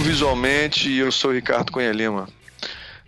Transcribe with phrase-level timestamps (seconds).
[0.00, 2.28] Visualmente e eu sou Ricardo Cunha Lima.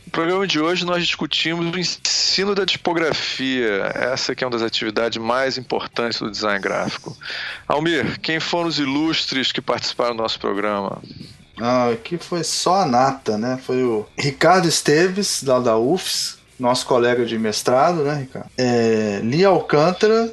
[0.05, 4.63] No programa de hoje nós discutimos o ensino da tipografia, essa que é uma das
[4.63, 7.17] atividades mais importantes do design gráfico.
[7.67, 11.03] Almir, quem foram os ilustres que participaram do nosso programa?
[11.61, 13.59] Ah, aqui foi só a nata, né?
[13.65, 18.51] Foi o Ricardo Esteves, lá da UFS, nosso colega de mestrado, né, Ricardo?
[18.57, 20.33] É, Lia Alcântara,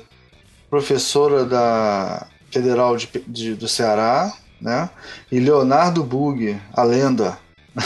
[0.69, 4.31] professora da Federal de, de, do Ceará,
[4.63, 4.89] né?
[5.29, 7.37] E Leonardo Bug, a lenda.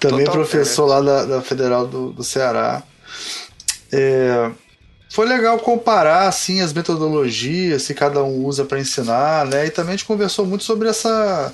[0.00, 0.30] Também Totalmente.
[0.30, 2.82] professor lá da, da Federal do, do Ceará.
[3.92, 4.50] É,
[5.08, 9.66] foi legal comparar assim as metodologias que cada um usa para ensinar, né?
[9.66, 11.52] E também a gente conversou muito sobre essa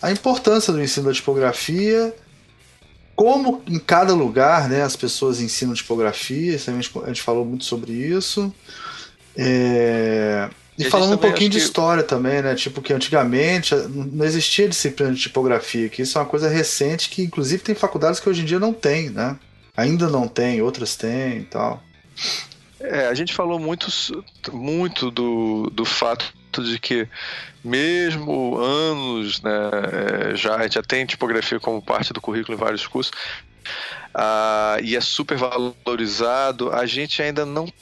[0.00, 2.14] a importância do ensino da tipografia,
[3.14, 6.56] como em cada lugar, né, as pessoas ensinam tipografia.
[6.56, 8.52] A gente falou muito sobre isso.
[9.36, 10.48] É...
[10.78, 11.64] E, e falando um pouquinho de que...
[11.64, 12.54] história também, né?
[12.54, 17.22] Tipo, que antigamente não existia disciplina de tipografia, que isso é uma coisa recente que,
[17.22, 19.38] inclusive, tem faculdades que hoje em dia não tem, né?
[19.76, 21.82] Ainda não tem, outras têm e tal.
[22.80, 23.86] É, a gente falou muito,
[24.52, 27.08] muito do, do fato de que
[27.64, 29.70] mesmo anos, né,
[30.32, 33.12] é, já, já tem tipografia como parte do currículo em vários cursos,
[34.12, 37.72] ah, e é super valorizado, a gente ainda não,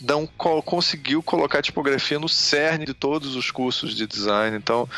[0.00, 4.88] não conseguiu colocar tipografia no cerne de todos os cursos de design, então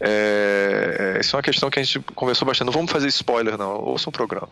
[0.00, 2.66] é, isso é uma questão que a gente conversou bastante.
[2.66, 3.80] Não vamos fazer spoiler, não.
[3.80, 4.50] Ouça um programa.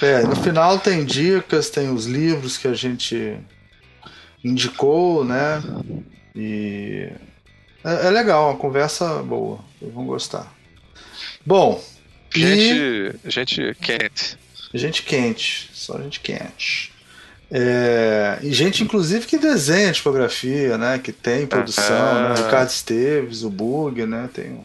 [0.00, 3.36] É, no final tem dicas, tem os livros que a gente
[4.42, 5.62] indicou, né?
[6.34, 7.10] E
[7.84, 9.60] é, é legal, uma conversa boa.
[9.78, 10.54] Vocês vão gostar.
[11.44, 11.82] Bom,
[12.34, 13.30] gente, e...
[13.30, 14.38] gente quente.
[14.72, 16.93] Gente quente, só gente quente.
[17.56, 20.98] É, e gente, inclusive, que desenha tipografia, né?
[20.98, 22.34] Que tem produção, né?
[22.36, 24.28] Ricardo Esteves, o Bug, né?
[24.34, 24.60] Tem,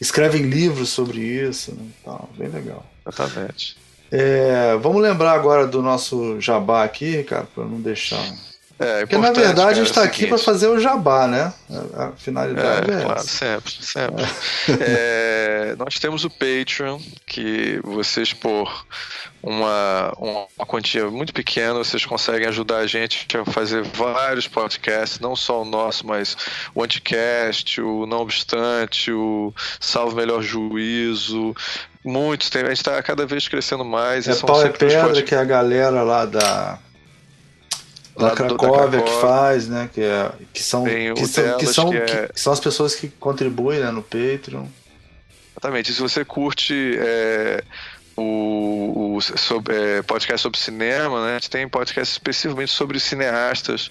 [0.00, 1.86] escrevem livros sobre isso, né?
[2.00, 2.84] Então, bem legal.
[3.06, 3.76] Exatamente.
[4.10, 8.20] É, vamos lembrar agora do nosso jabá aqui, Ricardo, para não deixar
[8.82, 11.52] é, Porque na verdade cara, a gente está é aqui para fazer o jabá, né?
[11.94, 13.28] A finalidade é, é claro, essa.
[13.28, 14.24] sempre, sempre.
[14.84, 15.76] É.
[15.78, 18.84] nós temos o Patreon, que vocês por
[19.42, 25.34] uma, uma quantia muito pequena, vocês conseguem ajudar a gente a fazer vários podcasts, não
[25.34, 26.36] só o nosso, mas
[26.74, 31.54] o Anticast, o Não Obstante, o Salvo Melhor Juízo,
[32.04, 32.50] muitos.
[32.50, 34.28] Tem, a gente está cada vez crescendo mais.
[34.28, 36.78] É pau e pedra, que é a galera lá da
[38.16, 39.88] da Cracóvia, que faz, né?
[39.92, 42.28] Que, é, que são, que são, que, são, que, é...
[42.28, 44.66] que, são as pessoas que contribuem né, no Patreon.
[45.52, 45.92] Exatamente.
[45.92, 47.64] Se você curte é,
[48.16, 51.30] o, o sobre, é, podcast sobre cinema, né?
[51.30, 53.90] A gente tem podcast especificamente sobre cineastas.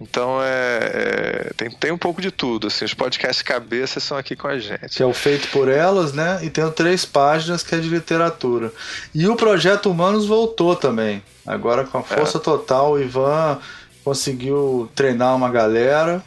[0.00, 2.66] Então é, é, tem, tem um pouco de tudo.
[2.66, 4.96] Assim, os podcasts cabeça são aqui com a gente.
[4.96, 6.40] Que é o feito por elas, né?
[6.42, 8.72] E tem três páginas que é de literatura.
[9.14, 11.22] E o projeto Humanos voltou também.
[11.46, 12.40] Agora com a força é.
[12.40, 13.58] total, o Ivan
[14.04, 16.22] conseguiu treinar uma galera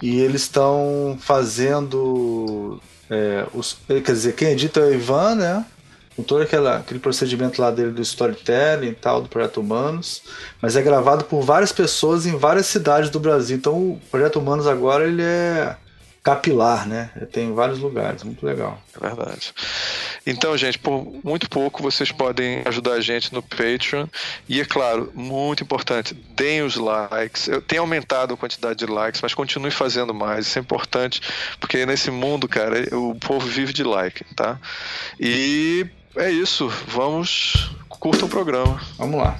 [0.00, 2.80] e eles estão fazendo.
[3.10, 5.64] É, os, quer dizer, quem edita é o Ivan, né?
[6.16, 10.22] Com todo aquela, aquele procedimento lá dele do storytelling e tal, do Projeto Humanos.
[10.60, 13.56] Mas é gravado por várias pessoas em várias cidades do Brasil.
[13.56, 15.76] Então o Projeto Humanos agora ele é
[16.22, 17.10] capilar, né?
[17.32, 18.80] Tem vários lugares, muito legal.
[19.00, 19.52] É verdade.
[20.24, 24.06] Então, gente, por muito pouco vocês podem ajudar a gente no Patreon.
[24.48, 27.48] E é claro, muito importante, deem os likes.
[27.48, 30.46] Eu tenho aumentado a quantidade de likes, mas continue fazendo mais.
[30.46, 31.20] Isso é importante,
[31.58, 34.60] porque nesse mundo, cara, o povo vive de like, tá?
[35.18, 36.68] E é isso.
[36.88, 38.80] Vamos curta o programa.
[38.98, 39.36] Vamos lá.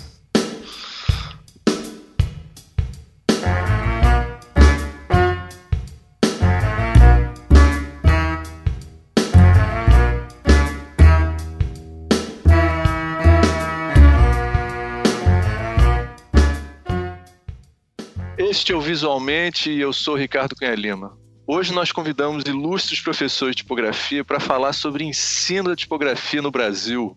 [18.39, 21.22] Este é o Visualmente e eu sou Ricardo Cunha Lima.
[21.55, 27.15] Hoje nós convidamos ilustres professores de tipografia para falar sobre ensino da tipografia no Brasil.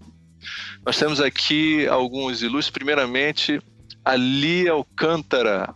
[0.86, 2.70] Nós temos aqui alguns ilustres.
[2.70, 3.62] Primeiramente,
[4.04, 5.74] a Lia Alcântara.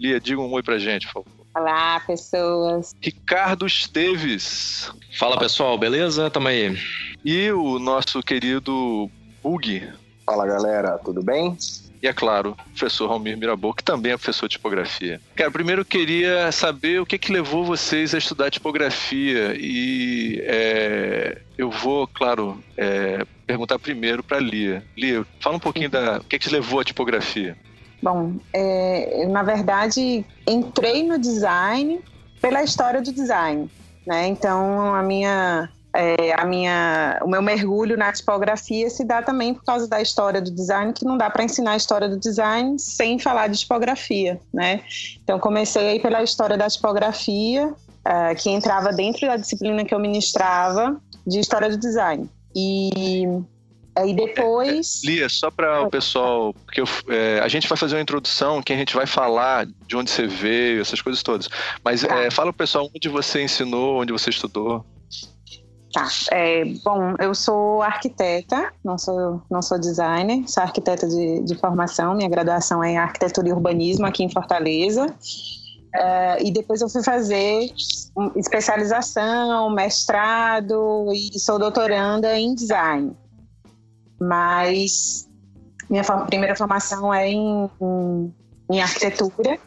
[0.00, 1.46] Lia, diga um oi pra gente, por favor.
[1.54, 2.92] Olá, pessoas.
[3.00, 4.90] Ricardo Esteves.
[5.16, 6.28] Fala, pessoal, beleza?
[6.28, 6.76] Tamo aí.
[7.24, 9.08] E o nosso querido
[9.40, 9.88] Bug.
[10.26, 11.56] Fala, galera, tudo bem?
[12.02, 15.20] E é claro, o professor Almir Mirabou, que também é professor de tipografia.
[15.36, 19.54] Cara, primeiro eu queria saber o que, que levou vocês a estudar tipografia.
[19.56, 24.82] E é, eu vou, claro, é, perguntar primeiro para Lia.
[24.96, 27.56] Lia, fala um pouquinho da o que, que levou à tipografia.
[28.02, 32.00] Bom, é, na verdade, entrei no design
[32.40, 33.70] pela história do design.
[34.04, 34.26] né?
[34.26, 39.64] Então a minha é, a minha, o meu mergulho na tipografia se dá também por
[39.64, 43.18] causa da história do design, que não dá para ensinar a história do design sem
[43.18, 44.82] falar de tipografia, né?
[45.22, 49.98] Então comecei aí pela história da tipografia, uh, que entrava dentro da disciplina que eu
[49.98, 52.28] ministrava de história do design.
[52.54, 53.24] E
[53.94, 55.02] Aí depois.
[55.04, 58.72] Lia, só para o pessoal, porque eu, é, a gente vai fazer uma introdução que
[58.72, 61.48] a gente vai falar de onde você veio, essas coisas todas.
[61.84, 62.18] Mas tá.
[62.20, 64.84] é, fala o pessoal onde você ensinou, onde você estudou.
[65.92, 66.08] Tá.
[66.30, 72.14] É, bom, eu sou arquiteta, não sou, não sou designer, sou arquiteta de, de formação.
[72.14, 75.06] Minha graduação é em arquitetura e urbanismo aqui em Fortaleza.
[75.06, 77.70] Uh, e depois eu fui fazer
[78.36, 83.14] especialização, mestrado e sou doutoranda em design.
[84.18, 85.28] Mas
[85.90, 88.34] minha primeira formação é em, em,
[88.70, 89.58] em arquitetura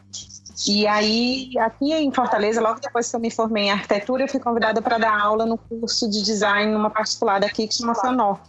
[0.68, 4.40] e aí, aqui em Fortaleza, logo depois que eu me formei em arquitetura, eu fui
[4.40, 8.40] convidada para dar aula no curso de design numa particular daqui que chama Fanor.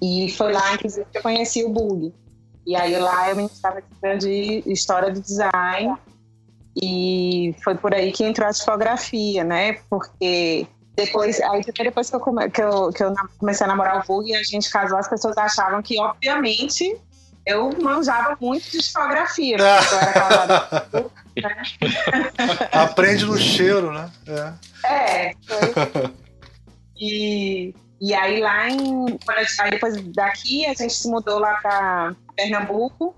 [0.00, 2.14] E foi lá, que eu conheci o Bug.
[2.66, 3.82] E aí lá eu me estava
[4.18, 5.96] de história do design.
[6.80, 9.74] E foi por aí que entrou a tipografia, né?
[9.88, 12.20] Porque depois, aí depois que eu,
[12.50, 15.36] que eu, que eu comecei a namorar o Bug e a gente casou, as pessoas
[15.36, 16.98] achavam que, obviamente,
[17.46, 19.64] eu manjava muito de tipografia, né?
[19.64, 21.10] eu era casada.
[21.36, 21.62] Né?
[22.72, 24.10] Aprende no cheiro, né?
[24.84, 26.12] É, é foi.
[26.98, 29.18] E, e aí lá em.
[29.60, 33.14] Aí depois daqui a gente se mudou lá para Pernambuco.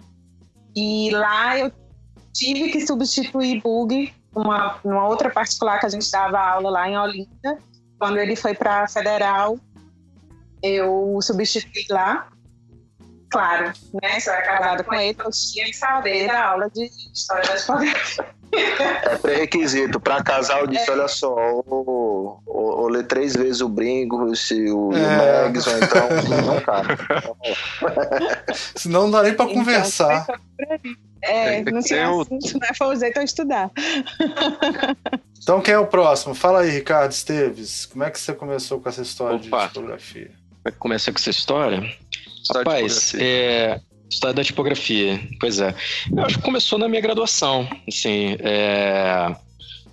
[0.76, 1.72] E lá eu
[2.34, 6.98] tive que substituir Bug uma, numa outra particular que a gente dava aula lá em
[6.98, 7.58] Olinda.
[7.98, 9.58] Quando ele foi para Federal,
[10.62, 12.28] eu substituí lá
[13.30, 13.72] claro,
[14.02, 14.20] né?
[14.20, 17.56] Se eu era casado com ele, eu tinha que saber da aula de história da
[17.56, 18.38] tipografia.
[18.52, 20.00] É pré-requisito.
[20.00, 20.92] Para casal, eu disse: é.
[20.92, 25.44] olha só, ou, ou, ou ler três vezes o Bringo, se o, é.
[25.44, 26.08] Megs, ou então.
[26.46, 26.98] Não, cara.
[28.74, 30.26] Senão não dá nem para então, conversar.
[31.20, 32.68] É, não tinha assunto, né?
[32.76, 33.70] Foi o eu estudar.
[35.40, 36.34] Então, quem é o próximo?
[36.34, 37.86] Fala aí, Ricardo Esteves.
[37.86, 39.62] Como é que você começou com essa história Opa.
[39.62, 40.26] de tipografia?
[40.26, 41.96] Como é que começou com essa história?
[42.54, 43.80] Rapaz, é,
[44.10, 45.74] história da tipografia, pois é.
[46.10, 49.34] Eu acho que começou na minha graduação, assim, é,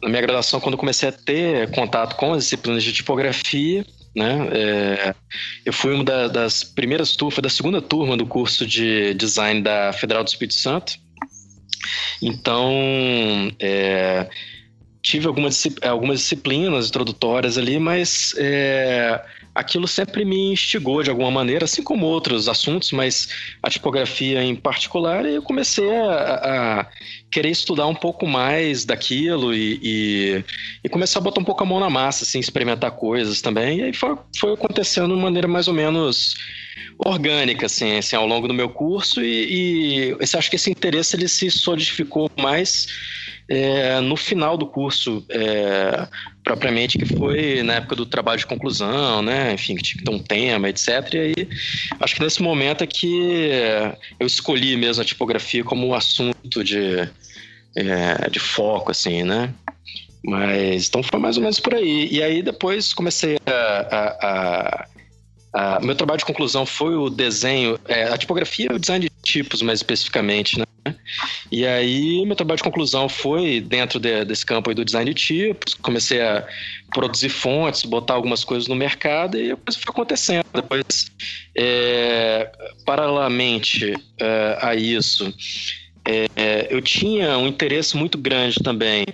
[0.01, 3.85] na minha graduação, quando comecei a ter contato com as disciplinas de tipografia,
[4.15, 5.15] né, é,
[5.65, 9.91] eu fui uma da, das primeiras turmas, da segunda turma do curso de design da
[9.91, 10.93] Federal do Espírito Santo,
[12.21, 12.71] então,
[13.59, 14.27] é,
[15.01, 19.23] tive algumas, algumas disciplinas introdutórias ali, mas é,
[19.55, 23.29] aquilo sempre me instigou de alguma maneira, assim como outros assuntos, mas
[23.63, 26.87] a tipografia em particular, eu comecei a, a
[27.31, 30.43] querer estudar um pouco mais daquilo e, e,
[30.83, 33.79] e, começar a botar um pouco a mão na massa, assim, experimentar coisas também.
[33.79, 36.35] E aí foi, foi acontecendo de maneira mais ou menos
[36.97, 41.27] orgânica, assim, assim ao longo do meu curso, e, e acho que esse interesse ele
[41.27, 42.87] se solidificou mais
[43.47, 46.07] é, no final do curso, é,
[46.43, 49.53] propriamente, que foi na época do trabalho de conclusão, né?
[49.53, 51.13] Enfim, que tinha que ter um tema, etc.
[51.13, 51.49] E aí,
[51.99, 53.49] acho que nesse momento é que
[54.19, 57.07] eu escolhi mesmo a tipografia como assunto de,
[57.75, 59.53] é, de foco, assim, né?
[60.23, 62.07] Mas, então foi mais ou menos por aí.
[62.11, 64.87] E aí depois comecei a,
[65.53, 69.14] a, a meu trabalho de conclusão foi o desenho, é, a tipografia o design de
[69.25, 70.65] tipos, mais especificamente, né?
[71.51, 75.73] E aí, meu trabalho de conclusão foi dentro de, desse campo do design de tipos.
[75.73, 76.47] Comecei a
[76.93, 80.45] produzir fontes, botar algumas coisas no mercado e a coisa foi acontecendo.
[80.53, 81.11] Depois,
[81.57, 82.51] é,
[82.85, 85.33] paralelamente é, a isso,
[86.05, 89.05] é, eu tinha um interesse muito grande também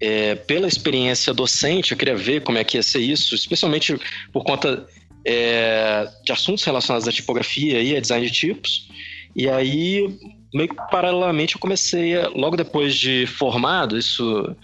[0.00, 3.98] é, pela experiência docente, eu queria ver como é que ia ser isso, especialmente
[4.32, 4.86] por conta
[5.24, 8.88] é, de assuntos relacionados à tipografia e a design de tipos.
[9.34, 10.18] E aí,
[10.52, 14.56] meio que paralelamente, eu comecei, a, logo depois de formado, isso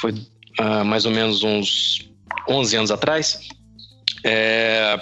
[0.00, 2.08] foi uh, mais ou menos uns
[2.48, 3.40] 11 anos atrás,
[4.24, 4.98] é,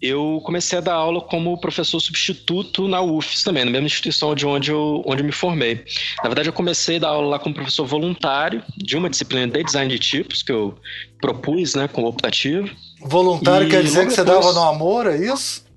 [0.00, 4.46] eu comecei a dar aula como professor substituto na UFES também, na mesma instituição de
[4.46, 5.84] onde eu, onde eu me formei.
[6.22, 9.62] Na verdade, eu comecei a dar aula lá como professor voluntário de uma disciplina de
[9.62, 10.76] design de tipos que eu
[11.20, 12.70] propus, né, como optativo.
[13.00, 15.67] Voluntário e quer dizer que você dava no amor, é isso?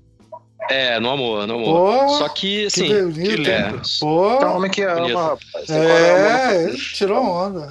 [0.70, 2.06] É, no amor, no amor.
[2.06, 2.88] Pô, Só que, assim.
[2.88, 5.70] Que bonito, que é, Pô, é homem que ama, rapaz.
[5.70, 7.70] É, ele tirou onda.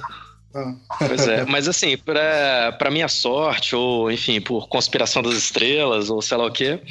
[0.53, 0.73] Ah.
[0.99, 6.21] Pois é, mas assim, pra, pra minha sorte, ou enfim, por conspiração das estrelas, ou
[6.21, 6.81] sei lá o quê,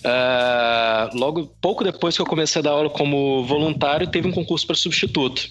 [0.00, 4.66] Uh, logo, pouco depois que eu comecei a dar aula como voluntário, teve um concurso
[4.66, 5.46] para substituto.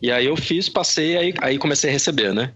[0.00, 2.52] E aí eu fiz, passei, aí, aí comecei a receber, né?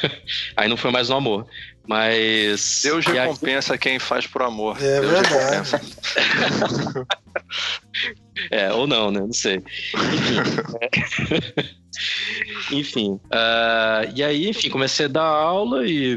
[0.56, 1.46] aí não foi mais no amor.
[1.86, 2.80] Mas.
[2.82, 4.76] Deus recompensa quem faz por amor.
[4.82, 5.70] É Deus verdade.
[8.50, 9.20] é, ou não, né?
[9.20, 9.62] Não sei.
[12.70, 12.72] Enfim.
[12.78, 16.16] enfim uh, e aí, enfim, comecei a dar aula e.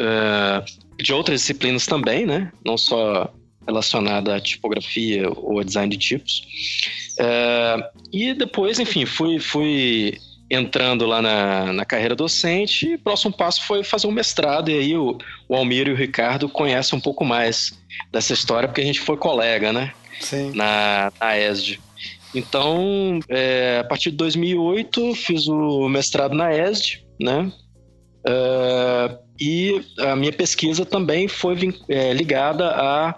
[0.00, 2.52] Uh, de outras disciplinas também, né?
[2.64, 3.32] Não só
[3.66, 6.42] relacionada à tipografia ou a design de tipos.
[7.20, 7.82] Uh,
[8.12, 10.18] e depois, enfim, fui, fui
[10.50, 12.86] entrando lá na, na carreira docente.
[12.86, 14.70] E o próximo passo foi fazer um mestrado.
[14.70, 17.78] E aí o, o Almir e o Ricardo conhecem um pouco mais
[18.10, 19.92] dessa história, porque a gente foi colega, né?
[20.20, 20.52] Sim.
[20.54, 21.80] Na, na ESD.
[22.34, 27.50] Então, é, a partir de 2008, fiz o mestrado na ESD, né?
[28.26, 31.56] Uh, e a minha pesquisa também foi
[31.88, 33.14] é, ligada à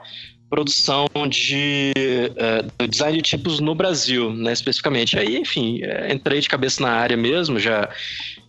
[0.51, 1.93] produção de
[2.37, 5.17] uh, design de tipos no Brasil, né, especificamente.
[5.17, 7.89] Aí, enfim, é, entrei de cabeça na área mesmo, já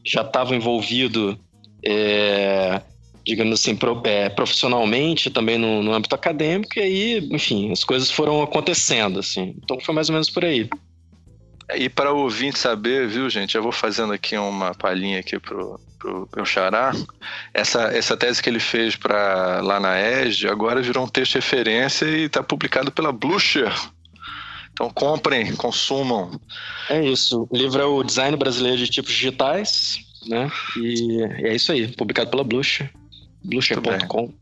[0.03, 1.37] já estava envolvido,
[1.85, 2.81] é,
[3.23, 8.09] digamos assim, pro, é, profissionalmente também no, no, âmbito acadêmico, e aí, enfim, as coisas
[8.09, 9.55] foram acontecendo, assim.
[9.63, 10.67] Então foi mais ou menos por aí.
[11.75, 15.79] E para o ouvinte saber, viu, gente, eu vou fazendo aqui uma palhinha aqui pro,
[16.01, 16.91] pro meu xará.
[17.53, 21.37] Essa, essa tese que ele fez para lá na ESD agora virou um texto de
[21.37, 23.71] referência e está publicado pela Blucher.
[24.73, 26.39] Então comprem, consumam.
[26.89, 27.47] É isso.
[27.49, 30.51] O livro é o Design Brasileiro de Tipos Digitais, né?
[30.77, 32.91] E é isso aí, publicado pela Blucher.
[33.43, 34.33] Blucher.com.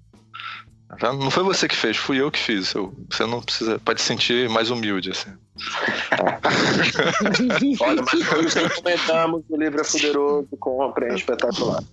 [0.98, 1.14] Tá?
[1.14, 2.74] Não foi você que fez, fui eu que fiz.
[2.74, 5.30] Eu, você não precisa, pode se sentir mais humilde assim.
[7.80, 11.84] Olha, mas todos que comentamos, o livro é poderoso, compre, é espetacular.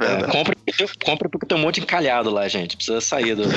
[0.00, 0.56] É, compre,
[1.04, 2.74] compre porque tem um monte encalhado lá, gente.
[2.74, 3.42] Precisa sair do.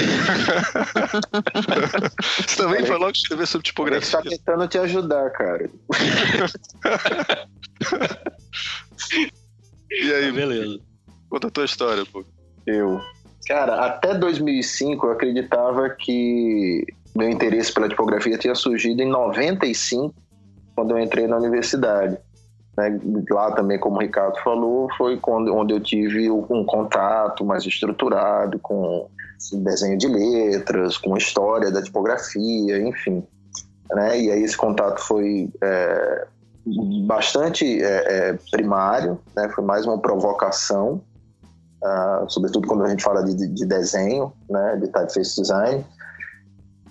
[2.36, 4.20] Você também foi logo escrever sobre tipografia.
[4.25, 5.72] Ele está tentando te ajudar, cara.
[9.89, 10.82] e aí, beleza.
[11.30, 12.25] Conta a tua história, pô.
[12.68, 13.00] Eu.
[13.46, 16.86] Cara, até 2005 eu acreditava que
[17.16, 20.14] meu interesse pela tipografia tinha surgido em 95,
[20.76, 22.18] quando eu entrei na universidade.
[22.78, 23.00] Né?
[23.30, 28.58] Lá também, como o Ricardo falou, foi quando, onde eu tive um contato mais estruturado
[28.60, 29.08] com
[29.54, 33.24] desenho de letras, com história da tipografia, enfim.
[33.92, 34.22] Né?
[34.22, 36.28] E aí esse contato foi é,
[37.06, 39.50] bastante é, é, primário, né?
[39.50, 41.02] foi mais uma provocação
[41.84, 45.86] uh, sobretudo quando a gente fala de, de desenho, né, de typeface design.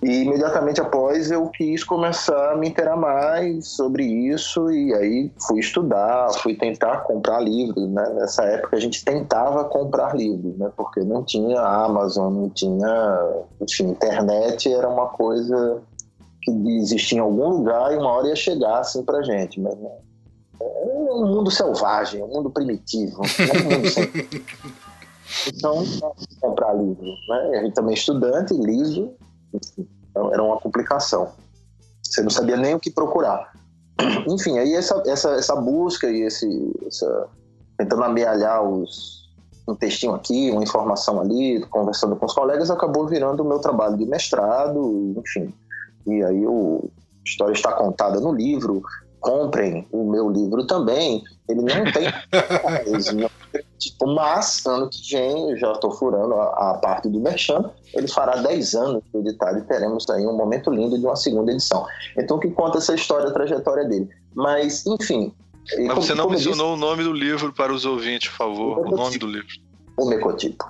[0.03, 5.61] E imediatamente após eu quis começar a me interar mais sobre isso e aí fui
[5.61, 8.13] estudar, fui tentar comprar livros, né?
[8.15, 10.73] Nessa época a gente tentava comprar livros, né?
[10.77, 15.81] Porque não tinha Amazon, não tinha, enfim, internet era uma coisa
[16.43, 19.91] que existia em algum lugar e uma hora ia chegar assim pra gente, mas né?
[20.62, 24.11] É um mundo selvagem, um mundo primitivo, um mundo sem...
[25.47, 25.83] Então,
[26.40, 27.02] comprar livro.
[27.02, 27.59] Né?
[27.59, 29.14] A gente também é estudante, livro,
[30.11, 31.33] então era uma complicação.
[32.02, 33.52] Você não sabia nem o que procurar.
[34.28, 36.47] Enfim, aí essa, essa, essa busca e esse,
[36.87, 37.28] essa,
[37.78, 39.31] tentando amealhar os,
[39.66, 43.97] um textinho aqui, uma informação ali, conversando com os colegas, acabou virando o meu trabalho
[43.97, 45.54] de mestrado, enfim.
[46.07, 46.90] E aí o,
[47.21, 48.83] a história está contada no livro,
[49.23, 51.23] comprem o meu livro também.
[51.49, 52.12] Ele não tem.
[53.79, 58.09] tipo, mas ano que vem, eu já estou furando a, a, parte do Merchan, ele
[58.09, 61.87] fará 10 anos de editado e teremos aí um momento lindo de uma segunda edição.
[62.19, 64.09] Então, que conta essa história, a trajetória dele.
[64.35, 65.33] Mas, enfim.
[65.64, 68.79] Mas como, você não mencionou disse, o nome do livro para os ouvintes, por favor.
[68.79, 69.49] O, o nome do livro.
[69.97, 70.64] O Mecotipo.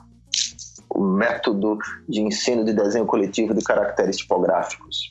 [0.91, 5.11] O método de ensino de desenho coletivo de caracteres tipográficos.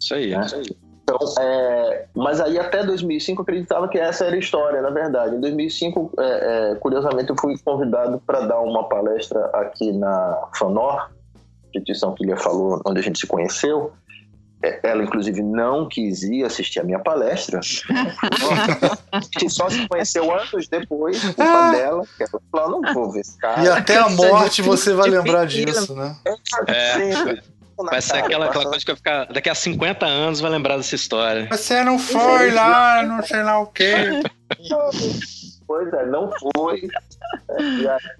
[0.00, 0.44] Isso aí, né?
[0.44, 0.91] isso aí.
[1.14, 5.36] Então, é, mas aí até 2005 eu acreditava que essa era a história, na verdade.
[5.36, 11.10] Em 2005, é, é, curiosamente, eu fui convidado para dar uma palestra aqui na FANOR,
[11.66, 13.92] instituição que ele falou, onde a gente se conheceu.
[14.64, 17.58] É, ela, inclusive, não quis ir assistir a minha palestra.
[19.10, 21.70] a gente só se conheceu anos depois, culpa ah.
[21.72, 23.64] dela, que ela falou, não vou ver esse cara.
[23.64, 26.16] E até a morte você vai lembrar disso, né?
[26.68, 27.42] É.
[27.76, 29.26] Vai ser aquela, aquela coisa que vai ficar.
[29.26, 31.48] Daqui a 50 anos vai lembrar dessa história.
[31.50, 33.94] Você não foi lá, não sei lá o quê.
[35.64, 36.82] Pois é, não foi.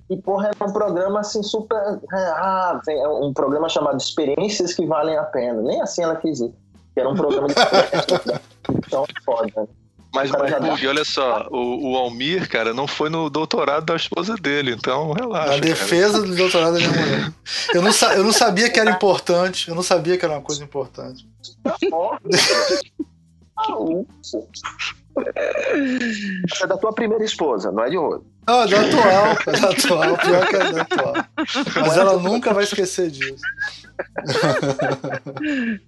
[0.08, 1.76] E, porra, é um programa assim super.
[2.10, 5.60] Ah, é um programa chamado Experiências que Valem a Pena.
[5.60, 6.54] Nem assim ela quis ir.
[6.94, 7.54] Que era um programa de.
[8.72, 9.68] então, foda.
[10.14, 14.34] Mas, mas Bug, olha só, o, o, Almir, cara, não foi no doutorado da esposa
[14.34, 15.54] dele, então relaxa.
[15.54, 16.26] A defesa cara.
[16.26, 17.32] do doutorado da minha mulher.
[17.72, 20.62] Eu não, eu não sabia que era importante, eu não sabia que era uma coisa
[20.62, 21.26] importante.
[26.62, 28.26] é da tua primeira esposa, não é de outro.
[28.46, 31.14] Não, é da atual, é da atual, pior que é da atual.
[31.80, 33.42] Mas ela nunca vai esquecer disso.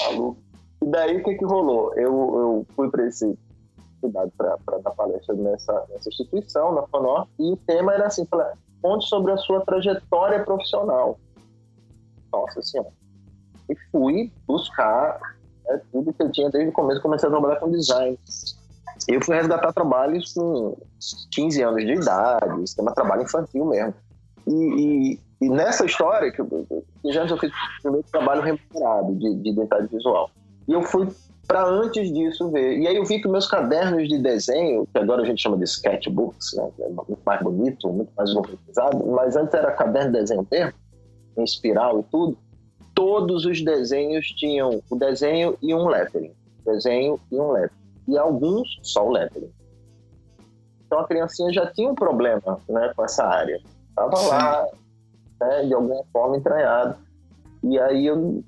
[0.00, 0.42] Maluco.
[0.82, 1.92] E daí o que, que rolou?
[1.96, 3.36] Eu, eu fui para esse
[4.10, 8.26] para dar palestra nessa, nessa instituição, na FANOR, e o tema era assim,
[8.82, 11.18] conte sobre a sua trajetória profissional.
[12.32, 12.90] Nossa Senhora.
[13.68, 15.18] E fui buscar
[15.66, 18.18] né, tudo que eu tinha desde o começo, comecei a trabalhar com design.
[19.08, 20.76] Eu fui resgatar trabalhos com
[21.32, 23.94] 15 anos de idade, sistema trabalho infantil mesmo.
[24.46, 26.48] E, e, e nessa história, que eu,
[27.06, 30.30] já eu fiz o primeiro trabalho remunerado de, de identidade visual.
[30.68, 31.08] E eu fui
[31.46, 32.78] para antes disso ver.
[32.78, 35.64] E aí eu vi que meus cadernos de desenho, que agora a gente chama de
[35.64, 40.46] sketchbooks, né, é muito mais bonito, muito mais organizado, mas antes era caderno de desenho
[40.50, 40.72] mesmo,
[41.36, 42.36] em espiral e tudo,
[42.94, 46.32] todos os desenhos tinham o desenho e um lettering.
[46.64, 47.82] Desenho e um lettering.
[48.08, 49.52] E alguns só o lettering.
[50.86, 53.60] Então a criancinha já tinha um problema né, com essa área.
[53.90, 54.66] Estava lá,
[55.40, 56.96] né, de alguma forma, entranhado.
[57.62, 58.42] E aí eu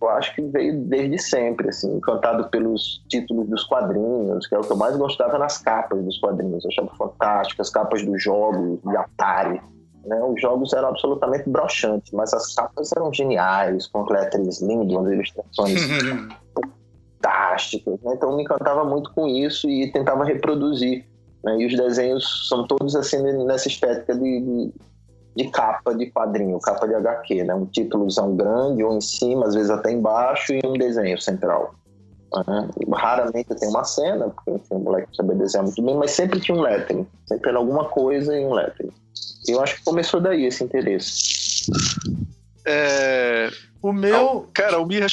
[0.00, 4.62] eu acho que veio desde sempre, assim, encantado pelos títulos dos quadrinhos, que é o
[4.62, 6.64] que eu mais gostava nas capas dos quadrinhos.
[6.64, 9.60] Eu achava fantástico, as capas dos jogos, de Atari.
[10.04, 10.22] Né?
[10.22, 15.80] Os jogos eram absolutamente broxantes, mas as capas eram geniais, com letters lindos, ilustrações
[17.20, 18.00] fantásticas.
[18.02, 18.14] Né?
[18.14, 21.06] Então me encantava muito com isso e tentava reproduzir.
[21.42, 21.56] Né?
[21.60, 24.72] E os desenhos são todos assim nessa estética de, de
[25.36, 27.54] de capa de quadrinho, capa de HQ, né?
[27.54, 31.74] Um títulozão grande, ou em cima, às vezes até embaixo, e um desenho central.
[32.34, 32.94] Uhum.
[32.94, 36.56] Raramente tem uma cena, porque enfim, o moleque sabe desenhar muito bem, mas sempre tinha
[36.56, 38.92] um lettering, sempre era alguma coisa em um lettering.
[39.46, 41.70] E eu acho que começou daí esse interesse.
[42.66, 43.48] É,
[43.80, 44.48] o meu.
[44.52, 45.04] Cara, o Mir,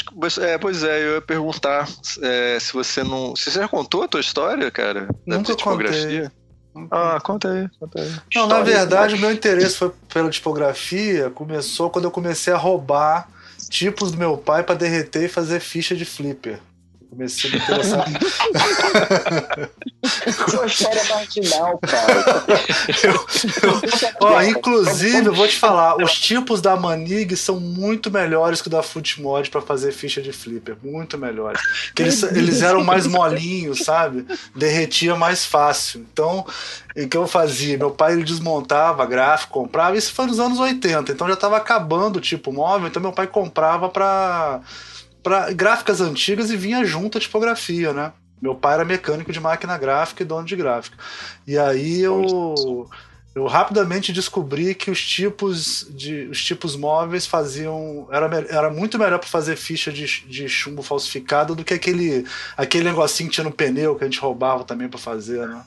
[0.42, 1.88] é, pois é, eu ia perguntar
[2.22, 3.36] é, se você não.
[3.36, 5.08] Se você já contou a tua história, cara?
[5.28, 6.30] Nunca contei.
[6.90, 8.12] Ah, conta aí, conta aí.
[8.36, 13.28] Não, na verdade, o meu interesse foi pela tipografia começou quando eu comecei a roubar
[13.70, 16.60] tipos do meu pai para derreter e fazer ficha de flipper.
[17.13, 18.06] Comecei a me interessar.
[20.49, 22.26] Sua história é marginal, cara.
[23.04, 23.28] Eu, eu,
[24.19, 28.71] ó, inclusive, eu vou te falar, os tipos da Manig são muito melhores que o
[28.71, 30.76] da Footmod para fazer ficha de flipper.
[30.84, 31.62] Muito melhores.
[31.88, 34.26] Porque eles, eles eram mais molinhos, sabe?
[34.56, 36.04] Derretia mais fácil.
[36.12, 36.43] Então,
[36.97, 37.78] o que eu fazia?
[37.78, 39.95] Meu pai ele desmontava gráfico, comprava.
[39.95, 42.88] Isso foi nos anos 80, então já estava acabando o tipo móvel.
[42.88, 44.62] Então, meu pai comprava para
[45.24, 48.12] para gráficas antigas e vinha junto a tipografia, né?
[48.42, 50.98] Meu pai era mecânico de máquina gráfica e dono de gráfica.
[51.48, 52.90] E aí eu,
[53.34, 59.18] eu rapidamente descobri que os tipos de os tipos móveis faziam era, era muito melhor
[59.18, 63.52] para fazer ficha de, de chumbo falsificado do que aquele aquele negocinho que tinha no
[63.52, 65.64] pneu que a gente roubava também para fazer, né?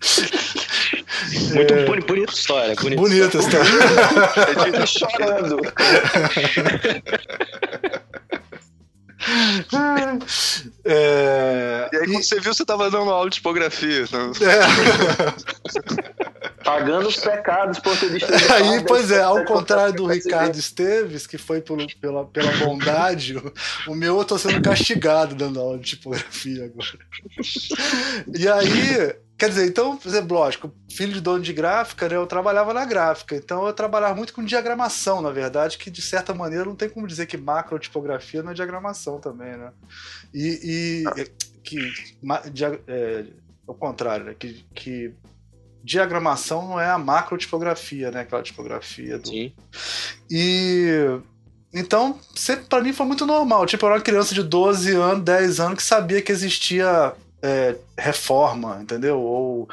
[1.54, 2.00] Muito é...
[2.00, 2.74] bonita história.
[2.74, 3.70] Bonita, bonita história.
[4.78, 5.60] Eu chorando.
[10.82, 11.88] É...
[11.92, 12.24] E aí, quando e...
[12.24, 14.02] você viu, você estava dando aula de tipografia.
[14.02, 14.32] Então...
[14.40, 14.60] É.
[16.64, 18.52] Pagando os pecados por ter distribuído.
[18.52, 23.52] Aí, pois é, ao contrário do Ricardo Esteves, que foi por, pela, pela bondade, o,
[23.88, 26.98] o meu eu tô sendo castigado dando aula de tipografia agora.
[28.36, 32.26] E aí, Quer dizer, então, por exemplo, lógico, filho de dono de gráfica, né, eu
[32.26, 36.66] trabalhava na gráfica, então eu trabalhava muito com diagramação, na verdade, que de certa maneira
[36.66, 39.72] não tem como dizer que macrotipografia não é diagramação também, né?
[40.34, 41.30] E, e
[41.62, 41.90] que,
[42.86, 43.24] é,
[43.66, 45.14] ao contrário, né, que, que
[45.82, 48.20] diagramação não é a macrotipografia, né?
[48.20, 49.28] Aquela tipografia do.
[49.28, 49.54] Sim.
[50.30, 51.18] E
[51.72, 53.64] então, sempre para mim foi muito normal.
[53.64, 57.76] Tipo, eu era uma criança de 12 anos, 10 anos que sabia que existia é,
[57.96, 59.20] reforma, entendeu?
[59.20, 59.68] Ou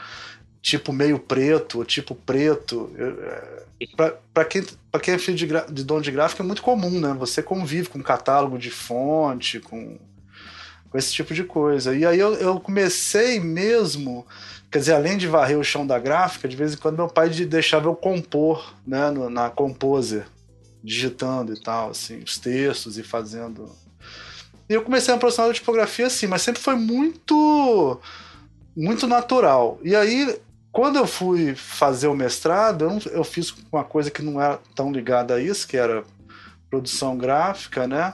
[0.61, 2.91] tipo meio preto, ou tipo preto.
[2.97, 3.57] É,
[4.33, 4.65] para quem,
[5.01, 7.15] quem é filho de, de dono de gráfico é muito comum, né?
[7.19, 9.97] Você convive com catálogo de fonte, com,
[10.89, 11.95] com esse tipo de coisa.
[11.95, 14.25] E aí eu, eu comecei mesmo,
[14.71, 17.29] quer dizer, além de varrer o chão da gráfica, de vez em quando meu pai
[17.29, 20.25] deixava eu compor né, na Composer,
[20.83, 23.71] digitando e tal, assim, os textos e fazendo
[24.69, 27.99] e eu comecei a me aproximar da tipografia assim, mas sempre foi muito
[28.75, 29.79] muito natural.
[29.81, 30.39] E aí,
[30.71, 34.91] quando eu fui fazer o mestrado, eu, eu fiz uma coisa que não era tão
[34.91, 36.03] ligada a isso, que era
[36.69, 38.13] produção gráfica, né?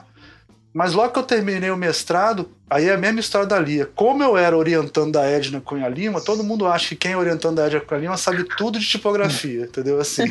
[0.72, 3.86] Mas logo que eu terminei o mestrado, aí é a mesma história da Lia.
[3.94, 7.56] Como eu era orientando da Edna Cunha Lima, todo mundo acha que quem é orientando
[7.56, 10.00] da Edna Cunha Lima sabe tudo de tipografia, entendeu?
[10.00, 10.24] Assim.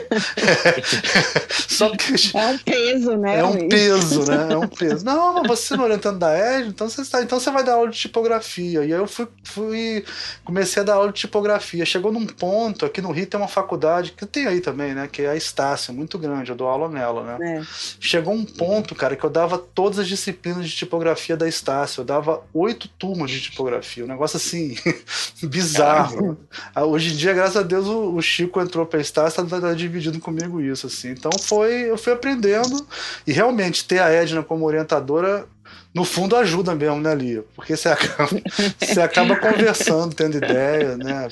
[1.68, 2.14] Só que.
[2.38, 3.40] É um peso, né?
[3.40, 4.54] É um peso, né?
[4.54, 5.06] É um peso.
[5.06, 7.74] Não, mas você não é orientando da Edna, então você, está, então você vai dar
[7.74, 8.80] aula de tipografia.
[8.86, 10.06] E aí eu fui, fui.
[10.44, 11.86] Comecei a dar aula de tipografia.
[11.86, 15.08] Chegou num ponto, aqui no Rio tem uma faculdade, que tem aí também, né?
[15.12, 17.58] Que é a Estácio, muito grande, eu dou aula nela, né?
[17.58, 17.62] É.
[18.00, 22.02] Chegou um ponto, cara, que eu dava todas as disciplinas disciplinas de tipografia da Estácio.
[22.02, 22.23] Eu dava
[22.54, 24.76] oito turmas de tipografia, um negócio assim,
[25.44, 26.38] bizarro.
[26.74, 29.74] Ah, hoje em dia, graças a Deus, o, Chico entrou para a Estácio, está tá
[29.74, 30.88] dividindo comigo isso.
[30.88, 31.10] assim.
[31.10, 32.86] Então foi, eu fui aprendendo
[33.26, 35.48] e realmente ter a Edna como orientadora
[35.94, 37.44] no fundo ajuda mesmo, né, Lia?
[37.56, 38.30] Porque você acaba,
[38.82, 41.28] você acaba conversando, tendo ideia, né?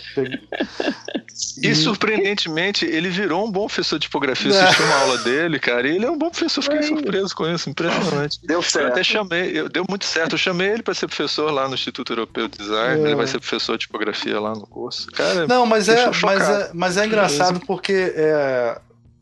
[1.57, 1.69] E...
[1.69, 1.75] e...
[1.75, 4.51] surpreendentemente, ele virou um bom professor de tipografia.
[4.51, 6.61] Eu assisti uma aula dele, cara, e ele é um bom professor.
[6.61, 8.39] Fiquei surpreso com isso, impressionante.
[8.43, 8.85] Deu certo.
[8.85, 10.33] Eu até chamei, eu, deu muito certo.
[10.33, 13.01] Eu chamei ele para ser professor lá no Instituto Europeu de Design.
[13.01, 13.05] É.
[13.07, 15.07] Ele vai ser professor de tipografia lá no curso.
[15.11, 18.79] Cara, não, mas é, mas é, mas é engraçado porque é,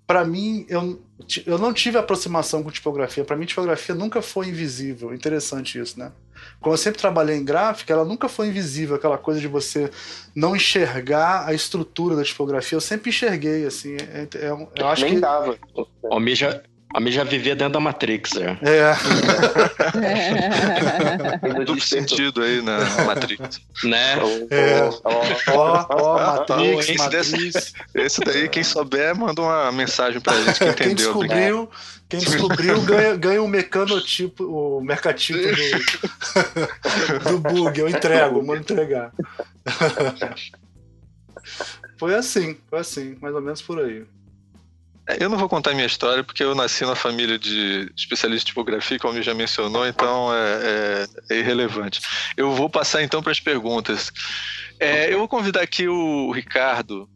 [0.10, 1.00] para mim eu
[1.46, 3.24] eu não tive aproximação com tipografia.
[3.24, 5.14] Para mim, tipografia nunca foi invisível.
[5.14, 6.12] Interessante isso, né?
[6.60, 9.92] Como eu sempre trabalhei em gráfica, ela nunca foi invisível, aquela coisa de você
[10.34, 12.76] não enxergar a estrutura da tipografia.
[12.76, 13.98] Eu sempre enxerguei, assim.
[13.98, 15.20] É, é, eu acho Nem que...
[15.20, 15.60] dava.
[16.02, 16.60] O Mi já,
[16.94, 18.58] a mim já vivia dentro da Matrix, é.
[18.64, 18.96] É.
[21.64, 23.62] Duplo sentido aí na Matrix.
[23.84, 24.16] Né?
[24.50, 24.90] É.
[25.54, 27.74] Ó, ó, Matrix, esse, Matrix.
[27.94, 30.86] esse daí, quem souber, manda uma mensagem pra gente que entendeu.
[30.88, 31.70] Quem descobriu,
[32.10, 35.40] quem descobriu ganha, ganha um mecanotipo, o mercatipo
[37.24, 37.80] do, do bug.
[37.80, 39.12] Eu entrego, vou entregar.
[41.98, 44.06] Foi assim, foi assim, mais ou menos por aí.
[45.18, 49.00] Eu não vou contar minha história porque eu nasci na família de especialistas em tipografia,
[49.00, 52.00] como já mencionou, então é, é, é irrelevante.
[52.38, 54.12] Eu vou passar então para as perguntas.
[54.80, 57.10] É, eu vou convidar aqui o Ricardo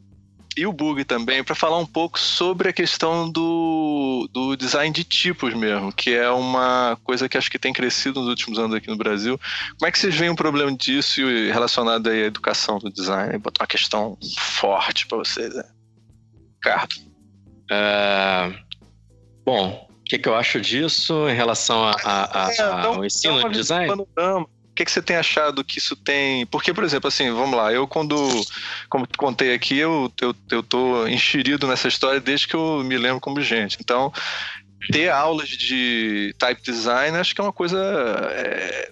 [0.55, 5.03] e o Bug também para falar um pouco sobre a questão do, do design de
[5.03, 8.87] tipos mesmo, que é uma coisa que acho que tem crescido nos últimos anos aqui
[8.87, 9.39] no Brasil.
[9.77, 13.37] Como é que vocês veem o problema disso relacionado à educação do design?
[13.37, 15.63] Botar uma questão forte para vocês, né?
[16.55, 17.12] Ricardo.
[17.73, 18.53] Uh,
[19.45, 23.49] bom, o que, que, eu acho disso em relação a, a, a, é, ao ensino
[23.49, 23.87] de design?
[23.87, 24.45] Panorama.
[24.45, 26.47] O que, que, você tem achado que isso tem?
[26.47, 28.17] Porque, por exemplo, assim, vamos lá, eu quando,
[28.89, 33.21] como contei aqui, eu, eu, eu tô enxerido nessa história desde que eu me lembro
[33.21, 33.77] como gente.
[33.79, 34.11] Então,
[34.91, 37.77] ter aulas de type design acho que é uma coisa
[38.31, 38.91] é,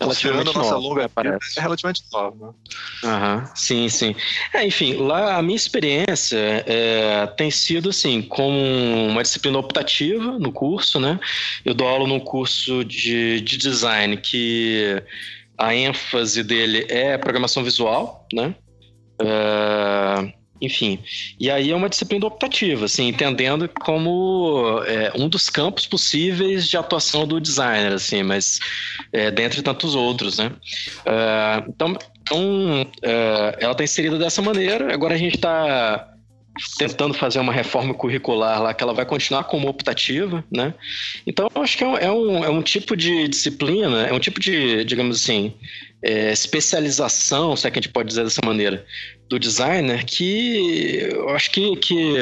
[0.00, 2.54] Nossa nova, longa vida, é relativamente nova.
[3.02, 3.10] Né?
[3.10, 4.14] Uhum, sim, sim.
[4.54, 8.56] É, enfim, lá a minha experiência é, tem sido assim, como
[9.08, 11.18] uma disciplina optativa no curso, né?
[11.64, 15.02] Eu dou aula num curso de, de design que
[15.56, 18.54] a ênfase dele é programação visual, né?
[19.20, 20.98] É, enfim,
[21.38, 26.76] e aí é uma disciplina optativa, assim, entendendo como é, um dos campos possíveis de
[26.76, 28.58] atuação do designer, assim, mas
[29.12, 30.52] é, dentre tantos outros, né?
[31.06, 34.92] Uh, então, então uh, ela está inserida dessa maneira.
[34.92, 36.12] Agora a gente está
[36.76, 40.74] tentando fazer uma reforma curricular lá que ela vai continuar como optativa, né?
[41.26, 44.18] Então eu acho que é um, é um, é um tipo de disciplina, é um
[44.18, 45.54] tipo de, digamos assim,
[46.02, 48.84] é, especialização, se é que a gente pode dizer dessa maneira,
[49.28, 52.16] do designer que eu acho que, que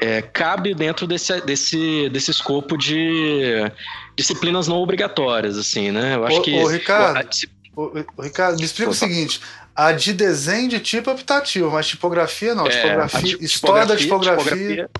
[0.00, 3.70] é, cabe dentro desse, desse, desse escopo de
[4.16, 6.16] disciplinas não obrigatórias, assim, né?
[6.16, 6.54] Eu acho ô, que.
[6.54, 7.28] Ô, Ricardo,
[7.76, 9.40] ô, Ricardo, me explica o seguinte:
[9.76, 12.66] a de desenho de tipo é optativo, mas tipografia não.
[12.66, 14.44] É, tipografia, história da tipografia.
[14.44, 14.90] tipografia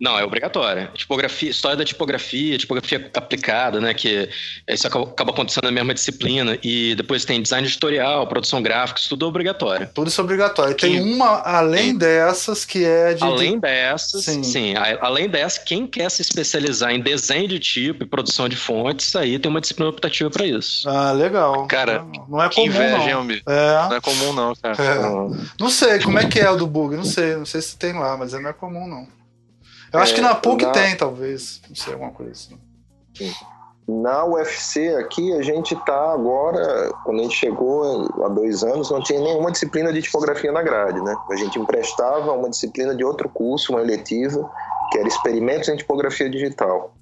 [0.00, 0.90] não, é obrigatória.
[0.94, 3.94] Tipografia, história da tipografia, tipografia aplicada, né?
[3.94, 4.28] Que
[4.68, 6.58] isso acaba acontecendo na mesma disciplina.
[6.62, 9.88] E depois tem design editorial, produção gráfica, isso tudo é obrigatório.
[9.94, 10.74] Tudo isso é obrigatório.
[10.74, 13.22] Tem uma além tem, dessas que é de.
[13.22, 14.42] Além dessas, sim.
[14.42, 14.74] sim.
[15.00, 19.38] Além dessas, quem quer se especializar em desenho de tipo e produção de fontes, aí
[19.38, 20.88] tem uma disciplina optativa para isso.
[20.88, 21.66] Ah, legal.
[21.66, 22.66] Cara, não é comum.
[22.66, 23.30] Inveja, não.
[23.30, 23.88] É.
[23.88, 24.76] não é comum, não, cara.
[24.82, 25.00] É.
[25.60, 27.36] Não sei como é que é o do bug, não sei.
[27.36, 29.06] Não sei se tem lá, mas não é comum, não.
[29.94, 30.72] Eu acho que na é, PUC na...
[30.72, 31.60] tem, talvez.
[31.68, 32.58] Não sei, alguma coisa assim.
[33.86, 39.02] Na UFC aqui, a gente está agora, quando a gente chegou há dois anos, não
[39.02, 41.14] tinha nenhuma disciplina de tipografia na grade, né?
[41.30, 44.50] A gente emprestava uma disciplina de outro curso, uma eletiva,
[44.90, 46.94] que era experimentos em tipografia digital.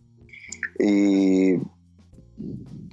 [0.78, 1.60] E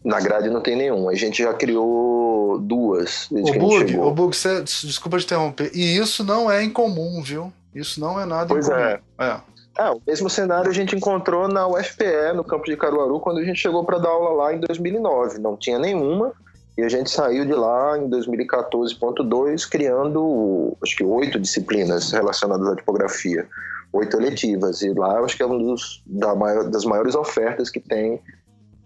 [0.06, 1.10] na grade não tem nenhum.
[1.10, 3.28] A gente já criou duas.
[3.32, 5.72] Desde o Bug, o Bug, desculpa te interromper.
[5.74, 7.52] E isso não é incomum, viu?
[7.74, 8.82] Isso não é nada pois incomum.
[8.82, 9.00] é.
[9.20, 9.50] é.
[9.78, 13.44] Ah, o mesmo cenário a gente encontrou na UFPE, no campo de Caruaru, quando a
[13.44, 15.40] gente chegou para dar aula lá em 2009.
[15.40, 16.34] Não tinha nenhuma,
[16.78, 22.76] e a gente saiu de lá em 2014.2 criando, acho que oito disciplinas relacionadas à
[22.76, 23.48] tipografia,
[23.92, 24.82] oito eletivas.
[24.82, 28.22] E lá acho que é uma da maior, das maiores ofertas que tem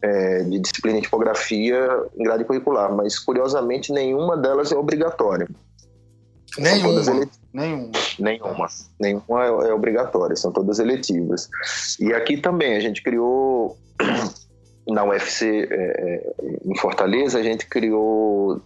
[0.02, 5.48] é, de disciplina de tipografia em grade curricular, mas curiosamente nenhuma delas é obrigatória.
[6.58, 7.02] Nenhuma.
[7.54, 7.92] Nenhuma.
[8.20, 8.68] Nenhuma.
[9.00, 11.50] Nenhuma é, é obrigatória, são todas eletivas.
[12.00, 13.78] E aqui também a gente criou,
[14.88, 16.34] na UFC é, é,
[16.66, 18.62] em Fortaleza, a gente criou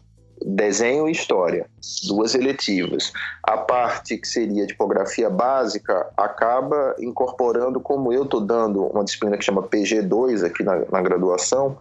[0.45, 1.65] desenho e história,
[2.07, 3.11] duas eletivas.
[3.43, 9.43] A parte que seria tipografia básica acaba incorporando, como eu estou dando uma disciplina que
[9.43, 11.77] chama PG2 aqui na, na graduação,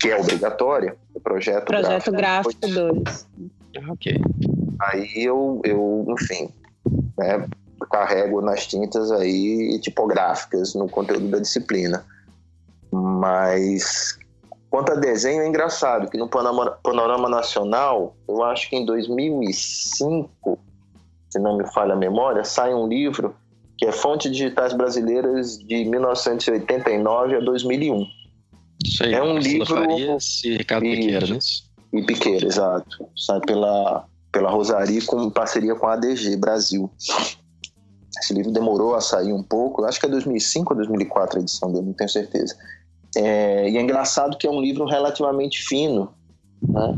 [0.00, 3.26] que é obrigatória, o projeto, projeto gráfico 2.
[3.88, 4.20] Ok.
[4.80, 6.50] Aí eu, eu enfim,
[7.18, 7.46] né,
[7.90, 12.04] carrego nas tintas aí tipográficas no conteúdo da disciplina.
[12.90, 14.18] Mas
[14.70, 20.58] quanto a desenho é engraçado que no panorama, panorama nacional, eu acho que em 2005,
[21.30, 23.34] se não me falha a memória, sai um livro
[23.78, 28.06] que é Fontes Digitais Brasileiras de 1989 a 2001.
[28.84, 31.38] Isso aí, é um livro Farias e Ricardo Piqueira, né?
[31.92, 33.08] E Piqueira, exato.
[33.16, 36.90] Sai pela pela Rosari com parceria com a ADG Brasil.
[38.18, 41.70] Esse livro demorou a sair um pouco, acho que é 2005 ou 2004 a edição
[41.70, 42.56] dele, não tenho certeza.
[43.14, 46.12] É, e é engraçado que é um livro relativamente fino,
[46.66, 46.96] né?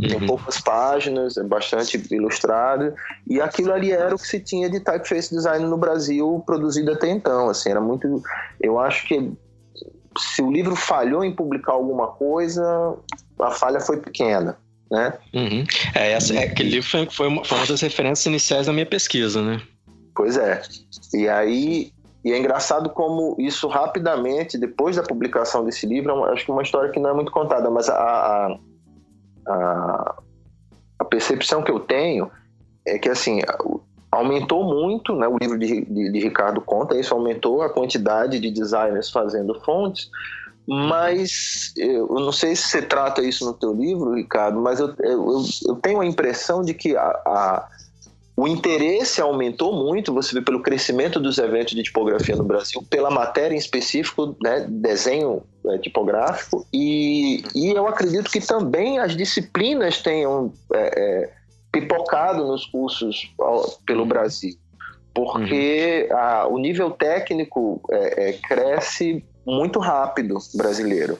[0.00, 0.26] Tem uhum.
[0.26, 2.94] poucas páginas, é bastante ilustrado,
[3.26, 7.08] e aquilo ali era o que se tinha de typeface design no Brasil produzido até
[7.08, 8.22] então, assim, era muito...
[8.60, 9.32] Eu acho que
[10.18, 12.96] se o livro falhou em publicar alguma coisa,
[13.40, 14.58] a falha foi pequena
[14.90, 15.12] né?
[15.32, 15.64] Uhum.
[15.94, 18.86] É, essa, é, aquele livro foi, foi, uma, foi uma das referências iniciais da minha
[18.86, 19.60] pesquisa, né?
[20.14, 20.62] Pois é.
[21.12, 21.92] E aí,
[22.24, 26.54] e é engraçado como isso rapidamente, depois da publicação desse livro, é acho que é
[26.54, 28.58] uma história que não é muito contada, mas a, a,
[29.48, 30.14] a,
[31.00, 32.30] a percepção que eu tenho
[32.86, 33.40] é que, assim,
[34.10, 38.50] aumentou muito, né, o livro de, de, de Ricardo conta isso, aumentou a quantidade de
[38.50, 40.08] designers fazendo fontes,
[40.66, 45.44] mas eu não sei se você trata isso no teu livro, Ricardo, mas eu, eu,
[45.68, 47.68] eu tenho a impressão de que a, a,
[48.34, 53.10] o interesse aumentou muito, você vê pelo crescimento dos eventos de tipografia no Brasil, pela
[53.10, 60.00] matéria em específico, né, desenho é, tipográfico, e, e eu acredito que também as disciplinas
[60.00, 61.32] tenham é, é,
[61.70, 63.30] pipocado nos cursos
[63.86, 64.56] pelo Brasil,
[65.12, 66.16] porque uhum.
[66.16, 71.18] a, o nível técnico é, é, cresce muito rápido brasileiro.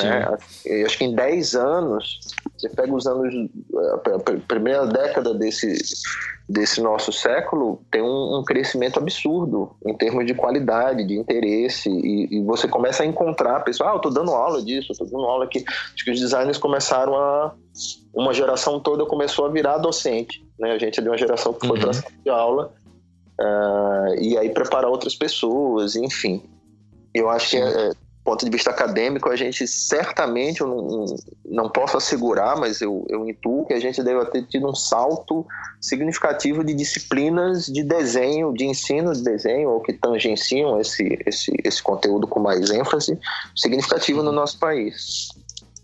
[0.00, 0.84] Né?
[0.84, 2.20] Acho que em 10 anos,
[2.56, 3.34] você pega os anos,
[3.94, 5.76] a primeira década desse,
[6.48, 12.38] desse nosso século, tem um, um crescimento absurdo em termos de qualidade, de interesse, e,
[12.38, 15.44] e você começa a encontrar pessoas, ah, eu estou dando aula disso, estou dando aula
[15.44, 15.64] aqui.
[15.66, 17.54] Acho que os designers começaram a.
[18.14, 20.44] Uma geração toda começou a virar docente.
[20.58, 20.72] Né?
[20.72, 21.90] A gente é de uma geração que foi uhum.
[21.90, 22.72] para de aula.
[23.40, 26.42] Uh, e aí preparar outras pessoas, enfim.
[27.14, 31.06] Eu acho que, é, do ponto de vista acadêmico, a gente certamente, eu não,
[31.44, 35.46] não posso assegurar, mas eu, eu intuo que a gente deve ter tido um salto
[35.80, 41.82] significativo de disciplinas de desenho, de ensino de desenho, ou que tangenciam esse, esse, esse
[41.82, 43.18] conteúdo com mais ênfase,
[43.56, 45.28] significativo no nosso país.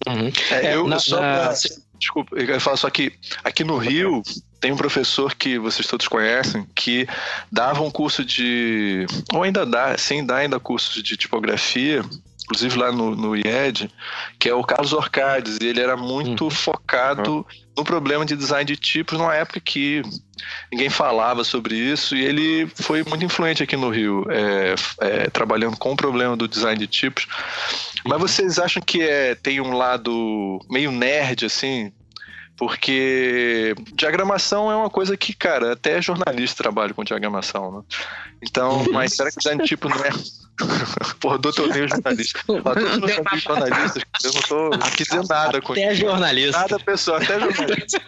[0.06, 0.30] Uhum.
[0.50, 1.52] É, eu, na, só na...
[1.98, 3.12] Desculpa, eu falo só que
[3.42, 4.22] aqui no Rio
[4.60, 7.06] tem um professor que vocês todos conhecem que
[7.50, 9.06] dava um curso de.
[9.32, 12.04] ou ainda dá, sim, dá ainda cursos de tipografia,
[12.44, 13.90] inclusive lá no, no IED,
[14.38, 16.50] que é o Carlos Orcades, e ele era muito uhum.
[16.50, 20.02] focado no problema de design de tipos numa época que
[20.72, 25.76] ninguém falava sobre isso, e ele foi muito influente aqui no Rio, é, é, trabalhando
[25.76, 27.26] com o problema do design de tipos.
[28.04, 28.26] Mas uhum.
[28.26, 31.92] vocês acham que é, tem um lado meio nerd, assim,
[32.58, 37.82] porque diagramação é uma coisa que, cara, até jornalista trabalha com diagramação, né?
[38.42, 40.10] Então, mas será que design tipo não é.
[41.20, 42.40] Porra, doutor Ney jornalista.
[42.48, 46.58] Ó, todos os meus amigos jornalistas, eu não tô aqui dizendo nada com Até jornalista.
[46.58, 48.02] Nada pessoal, até jornalista.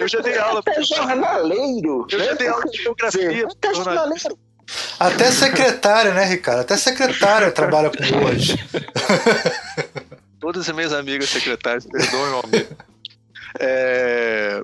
[0.00, 0.60] Eu já dei aula.
[0.60, 2.06] Até jornaleiro.
[2.10, 3.46] Eu já dei aula de geografia.
[3.46, 4.34] Até jornalista.
[4.98, 6.60] Até secretária, né, Ricardo?
[6.60, 8.58] Até secretária trabalha com hoje.
[10.40, 12.76] Todas as minhas amigas secretárias, perdoem o amigo.
[13.58, 14.62] É...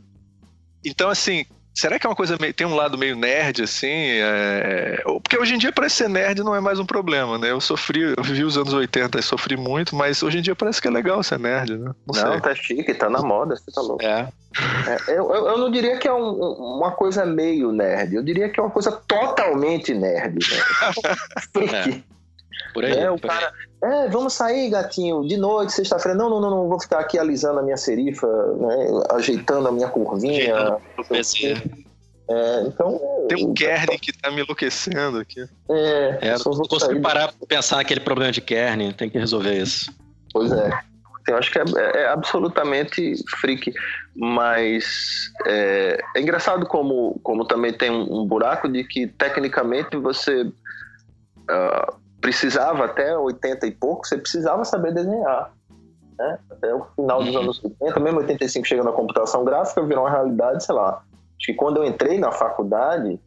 [0.85, 1.45] Então, assim,
[1.79, 3.87] Será que é uma coisa meio, tem um lado meio nerd assim?
[3.87, 7.53] É, porque hoje em dia parece ser nerd não é mais um problema, né?
[7.53, 10.83] Eu sofri, eu vivi os anos 80 e sofri muito, mas hoje em dia parece
[10.83, 11.95] que é legal ser nerd, né?
[12.05, 14.05] Não, não tá chique, tá na moda, você tá louco.
[14.05, 14.29] É.
[14.89, 18.59] é eu, eu, não diria que é um, uma coisa meio nerd, eu diria que
[18.59, 20.41] é uma coisa totalmente nerd.
[20.51, 21.63] Né?
[22.03, 22.03] é.
[22.75, 22.93] Por aí.
[22.93, 26.17] É, o cara, é, vamos sair, gatinho, de noite, sexta-feira.
[26.17, 29.89] Não, não, não, não, vou ficar aqui alisando a minha serifa, né, ajeitando a minha
[29.89, 30.79] curvinha.
[32.31, 33.01] É, então.
[33.29, 35.41] Tem um Kern que tá me enlouquecendo aqui.
[35.71, 39.93] É, é não consigo parar pra pensar naquele problema de Kern, tem que resolver isso.
[40.33, 40.71] Pois é.
[41.29, 43.73] Eu acho que é, é, é absolutamente freak,
[44.17, 50.43] mas é, é, engraçado como, como também tem um, um buraco de que tecnicamente você
[50.43, 55.53] uh, precisava até 80 e pouco, você precisava saber desenhar.
[56.19, 56.39] Né?
[56.51, 57.43] Até o final dos uhum.
[57.43, 61.03] anos 80, mesmo 85 chegando a computação gráfica, virou uma realidade, sei lá.
[61.39, 63.21] Acho que quando eu entrei na faculdade,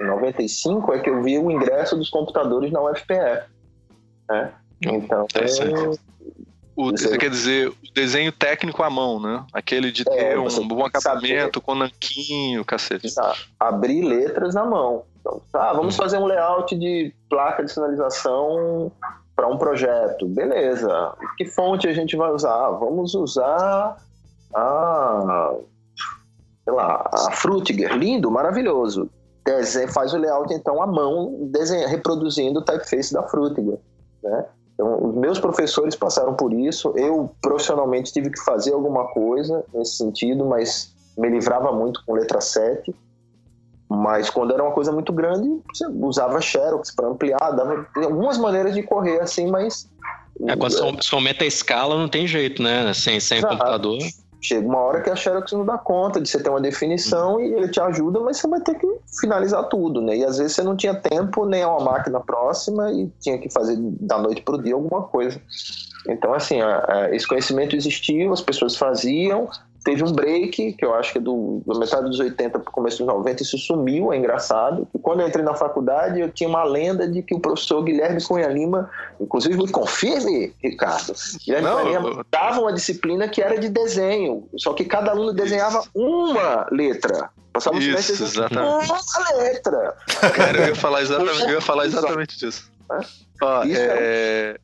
[0.00, 3.44] em 95, é que eu vi o ingresso dos computadores na UFPE.
[4.28, 4.52] Né?
[4.82, 5.46] Então, é,
[6.76, 9.44] o, quer dizer, o desenho técnico à mão, né?
[9.52, 13.08] Aquele de é, ter um bom acabamento, com nanquinho, cacete.
[13.58, 15.04] Abrir letras na mão.
[15.20, 15.98] Então, ah, vamos hum.
[15.98, 18.92] fazer um layout de placa de sinalização
[19.34, 20.26] para um projeto.
[20.26, 21.14] Beleza.
[21.38, 22.70] Que fonte a gente vai usar?
[22.72, 23.96] Vamos usar
[24.54, 25.54] a,
[26.64, 27.96] sei lá, a Frutiger.
[27.96, 29.10] Lindo, maravilhoso.
[29.46, 33.78] Desenha, faz o layout então à mão, desenha, reproduzindo o typeface da Frutiger,
[34.22, 34.44] né?
[34.76, 36.92] Então, os meus professores passaram por isso.
[36.96, 42.42] Eu, profissionalmente, tive que fazer alguma coisa nesse sentido, mas me livrava muito com letra
[42.42, 42.94] 7.
[43.88, 48.74] Mas quando era uma coisa muito grande, você usava Xerox para ampliar, dava algumas maneiras
[48.74, 49.88] de correr assim, mas.
[50.46, 52.92] É, quando você aumenta a escala, não tem jeito, né?
[52.92, 53.98] Sem, sem computador
[54.46, 57.52] chega uma hora que a Xerox não dá conta de você ter uma definição e
[57.52, 58.86] ele te ajuda, mas você vai ter que
[59.20, 60.18] finalizar tudo, né?
[60.18, 63.76] E às vezes você não tinha tempo nem uma máquina próxima e tinha que fazer
[63.78, 65.40] da noite para o dia alguma coisa.
[66.08, 66.58] Então, assim,
[67.10, 69.48] esse conhecimento existiu, as pessoas faziam,
[69.86, 72.72] teve um break, que eu acho que é do, da metade dos 80 para o
[72.72, 74.88] começo dos 90, isso sumiu, é engraçado.
[74.92, 78.20] E quando eu entrei na faculdade, eu tinha uma lenda de que o professor Guilherme
[78.20, 83.56] Cunha Lima, inclusive me confirme, Ricardo, Guilherme Não, Cunha Lima dava uma disciplina que era
[83.60, 85.90] de desenho, só que cada aluno desenhava isso.
[85.94, 87.30] uma letra.
[87.52, 88.90] Passava isso, exatamente.
[88.90, 89.96] uma letra.
[90.34, 92.72] Cara, eu ia falar exatamente, eu ia falar exatamente disso.
[93.40, 93.68] Ó, é...
[93.70, 94.56] é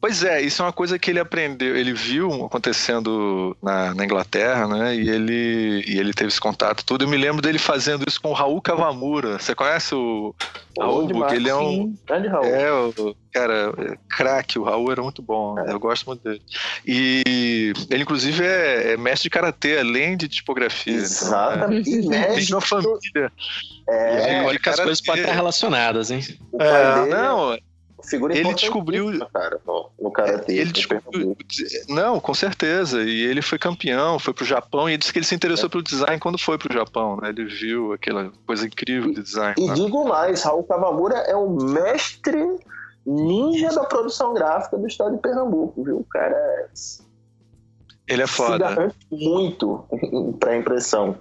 [0.00, 4.66] Pois é, isso é uma coisa que ele aprendeu, ele viu acontecendo na, na Inglaterra,
[4.66, 4.96] né?
[4.96, 7.04] E ele, e ele teve esse contato tudo.
[7.04, 9.38] Eu me lembro dele fazendo isso com o Raul Cavamura.
[9.38, 10.34] Você conhece o
[10.78, 11.06] Raul?
[11.06, 11.94] Porque ele é um.
[12.06, 12.46] Grande Raul.
[12.46, 15.58] É, o, cara, é craque, o Raul era muito bom.
[15.58, 15.70] É.
[15.70, 16.40] Eu gosto muito dele.
[16.86, 20.94] E ele, inclusive, é, é mestre de karatê, além de tipografia.
[20.94, 21.90] Exatamente.
[21.90, 23.30] Então, é, tem uma família.
[23.86, 26.24] É, olha que as coisas podem estar relacionadas, hein?
[26.58, 27.58] É, não,
[28.02, 30.54] figura ele descobriu cara, no karatê.
[30.54, 31.36] Ele descobriu,
[31.88, 33.02] não, com certeza.
[33.02, 35.70] E ele foi campeão, foi pro Japão e disse que ele se interessou é.
[35.70, 37.30] pelo design quando foi pro Japão, né?
[37.30, 39.54] Ele viu aquela coisa incrível de design.
[39.58, 42.58] E, e digo mais, Raul Kawamura é o mestre
[43.06, 45.98] ninja da produção gráfica do estado de Pernambuco, viu?
[45.98, 46.66] O cara é...
[48.08, 48.92] Ele é foda.
[49.10, 49.84] muito
[50.40, 51.16] para impressão.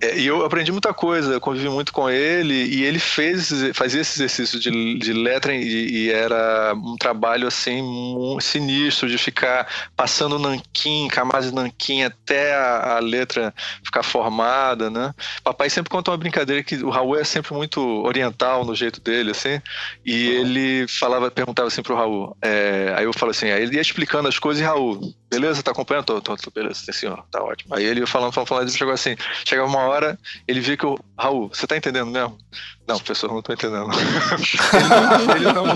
[0.00, 4.00] É, e eu aprendi muita coisa, eu convivi muito com ele e ele fez fazia
[4.00, 9.66] esse exercício de, de letra e, e, era um trabalho assim muito sinistro de ficar
[9.96, 15.12] passando nanquim, camada de nanquim até a, a, letra ficar formada, né?
[15.42, 19.32] Papai sempre conta uma brincadeira que o Raul é sempre muito oriental no jeito dele,
[19.32, 19.60] assim,
[20.06, 20.34] e uhum.
[20.40, 24.28] ele falava, perguntava assim pro Raul, é, aí eu falo assim, aí ele ia explicando
[24.28, 26.04] as coisas e Raul, beleza, tá acompanhando?
[26.04, 27.74] Tô, tô, tô beleza, sim senhor, tá ótimo.
[27.74, 30.86] Aí ele ia falando, falando, falando, ele chegou assim, chegava uma hora, ele viu que
[30.86, 32.38] o Raul, você tá entendendo mesmo?
[32.86, 33.90] Não, professor, não tô entendendo.
[35.36, 35.66] ele, não,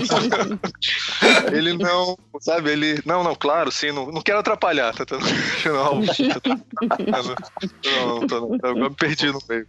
[1.53, 5.21] ele, não, sabe, ele, não, não, claro, sim, não, não quero atrapalhar, tá tendo,
[5.65, 6.01] não, Raul,
[7.85, 9.67] não, não, não, eu me perdi no meio.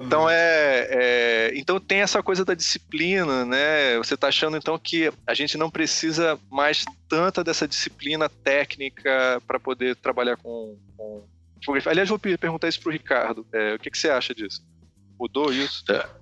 [0.00, 3.96] Então é, é, então tem essa coisa da disciplina, né?
[3.98, 9.60] Você tá achando então que a gente não precisa mais tanta dessa disciplina técnica para
[9.60, 11.24] poder trabalhar com, com
[11.86, 13.46] Aliás, vou perguntar isso para o Ricardo.
[13.52, 14.62] É, o que, que, você acha disso?
[15.18, 15.84] Mudou isso?
[15.90, 16.18] É.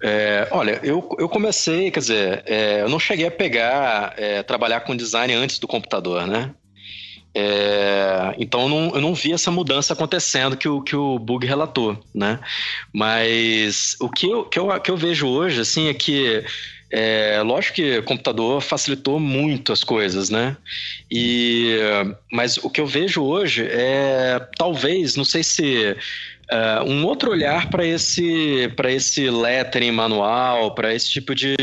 [0.00, 4.80] É, olha, eu, eu comecei, quer dizer, é, eu não cheguei a pegar, é, trabalhar
[4.80, 6.54] com design antes do computador, né?
[7.34, 11.46] É, então eu não, eu não, vi essa mudança acontecendo que o, que o Bug
[11.46, 12.40] relatou, né?
[12.92, 16.44] Mas o que eu, que eu, que eu vejo hoje, assim, é que
[16.90, 20.56] é, lógico que o computador facilitou muito as coisas, né?
[21.10, 21.76] E,
[22.32, 25.96] mas o que eu vejo hoje é, talvez, não sei se
[26.50, 31.56] uh, um outro olhar para esse, esse lettering manual, para esse tipo de,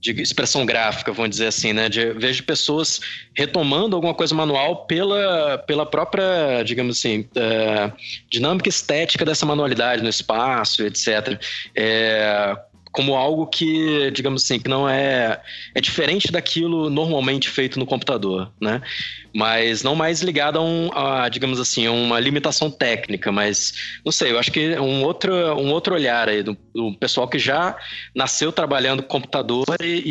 [0.00, 1.88] de expressão gráfica, vamos dizer assim, né?
[1.88, 3.00] De, vejo pessoas
[3.34, 7.92] retomando alguma coisa manual pela, pela própria, digamos assim, uh,
[8.28, 11.40] dinâmica estética dessa manualidade no espaço, etc.
[11.74, 12.56] É,
[12.92, 15.40] como algo que, digamos assim, que não é
[15.74, 18.82] é diferente daquilo normalmente feito no computador, né?
[19.34, 23.72] Mas não mais ligado a, um, a digamos assim, a uma limitação técnica, mas
[24.04, 27.38] não sei, eu acho que um outro um outro olhar aí do, do pessoal que
[27.38, 27.74] já
[28.14, 30.02] nasceu trabalhando com computador e,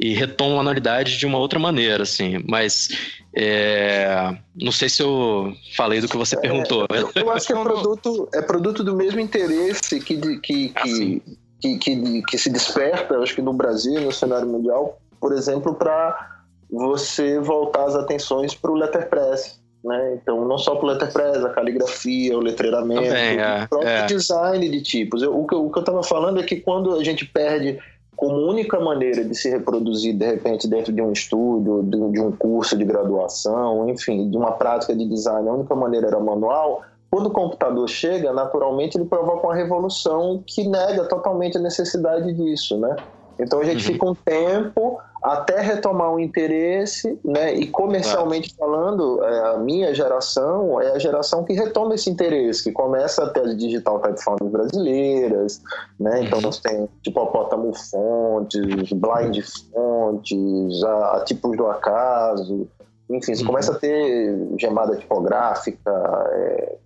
[0.00, 2.88] e, e retoma a manualidade de uma outra maneira, assim, mas
[3.36, 6.86] é, não sei se eu falei do que você perguntou.
[6.90, 10.72] É, eu, eu, acho que é produto, é produto do mesmo interesse que, que, que,
[10.74, 11.20] assim
[11.60, 16.40] que, que, que se desperta, acho que no Brasil, no cenário mundial, por exemplo, para
[16.70, 19.60] você voltar as atenções para o letterpress.
[19.84, 20.18] Né?
[20.20, 24.06] Então, não só para o letterpress, a caligrafia, o letreiramento, Também, é, o próprio é.
[24.06, 25.22] design de tipos.
[25.22, 27.78] Eu, o que eu estava falando é que quando a gente perde
[28.20, 32.30] como única maneira de se reproduzir, de repente, dentro de um estúdio, de, de um
[32.32, 37.26] curso de graduação, enfim, de uma prática de design, a única maneira era manual, quando
[37.26, 42.94] o computador chega, naturalmente ele provoca uma revolução que nega totalmente a necessidade disso, né?
[43.38, 43.92] Então a gente uhum.
[43.92, 47.54] fica um tempo até retomar o interesse, né?
[47.54, 52.72] E comercialmente falando, é, a minha geração é a geração que retoma esse interesse, que
[52.72, 55.62] começa a ter as digital typefounders brasileiras,
[55.98, 56.22] né?
[56.22, 56.44] Então uhum.
[56.44, 59.42] nós temos tipo Hipopótamo Fontes, Blind
[59.72, 62.68] Fontes, a, a Tipos do Acaso,
[63.10, 63.48] enfim, você uhum.
[63.48, 65.90] começa a ter gemada tipográfica,
[66.32, 66.76] é,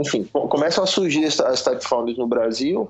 [0.00, 2.88] enfim, começam a surgir as typefounders no Brasil,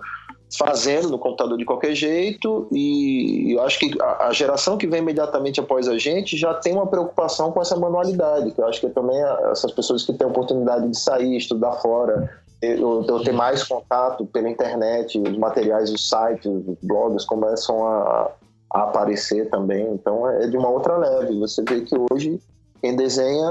[0.56, 5.60] fazendo no computador de qualquer jeito, e eu acho que a geração que vem imediatamente
[5.60, 9.20] após a gente já tem uma preocupação com essa manualidade, que eu acho que também
[9.50, 12.30] essas pessoas que têm a oportunidade de sair, estudar fora,
[12.62, 18.30] eu, eu ter mais contato pela internet, os materiais, os sites, os blogs começam a,
[18.72, 21.38] a aparecer também, então é de uma outra leve.
[21.38, 22.40] Você vê que hoje
[22.81, 23.51] quem desenha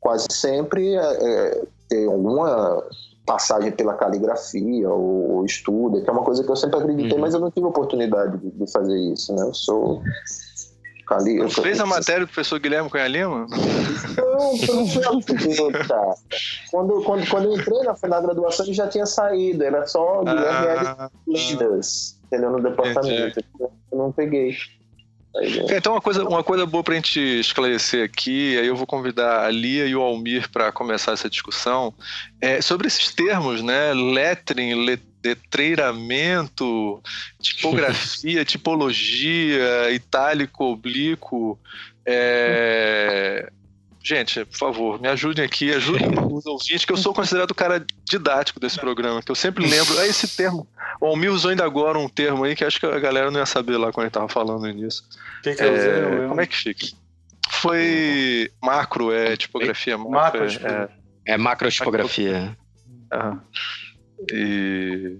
[0.00, 2.82] quase sempre é, é, tem alguma
[3.24, 7.20] passagem pela caligrafia ou, ou estuda, que é uma coisa que eu sempre acreditei, uhum.
[7.20, 9.42] mas eu não tive oportunidade de, de fazer isso, né?
[9.42, 10.02] Eu sou
[11.06, 11.36] Cali...
[11.36, 13.46] Não fez a matéria do professor Guilherme Cunha Lima?
[14.16, 16.14] Não, eu não fui cara.
[16.70, 20.86] Quando, quando, quando eu entrei na, na graduação, ele já tinha saído, era só Guilherme
[20.98, 22.50] ah, Lindas, entendeu?
[22.50, 23.40] No departamento.
[23.40, 23.72] Entendi.
[23.90, 24.56] Eu não peguei.
[25.70, 29.44] Então, uma coisa, uma coisa boa para a gente esclarecer aqui, aí eu vou convidar
[29.44, 31.94] a Lia e o Almir para começar essa discussão,
[32.40, 33.94] é sobre esses termos, né?
[33.94, 34.74] Lettering,
[35.24, 37.02] letreiramento,
[37.40, 41.58] tipografia, tipologia, itálico, oblíquo.
[42.04, 43.50] É...
[44.04, 47.84] Gente, por favor, me ajudem aqui, ajudem os ouvintes, que eu sou considerado o cara
[48.04, 49.98] didático desse programa, que eu sempre lembro.
[50.00, 50.66] É esse termo.
[51.00, 53.46] O Almir usou ainda agora um termo aí que acho que a galera não ia
[53.46, 55.04] saber lá quando ele tava falando nisso.
[55.42, 56.86] Que que é, como é que fica?
[57.48, 60.40] Foi macro, é tipografia macro.
[60.40, 60.88] macro é,
[61.28, 62.56] é, é macrotipografia.
[63.10, 63.36] Ah.
[64.32, 65.18] E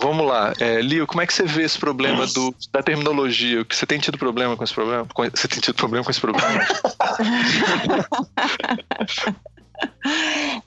[0.00, 3.66] Vamos lá, é, Lio, como é que você vê esse problema do, da terminologia?
[3.68, 5.06] Você tem tido problema com esse problema?
[5.34, 6.48] Você tem tido problema com esse problema?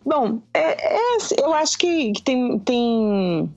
[0.06, 1.00] Bom, é, é,
[1.40, 3.50] eu acho que, tem, tem um,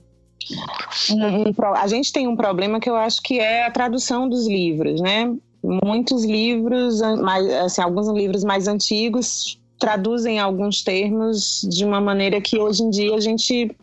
[1.11, 5.01] um, a gente tem um problema que eu acho que é a tradução dos livros,
[5.01, 5.33] né?
[5.61, 12.57] Muitos livros, mais, assim, alguns livros mais antigos traduzem alguns termos de uma maneira que
[12.57, 13.75] hoje em dia a gente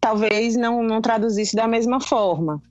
[0.00, 2.62] talvez não, não traduzisse da mesma forma.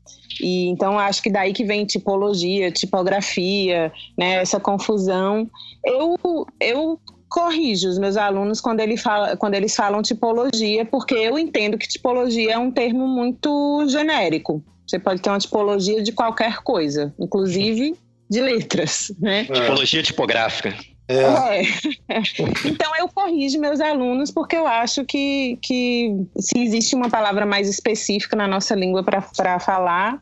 [0.41, 5.49] E então acho que daí que vem tipologia, tipografia, né, essa confusão.
[5.85, 6.17] Eu
[6.59, 6.99] eu
[7.29, 11.87] corrijo os meus alunos quando, ele fala, quando eles falam tipologia, porque eu entendo que
[11.87, 14.63] tipologia é um termo muito genérico.
[14.87, 17.95] Você pode ter uma tipologia de qualquer coisa, inclusive
[18.27, 19.45] de letras, né?
[19.45, 20.75] Tipologia tipográfica.
[21.09, 21.61] É.
[22.07, 22.21] é.
[22.63, 27.67] Então eu corrijo meus alunos porque eu acho que, que se existe uma palavra mais
[27.67, 30.21] específica na nossa língua para falar,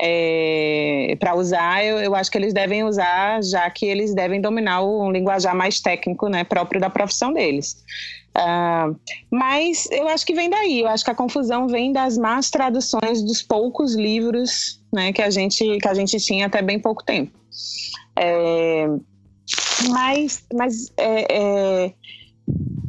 [0.00, 4.80] é, para usar, eu, eu acho que eles devem usar, já que eles devem dominar
[4.82, 7.84] o linguajar mais técnico, né, próprio da profissão deles.
[8.36, 8.96] Uh,
[9.30, 13.22] mas eu acho que vem daí, eu acho que a confusão vem das más traduções
[13.22, 17.32] dos poucos livros né, que, a gente, que a gente tinha até bem pouco tempo.
[18.16, 18.86] É,
[19.90, 21.94] mas, mas é, é,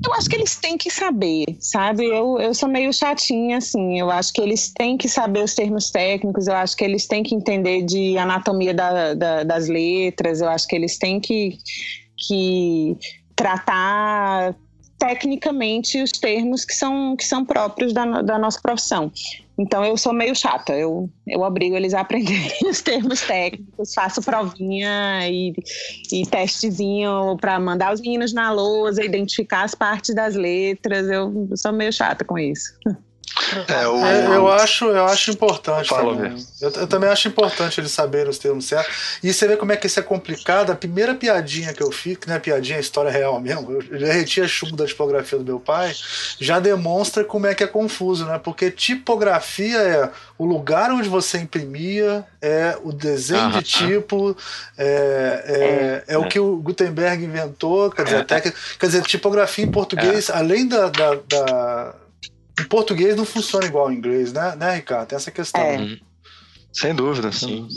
[0.06, 2.06] eu acho que eles têm que saber, sabe?
[2.06, 4.00] Eu, eu sou meio chatinha, assim.
[4.00, 7.24] Eu acho que eles têm que saber os termos técnicos, eu acho que eles têm
[7.24, 11.58] que entender de anatomia da, da, das letras, eu acho que eles têm que,
[12.18, 12.98] que
[13.36, 14.56] tratar
[14.98, 19.12] tecnicamente os termos que são, que são próprios da, da nossa profissão.
[19.60, 24.22] Então eu sou meio chata, eu, eu obrigo eles a aprenderem os termos técnicos, faço
[24.22, 25.54] provinha e,
[26.14, 31.10] e testezinho para mandar os meninos na lousa, identificar as partes das letras.
[31.10, 32.70] Eu sou meio chata com isso.
[33.68, 34.06] É, o...
[34.06, 36.46] é, eu, acho, eu acho importante também.
[36.62, 39.20] Eu, eu, também acho importante eles saberem os termos certos.
[39.24, 40.72] E você vê como é que isso é complicado.
[40.72, 44.00] A primeira piadinha que eu fiz, que não é piadinha, é história real mesmo, eu
[44.00, 45.94] derreti a chumbo da tipografia do meu pai,
[46.40, 48.40] já demonstra como é que é confuso, né?
[48.44, 54.36] Porque tipografia é o lugar onde você imprimia, é o desenho de tipo,
[54.78, 59.72] é, é, é, o que o Gutenberg inventou, quer dizer, até, quer dizer tipografia em
[59.72, 61.96] português, além da, da, da
[62.60, 65.08] em português não funciona igual ao inglês, né, né Ricardo?
[65.08, 65.62] Tem essa questão.
[65.62, 65.78] É.
[65.78, 66.00] Uhum.
[66.72, 67.68] Sem dúvida, sim.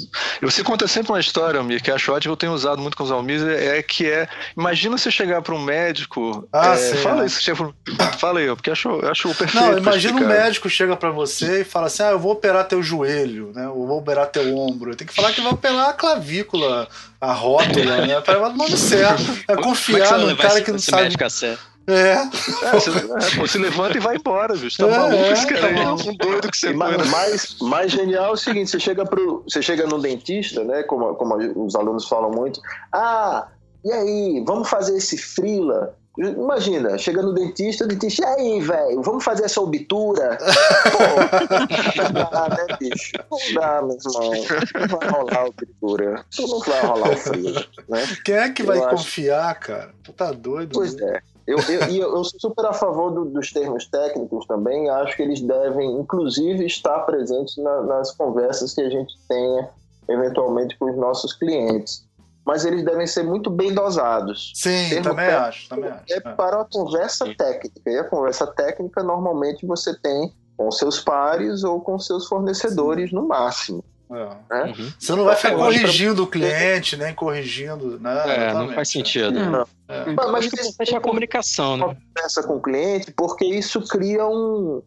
[0.40, 3.02] E você conta sempre uma história, Almir, que acho ótimo, eu tenho usado muito com
[3.02, 4.28] os Almir, é que é.
[4.56, 6.46] Imagina você chegar para um médico.
[6.52, 7.26] Ah, é, sim, fala é.
[7.26, 7.72] isso, chega,
[8.18, 9.64] fala aí, porque acho, acho perfeito.
[9.64, 12.82] Não, imagina um médico chega para você e fala assim: ah, eu vou operar teu
[12.82, 13.64] joelho, né?
[13.64, 14.94] Eu vou operar teu ombro.
[14.94, 16.86] Tem que falar que vai operar a clavícula,
[17.18, 18.20] a rótula, né?
[18.20, 19.24] Para o nome certo.
[19.48, 21.04] É confiar é no cara que não sabe.
[21.04, 21.58] Médico a sério?
[21.86, 22.12] É.
[22.12, 24.78] é, você, é pô, se levanta e vai embora, bicho.
[24.78, 28.26] Tá é, maluco esse cara aí, tá um doido que você mais, mais, mais genial
[28.26, 30.82] é o seguinte: você chega, pro, você chega no dentista, né?
[30.84, 32.60] Como, como os alunos falam muito.
[32.92, 33.48] Ah,
[33.84, 35.96] e aí, vamos fazer esse frila?
[36.18, 40.36] Imagina, chega no dentista, o dentista, e aí, velho, vamos fazer essa obtura?
[40.92, 43.12] Pô, não dá, né, bicho?
[43.30, 44.30] Não dá, meu irmão.
[44.74, 46.24] Não vai rolar a obtura.
[46.38, 47.54] Não vai rolar o frio,
[47.88, 48.06] né?
[48.24, 49.60] Quem é que vai eu confiar, acho...
[49.60, 49.94] cara?
[50.02, 50.72] Tu tá doido?
[50.74, 51.16] Pois né?
[51.16, 51.31] é.
[51.46, 54.88] Eu, eu, eu, sou super a favor do, dos termos técnicos também.
[54.88, 59.68] Acho que eles devem, inclusive, estar presentes na, nas conversas que a gente tenha,
[60.08, 62.06] eventualmente, com os nossos clientes.
[62.44, 64.52] Mas eles devem ser muito bem dosados.
[64.54, 66.12] Sim, também acho, também acho.
[66.12, 67.90] É para a conversa técnica.
[67.90, 73.16] E a conversa técnica, normalmente, você tem com seus pares ou com seus fornecedores, Sim.
[73.16, 73.84] no máximo.
[74.14, 74.64] É.
[74.64, 74.92] Uhum.
[74.98, 77.98] Você não vai ficar corrigindo o cliente, nem corrigindo.
[77.98, 78.48] Né?
[78.48, 79.32] É, não faz sentido.
[79.32, 79.66] Não.
[79.88, 80.12] É.
[80.12, 81.96] Mas, mas isso é a comunicação, né?
[82.14, 84.82] Conversa com o cliente, porque isso cria um.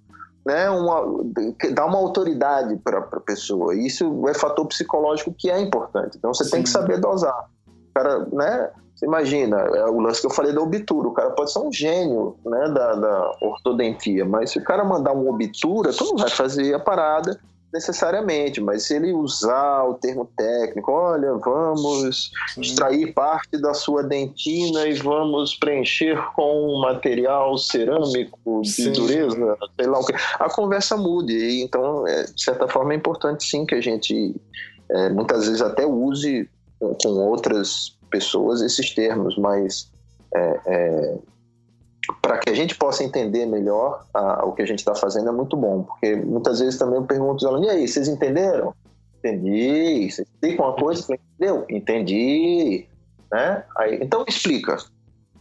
[0.45, 1.23] Né, uma,
[1.73, 3.73] dá uma autoridade para a pessoa.
[3.73, 6.17] Isso é fator psicológico que é importante.
[6.19, 6.51] Então você Sim.
[6.51, 7.49] tem que saber dosar.
[7.67, 8.69] O cara, né?
[8.95, 11.07] Você imagina, é o lance que eu falei da obtura.
[11.07, 15.13] O cara pode ser um gênio né, da, da ortodontia, mas se o cara mandar
[15.13, 17.38] uma obtura, tu não vai fazer a parada
[17.76, 24.88] necessariamente, mas se ele usar o termo técnico, olha, vamos extrair parte da sua dentina
[24.88, 28.91] e vamos preencher com um material cerâmico de sim.
[28.93, 31.34] dureza, sei lá o que, a conversa mude.
[31.34, 34.34] E, então, é, de certa forma, é importante sim que a gente
[34.89, 36.49] é, muitas vezes até use
[36.80, 39.91] com, com outras pessoas esses termos, mas
[40.34, 41.17] é, é
[42.22, 44.06] para que a gente possa entender melhor
[44.43, 47.34] o que a gente está fazendo é muito bom, porque muitas vezes também eu pergunto
[47.34, 48.74] aos alunos, e aí, vocês entenderam?
[49.20, 50.12] Entendi.
[50.12, 51.06] Você explica uma coisa?
[51.14, 51.66] Entendeu?
[51.70, 52.86] Entendi.
[53.32, 53.64] Né?
[53.78, 54.78] Aí, então explica.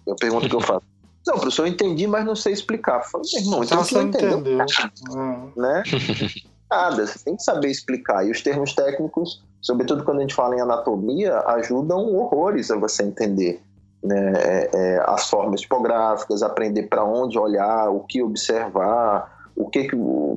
[0.06, 0.86] Eu pergunto o que eu faço.
[1.26, 3.00] Não, professor, eu entendi, mas não sei explicar.
[3.00, 4.38] Eu falo, irmão, então você não entendeu.
[4.38, 5.52] entendeu.
[5.56, 5.82] Né?
[6.70, 8.26] Nada, você tem que saber explicar.
[8.26, 13.02] E os termos técnicos, sobretudo quando a gente fala em anatomia, ajudam horrores a você
[13.02, 13.62] entender
[14.04, 19.88] né, é, é, as formas tipográficas, aprender para onde olhar, o que observar, o que,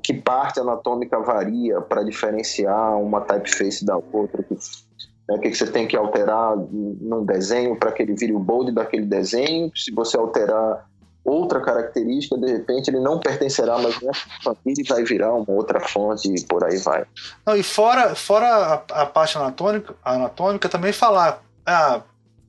[0.02, 5.58] que parte anatômica varia para diferenciar uma typeface da outra, que, né, o que, que
[5.58, 9.92] você tem que alterar num desenho para que ele vire o bold daquele desenho, se
[9.92, 10.88] você alterar
[11.26, 15.82] outra característica, de repente ele não pertencerá mais nessa família e vai virar uma outra
[15.82, 17.04] fonte e por aí vai.
[17.46, 22.02] Não, e fora, fora a, a parte anatômica, anatômica, também falar, ah,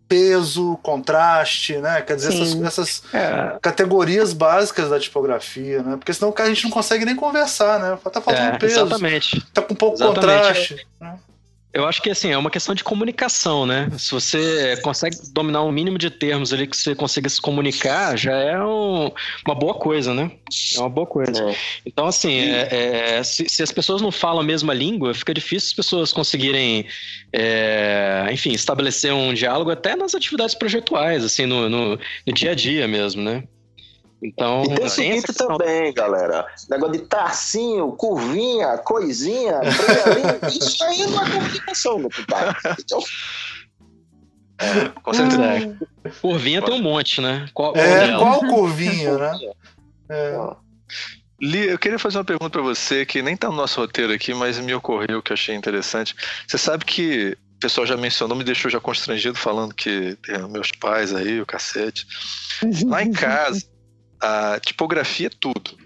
[0.08, 2.00] peso, contraste, né?
[2.00, 2.42] Quer dizer, Sim.
[2.42, 3.58] essas, essas é.
[3.60, 5.96] categorias básicas da tipografia, né?
[5.96, 7.98] Porque senão a gente não consegue nem conversar, né?
[8.10, 8.80] Tá faltando é, peso.
[8.80, 9.46] Exatamente.
[9.52, 10.20] Tá com pouco exatamente.
[10.20, 10.86] contraste.
[11.00, 11.18] Né?
[11.72, 13.90] Eu acho que assim, é uma questão de comunicação, né?
[13.98, 18.34] Se você consegue dominar um mínimo de termos ali que você consiga se comunicar, já
[18.34, 19.10] é um,
[19.46, 20.30] uma boa coisa, né?
[20.74, 21.50] É uma boa coisa.
[21.50, 21.56] É.
[21.84, 25.68] Então, assim, é, é, se, se, as pessoas não falam a mesma língua, fica difícil
[25.68, 26.86] as pessoas conseguirem,
[27.34, 32.54] é, enfim, estabelecer um diálogo até nas atividades projetuais, assim, no, no, no dia a
[32.54, 33.44] dia mesmo, né?
[34.22, 36.46] Então, e tem o seguinte também, galera.
[36.68, 39.60] Negócio de tarcinho, curvinha, coisinha,
[40.50, 42.56] isso aí não é comunicação, meu compadre.
[42.80, 43.00] Então,
[44.58, 45.40] é, com certeza.
[45.40, 46.10] Hum.
[46.20, 47.48] Curvinha tem um monte, né?
[47.54, 49.38] Qual, é, qual curvinha, né?
[50.10, 50.38] É.
[51.38, 54.32] Li, eu queria fazer uma pergunta para você que nem tá no nosso roteiro aqui,
[54.32, 56.16] mas me ocorreu que eu achei interessante.
[56.46, 60.70] Você sabe que o pessoal já mencionou, me deixou já constrangido falando que tem meus
[60.70, 62.06] pais aí, o cacete.
[62.86, 63.62] Lá em casa,
[64.20, 65.76] a tipografia é tudo.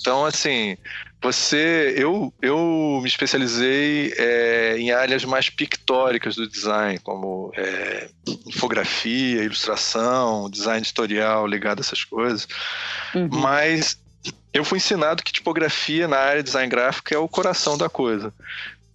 [0.00, 0.76] Então, assim,
[1.22, 8.10] você, eu, eu me especializei é, em áreas mais pictóricas do design, como é,
[8.46, 12.46] infografia, ilustração, design editorial ligado a essas coisas.
[13.14, 13.28] Uhum.
[13.32, 13.98] Mas
[14.52, 18.32] eu fui ensinado que tipografia na área de design gráfico é o coração da coisa.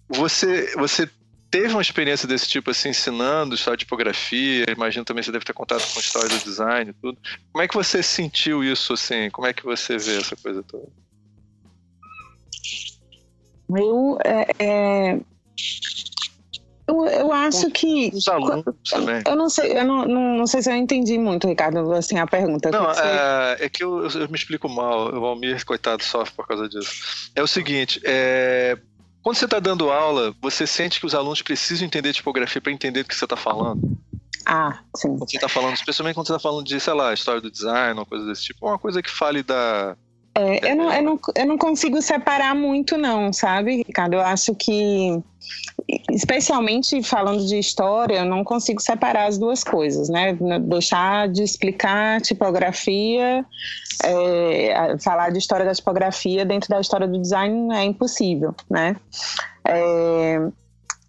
[0.08, 1.08] Você, você
[1.50, 4.66] teve uma experiência desse tipo, assim, ensinando história de tipografia?
[4.70, 7.18] Imagino também você deve ter contato com história do design e tudo.
[7.52, 9.28] Como é que você sentiu isso, assim?
[9.30, 10.88] Como é que você vê essa coisa toda?
[13.76, 15.20] Eu, é, é,
[16.90, 18.10] eu, eu acho que.
[18.12, 19.22] Os alunos também.
[19.26, 22.26] Eu não sei, eu não, não, não, sei se eu entendi muito, Ricardo, assim, a
[22.26, 22.70] pergunta.
[22.70, 25.14] Não, é, é, que eu, eu, me explico mal.
[25.14, 27.30] O Valmir, coitado, sofre por causa disso.
[27.34, 28.76] É o seguinte, é,
[29.22, 33.02] quando você está dando aula, você sente que os alunos precisam entender tipografia para entender
[33.02, 33.98] do que você está falando?
[34.46, 35.08] Ah, sim.
[35.08, 37.98] Quando você está falando, especialmente quando você está falando de, sei lá, história do design,
[37.98, 39.96] uma coisa desse tipo, uma coisa que fale da
[40.34, 44.14] é, eu, não, eu, não, eu não consigo separar muito, não, sabe, Ricardo?
[44.14, 45.20] Eu acho que,
[46.10, 50.38] especialmente falando de história, eu não consigo separar as duas coisas, né?
[50.60, 53.44] Deixar de explicar tipografia,
[54.04, 58.94] é, falar de história da tipografia dentro da história do design é impossível, né?
[59.66, 60.38] É,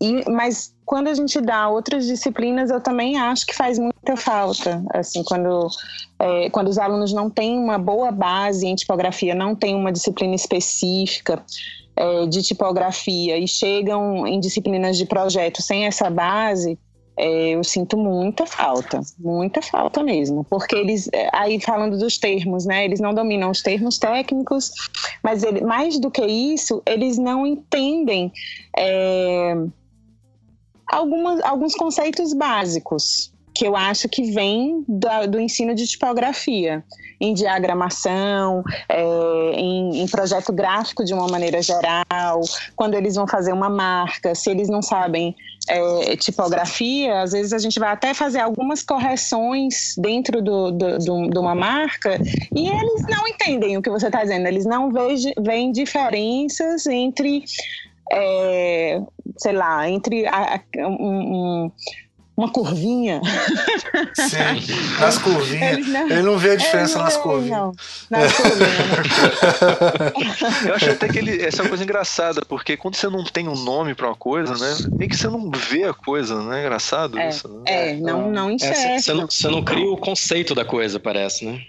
[0.02, 4.84] e, mas quando a gente dá outras disciplinas, eu também acho que faz muita falta.
[4.94, 5.70] Assim, quando,
[6.20, 10.36] é, quando os alunos não têm uma boa base em tipografia, não têm uma disciplina
[10.36, 11.42] específica
[11.96, 16.78] é, de tipografia e chegam em disciplinas de projeto sem essa base,
[17.16, 22.66] é, eu sinto muita falta, muita falta mesmo, porque eles, é, aí falando dos termos,
[22.66, 24.74] né, eles não dominam os termos técnicos,
[25.24, 28.30] mas ele, mais do que isso, eles não entendem
[28.78, 29.56] é,
[30.92, 36.84] algumas, alguns conceitos básicos que eu acho que vem do, do ensino de tipografia,
[37.20, 42.42] em diagramação, é, em, em, projeto gráfico de uma maneira geral,
[42.76, 45.36] quando eles vão fazer uma marca, se eles não sabem
[45.68, 51.30] é, tipografia, às vezes a gente vai até fazer algumas correções dentro do, do, do,
[51.30, 52.20] de uma marca
[52.56, 54.90] e eles não entendem o que você está dizendo, eles não
[55.40, 57.44] veem diferenças entre
[58.12, 59.02] é,
[59.38, 61.72] sei lá, entre a, a, um, um,
[62.36, 63.22] uma curvinha.
[64.16, 65.78] Sim, nas curvinhas.
[65.78, 67.60] Ele não, ele não vê a diferença nas curvinhas.
[67.60, 67.72] Não,
[68.10, 68.72] nas curvinhas.
[70.66, 73.48] Eu acho até que ele, essa é uma coisa engraçada, porque quando você não tem
[73.48, 74.76] um nome para uma coisa, né?
[75.00, 76.58] É que você não vê a coisa, né?
[76.58, 77.64] É engraçado é, isso, né?
[77.66, 78.78] É, não, não enxerga.
[78.78, 81.62] É, você, não, você não cria o conceito da coisa, parece, né?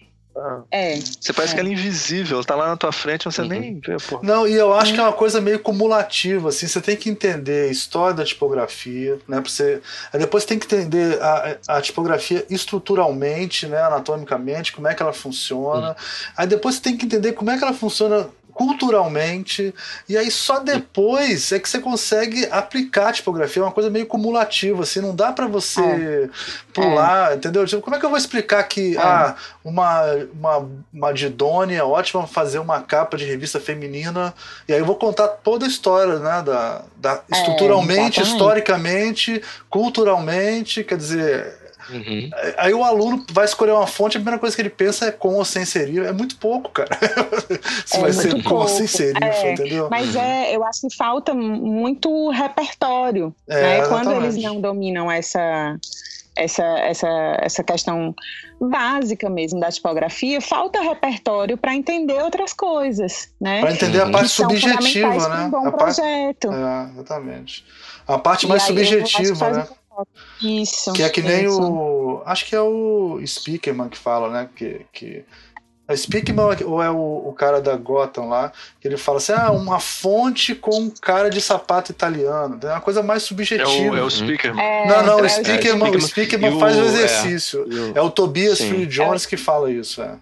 [0.70, 0.96] É.
[0.96, 1.54] Você parece é.
[1.54, 3.48] que ela é invisível, ela tá lá na tua frente, você uhum.
[3.48, 4.20] nem vê, pô.
[4.22, 7.68] Não, e eu acho que é uma coisa meio cumulativa, assim, você tem que entender
[7.68, 9.80] a história da tipografia, né, pra você...
[10.12, 15.02] Aí depois você tem que entender a, a tipografia estruturalmente, né, anatomicamente, como é que
[15.02, 15.90] ela funciona.
[15.90, 15.94] Uhum.
[16.36, 19.74] Aí depois você tem que entender como é que ela funciona culturalmente,
[20.08, 24.06] e aí só depois é que você consegue aplicar a tipografia, é uma coisa meio
[24.06, 26.28] cumulativa, assim, não dá para você é.
[26.72, 27.34] pular, é.
[27.36, 27.66] entendeu?
[27.66, 29.00] Tipo, como é que eu vou explicar que é.
[29.00, 29.34] ah,
[29.64, 30.02] uma,
[30.34, 34.34] uma, uma Didone é ótima fazer uma capa de revista feminina,
[34.68, 40.84] e aí eu vou contar toda a história, né, da, da é, estruturalmente, historicamente, culturalmente,
[40.84, 41.61] quer dizer,
[41.92, 42.30] Uhum.
[42.56, 45.34] Aí o aluno vai escolher uma fonte, a primeira coisa que ele pensa é com
[45.34, 46.00] ou sem serif.
[46.00, 46.90] É muito pouco, cara.
[47.84, 48.48] Se é vai ser pouco.
[48.48, 49.88] com ou sem serif, é, entendeu?
[49.90, 53.34] Mas é, eu acho que falta muito repertório.
[53.48, 53.88] É, né?
[53.88, 55.76] Quando eles não dominam essa,
[56.36, 58.14] essa, essa, essa questão
[58.60, 63.60] básica mesmo da tipografia, falta repertório para entender outras coisas, né?
[63.60, 65.44] Para entender a parte subjetiva, né?
[65.44, 66.48] Um bom a projeto.
[66.48, 67.64] Parte, é, exatamente.
[68.06, 69.68] A parte mais subjetiva, né?
[70.42, 70.92] Isso.
[70.92, 71.60] Que é que nem isso.
[71.60, 72.22] o.
[72.24, 74.48] Acho que é o Speakerman que fala, né?
[74.54, 75.24] Que, que
[75.88, 79.50] é Speakman ou é o, o, cara da Gotham lá, que ele fala assim: ah,
[79.50, 82.58] uma fonte com um cara de sapato italiano.
[82.62, 83.68] É uma coisa mais subjetiva.
[83.68, 84.64] É o, é o Speakerman.
[84.64, 87.66] É, não, não, é, o Speakerman, o Speakerman faz o exercício.
[87.94, 90.02] É, o Tobias Free Jones que fala isso.
[90.02, 90.16] É.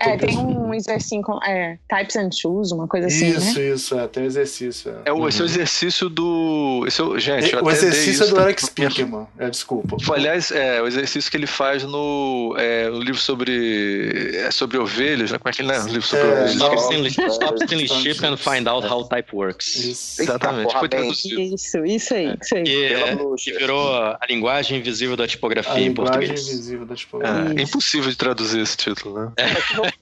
[0.00, 3.68] É, tem um exercício, é, types and choose, uma coisa assim, Isso, né?
[3.68, 4.90] isso, é, tem um exercício.
[4.90, 6.84] É, é o, esse é o exercício do...
[6.86, 9.96] Esse é, gente, o exercício é do Eric Spiekerman, é, desculpa.
[10.12, 15.30] Aliás, é, o exercício que ele faz no, é, no livro sobre, é, sobre ovelhas,
[15.30, 15.38] né?
[15.38, 15.80] como é que ele é?
[15.80, 17.16] O livro sobre é, ovelhas.
[17.32, 19.76] Stop stealing sheep and find out how type works.
[19.76, 20.22] Isso.
[20.22, 21.40] Exatamente, foi traduzido.
[21.40, 22.62] Isso, isso aí, isso aí.
[22.64, 22.90] Que,
[23.36, 26.30] que virou a linguagem invisível da tipografia a em português.
[26.30, 27.60] A linguagem invisível da tipografia.
[27.60, 29.32] É, impossível de traduzir esse título, né?
[29.36, 29.52] É.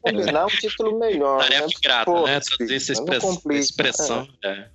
[0.02, 1.40] combinar um título melhor.
[1.40, 1.72] Tarefa né?
[1.76, 2.40] ingrata, né?
[2.40, 3.40] Traduzir essa expressão.
[3.50, 4.66] expressão é.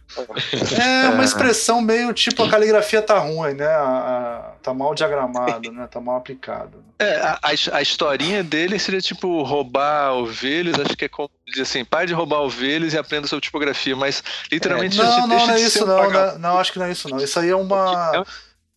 [0.80, 1.10] é.
[1.10, 3.68] uma expressão meio tipo a caligrafia tá ruim, né?
[3.68, 5.88] A, a, tá mal diagramado, né?
[5.88, 6.84] Tá mal aplicado.
[7.00, 7.40] É, a,
[7.74, 12.14] a historinha dele seria tipo roubar ovelhas, acho que é como dizer assim, pare de
[12.14, 16.10] roubar ovelhas e aprenda sobre tipografia, mas literalmente é, não, não, não é isso não,
[16.10, 17.18] não, não, acho que não é isso não.
[17.18, 18.26] Isso aí é uma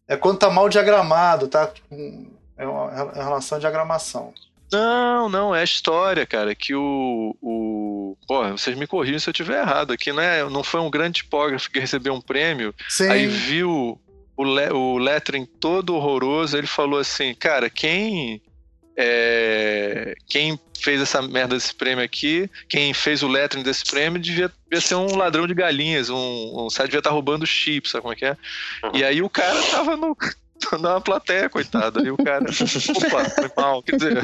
[0.09, 1.71] é quando tá mal diagramado, tá?
[2.57, 4.33] É uma é relação de diagramação.
[4.73, 7.35] Não, não, é a história, cara, que o.
[7.41, 8.17] o...
[8.27, 11.23] Porra, vocês me corrigem se eu estiver errado aqui, não, é, não foi um grande
[11.23, 13.09] tipógrafo que recebeu um prêmio, Sim.
[13.09, 13.99] aí viu
[14.37, 18.43] o, le, o lettering todo horroroso, ele falou assim, cara, quem.
[19.01, 24.51] É, quem fez essa merda desse prêmio aqui, quem fez o lettering desse prêmio devia,
[24.69, 28.13] devia ser um ladrão de galinhas, um, um devia estar tá roubando chips, sabe como
[28.13, 28.37] é que é?
[28.93, 30.17] E aí o cara tava no,
[30.81, 32.01] na plateia, coitado.
[32.01, 34.23] Aí o cara, opa, foi mal, quer dizer.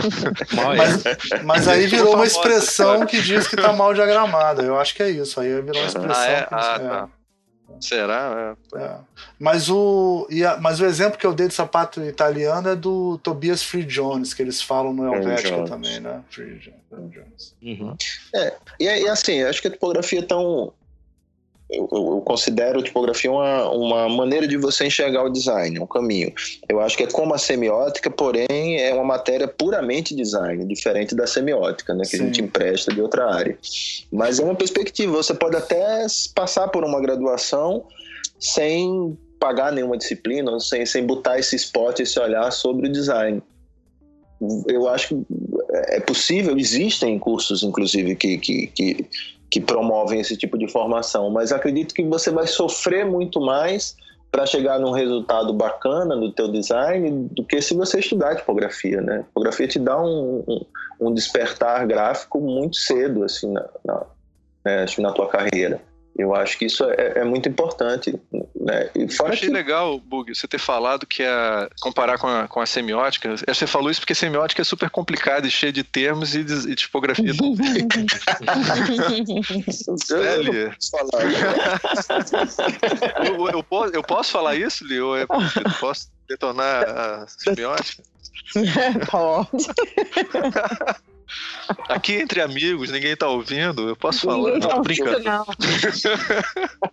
[0.55, 4.62] Mas, mas aí virou uma expressão que diz que tá mal diagramada.
[4.62, 5.41] Eu acho que é isso.
[5.41, 6.14] Aí virou uma expressão.
[6.14, 6.49] Ah, é?
[6.51, 6.89] ah, é.
[6.89, 7.09] tá.
[7.80, 8.57] Será?
[8.74, 8.78] É.
[8.78, 8.97] É.
[9.39, 13.62] Mas, o, a, mas o exemplo que eu dei de sapato italiano é do Tobias
[13.62, 16.22] Free Jones, que eles falam no Helvética também, né?
[16.30, 17.55] Free Jones.
[17.62, 17.97] Uhum.
[18.35, 20.72] É, e, e assim, acho que a tipografia é tão
[21.70, 26.32] eu, eu, considero tipografia uma, uma maneira de você enxergar o design, um caminho.
[26.68, 31.26] Eu acho que é como a semiótica, porém é uma matéria puramente design, diferente da
[31.26, 32.22] semiótica, né, que Sim.
[32.22, 33.58] a gente empresta de outra área.
[34.12, 37.86] Mas é uma perspectiva, você pode até passar por uma graduação
[38.38, 43.42] sem pagar nenhuma disciplina, sem, sem botar esse spot, esse olhar sobre o design.
[44.66, 45.26] Eu acho que
[45.88, 49.06] é possível, existem cursos, inclusive, que, que, que
[49.51, 53.97] que promovem esse tipo de formação, mas acredito que você vai sofrer muito mais
[54.30, 59.22] para chegar num resultado bacana no teu design do que se você estudar tipografia, né?
[59.28, 60.66] Tipografia te dá um, um,
[61.01, 64.03] um despertar gráfico muito cedo, assim, na, na,
[64.64, 65.80] né, na tua carreira.
[66.16, 68.14] Eu acho que isso é, é muito importante.
[68.54, 68.90] Né?
[68.94, 69.54] E fora Eu achei que...
[69.54, 73.34] legal, Bug, você ter falado que é comparar com a, com a semiótica.
[73.36, 76.76] Você falou isso porque semiótica é super complicada e cheia de termos e, de, e
[76.76, 77.56] tipografia também.
[83.26, 85.00] eu, eu, eu, posso, eu posso falar isso, Li?
[85.00, 85.28] Ou é, eu
[85.80, 88.02] posso detonar a semiótica?
[89.10, 89.66] Pode.
[91.89, 94.37] Aqui entre amigos, ninguém tá ouvindo, eu posso falar.
[94.37, 95.25] Ninguém tá brincando.
[95.25, 95.47] Não.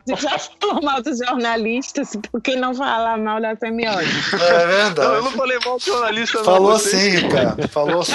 [0.18, 4.38] Já falou mal dos jornalistas, por que não falar mal da semiótica?
[4.38, 5.08] É verdade.
[5.08, 7.68] Não, eu não falei mal do jornalista, Falou sim, cara.
[7.68, 8.14] Falou sim.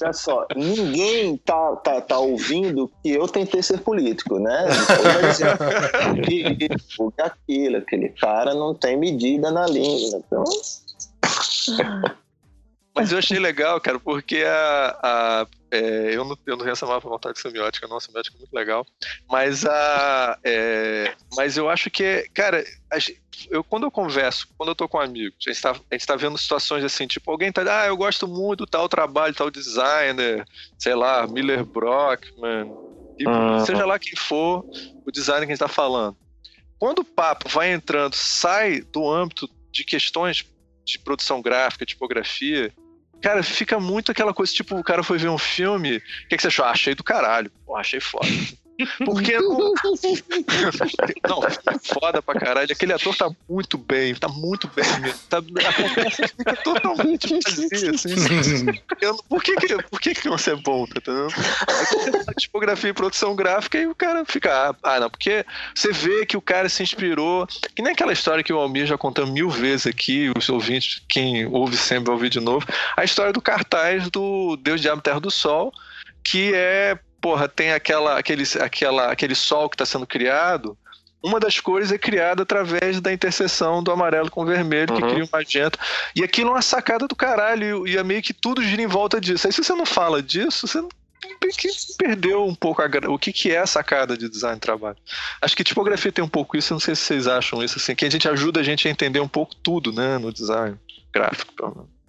[0.00, 4.66] Olha só, ninguém tá, tá, tá ouvindo que eu tentei ser político, né?
[5.32, 10.22] Então, aquilo, aquele cara não tem medida na língua.
[10.26, 10.44] Então.
[12.94, 17.36] Mas eu achei legal, cara, porque a, a é, eu, não, eu não má vontade
[17.36, 18.86] de semiótica, não, semiótica é muito legal.
[19.26, 22.62] Mas, a, é, mas eu acho que, cara,
[23.48, 26.14] eu, quando eu converso, quando eu tô com amigos, a gente, tá, a gente tá
[26.14, 30.44] vendo situações assim, tipo, alguém tá, ah, eu gosto muito tal trabalho, tal designer,
[30.78, 32.70] sei lá, Miller Brockman,
[33.18, 33.64] e uhum.
[33.64, 34.62] seja lá quem for
[35.06, 36.18] o designer que a gente tá falando.
[36.78, 40.44] Quando o papo vai entrando, sai do âmbito de questões
[40.84, 42.70] de produção gráfica, tipografia,
[43.22, 46.42] cara, fica muito aquela coisa, tipo, o cara foi ver um filme, o que, que
[46.42, 46.64] você achou?
[46.64, 47.50] Ah, achei do caralho.
[47.64, 48.26] Pô, achei foda.
[49.04, 49.74] Porque não.
[51.28, 51.42] não,
[51.82, 52.72] foda pra caralho.
[52.72, 55.18] Aquele ator tá muito bem, tá muito bem mesmo.
[55.28, 58.66] Tá, fica totalmente vazio, assim.
[59.28, 61.32] por que, que, por que, que não ser bom, tá entendendo?
[62.36, 64.74] Tipografia e produção gráfica e o cara fica.
[64.82, 65.44] Ah, não, porque
[65.74, 67.46] você vê que o cara se inspirou.
[67.74, 71.46] Que nem aquela história que o Almir já contou mil vezes aqui, os ouvintes, quem
[71.46, 72.66] ouve sempre vai ouvir de novo.
[72.96, 75.72] A história do cartaz do Deus, Diabo, Terra do Sol,
[76.22, 80.76] que é porra, tem aquela, aquele, aquela, aquele sol que está sendo criado,
[81.22, 85.00] uma das cores é criada através da interseção do amarelo com o vermelho, uhum.
[85.00, 85.78] que cria o magenta.
[86.16, 89.20] E aquilo é uma sacada do caralho, e é meio que tudo gira em volta
[89.20, 89.46] disso.
[89.46, 90.82] Aí se você não fala disso, você
[91.96, 94.98] perdeu um pouco a, o que, que é a sacada de design de trabalho.
[95.40, 98.04] Acho que tipografia tem um pouco isso, não sei se vocês acham isso, assim, que
[98.04, 100.76] a gente ajuda a gente a entender um pouco tudo, né, no design
[101.12, 102.01] gráfico, pelo menos.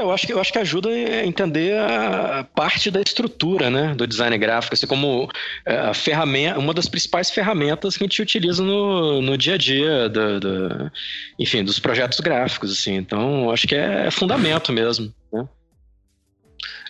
[0.00, 3.94] É, eu acho que eu acho que ajuda a entender a parte da estrutura, né,
[3.94, 5.28] do design gráfico, assim como
[5.66, 9.58] é, a ferramenta, uma das principais ferramentas que a gente utiliza no, no dia a
[9.58, 10.92] dia, do, do
[11.38, 12.96] enfim, dos projetos gráficos, assim.
[12.96, 15.12] Então, acho que é fundamento mesmo?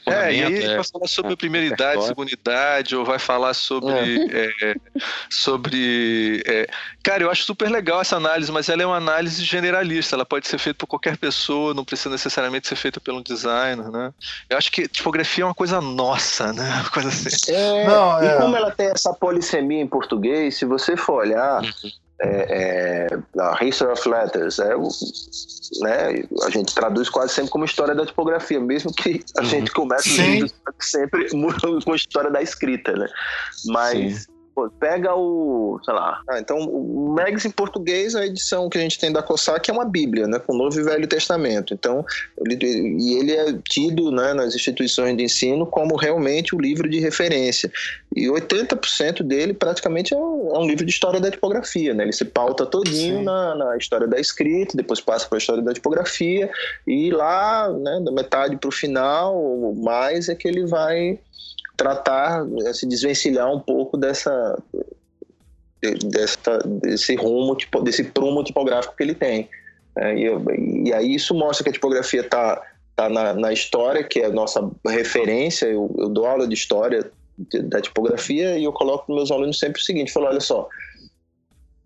[0.07, 3.55] É, e aí é, vai falar sobre é, primeira idade, segunda idade, ou vai falar
[3.55, 3.91] sobre.
[4.31, 4.51] É.
[4.63, 4.75] É,
[5.31, 6.43] sobre.
[6.47, 6.67] É,
[7.03, 10.17] cara, eu acho super legal essa análise, mas ela é uma análise generalista.
[10.17, 14.13] Ela pode ser feita por qualquer pessoa, não precisa necessariamente ser feita pelo designer, né?
[14.49, 16.71] Eu acho que tipografia é uma coisa nossa, né?
[16.81, 17.53] Uma coisa assim.
[17.87, 21.63] não, e como ela tem essa polissemia em português, se você for olhar.
[21.63, 21.91] Uhum
[22.23, 24.89] é, é, a History of Letters, é o,
[25.81, 29.47] né, a gente traduz quase sempre como história da tipografia, mesmo que a uhum.
[29.47, 33.09] gente comece sempre com a história da escrita, né?
[33.67, 34.30] Mas Sim.
[34.79, 38.99] Pega o, sei lá, ah, então o Megs em português, a edição que a gente
[38.99, 41.73] tem da COSAC é uma bíblia, né, com o Novo e Velho Testamento.
[41.73, 42.05] Então,
[42.45, 42.59] ele,
[42.99, 47.71] e ele é tido, né, nas instituições de ensino como realmente o livro de referência.
[48.15, 52.05] E 80% dele praticamente é um, é um, livro de história da tipografia, né?
[52.05, 55.73] Ele se pauta todinho na, na, história da escrita, depois passa para a história da
[55.73, 56.51] tipografia
[56.87, 61.19] e lá, né, da metade para o final, mais é que ele vai
[61.81, 64.63] tratar, se desvencilhar um pouco dessa,
[66.05, 69.49] dessa desse rumo, tipo, desse prumo tipográfico que ele tem.
[69.97, 72.63] É, e, e, aí isso mostra que a tipografia está
[72.95, 75.67] tá na, na, história, que é a nossa referência.
[75.67, 77.11] Eu, eu dou aula de história
[77.65, 80.69] da tipografia e eu coloco para meus alunos sempre o seguinte: falo, olha só,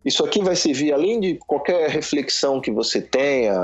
[0.05, 3.55] isso aqui vai servir além de qualquer reflexão que você tenha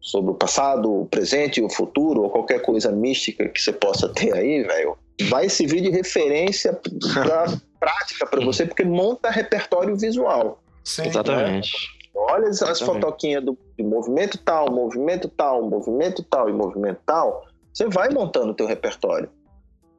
[0.00, 4.08] sobre o passado, o presente e o futuro, ou qualquer coisa mística que você possa
[4.08, 6.78] ter aí, velho vai servir de referência
[7.14, 7.46] pra
[7.78, 10.62] prática para você, porque monta repertório visual.
[10.84, 11.72] Sim, Exatamente.
[11.72, 12.00] Né?
[12.14, 17.46] Olha as fotoquinhas do, do movimento tal, movimento tal, movimento tal e movimento tal.
[17.72, 19.30] Você vai montando o teu repertório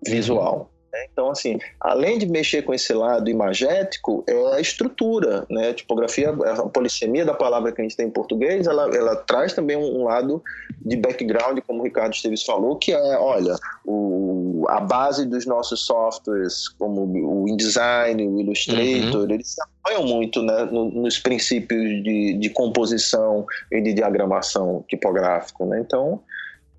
[0.05, 0.69] visual.
[0.91, 1.05] Né?
[1.11, 5.69] Então, assim, além de mexer com esse lado imagético, é a estrutura, né?
[5.69, 9.53] A tipografia, a polissemia da palavra que a gente tem em português, ela, ela traz
[9.53, 10.43] também um, lado
[10.83, 15.85] de background, como o Ricardo Esteves falou, que é, olha, o, a base dos nossos
[15.85, 19.31] softwares, como o InDesign, o Illustrator, uhum.
[19.31, 25.79] eles apoiam muito né, nos princípios de, de composição e de diagramação tipográfico, né?
[25.79, 26.21] Então,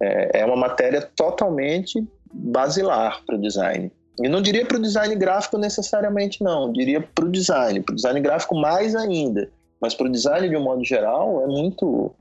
[0.00, 3.90] é, é uma matéria totalmente basilar para o design.
[4.20, 6.72] E não diria para o design gráfico necessariamente, não.
[6.72, 7.80] Diria para o design.
[7.80, 9.48] Para o design gráfico, mais ainda.
[9.80, 12.14] Mas para o design, de um modo geral, é muito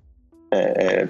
[0.52, 1.10] é, é,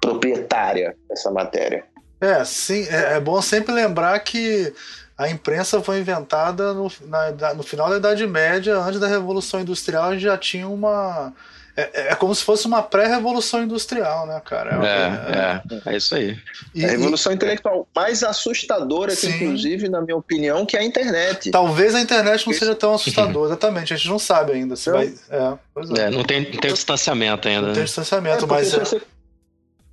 [0.00, 1.84] proprietária essa matéria.
[2.20, 2.86] É, sim.
[2.88, 4.72] É, é, bom sempre lembrar que
[5.16, 10.04] a imprensa foi inventada no, na, no final da Idade Média, antes da Revolução Industrial,
[10.04, 11.32] a gente já tinha uma
[11.76, 14.84] é, é como se fosse uma pré-revolução industrial, né, cara?
[14.86, 16.38] É, é, é, é isso aí.
[16.74, 20.84] E, a revolução e, intelectual mais assustadora, que, inclusive, na minha opinião, que é a
[20.84, 21.50] internet.
[21.50, 23.92] Talvez a internet não seja tão assustadora, exatamente.
[23.92, 25.12] A gente não sabe ainda se vai.
[25.28, 25.58] É,
[25.98, 26.10] é.
[26.10, 27.66] não tem, tem distanciamento ainda.
[27.66, 27.84] Não tem né?
[27.84, 28.72] distanciamento, mas.
[28.72, 29.02] Você...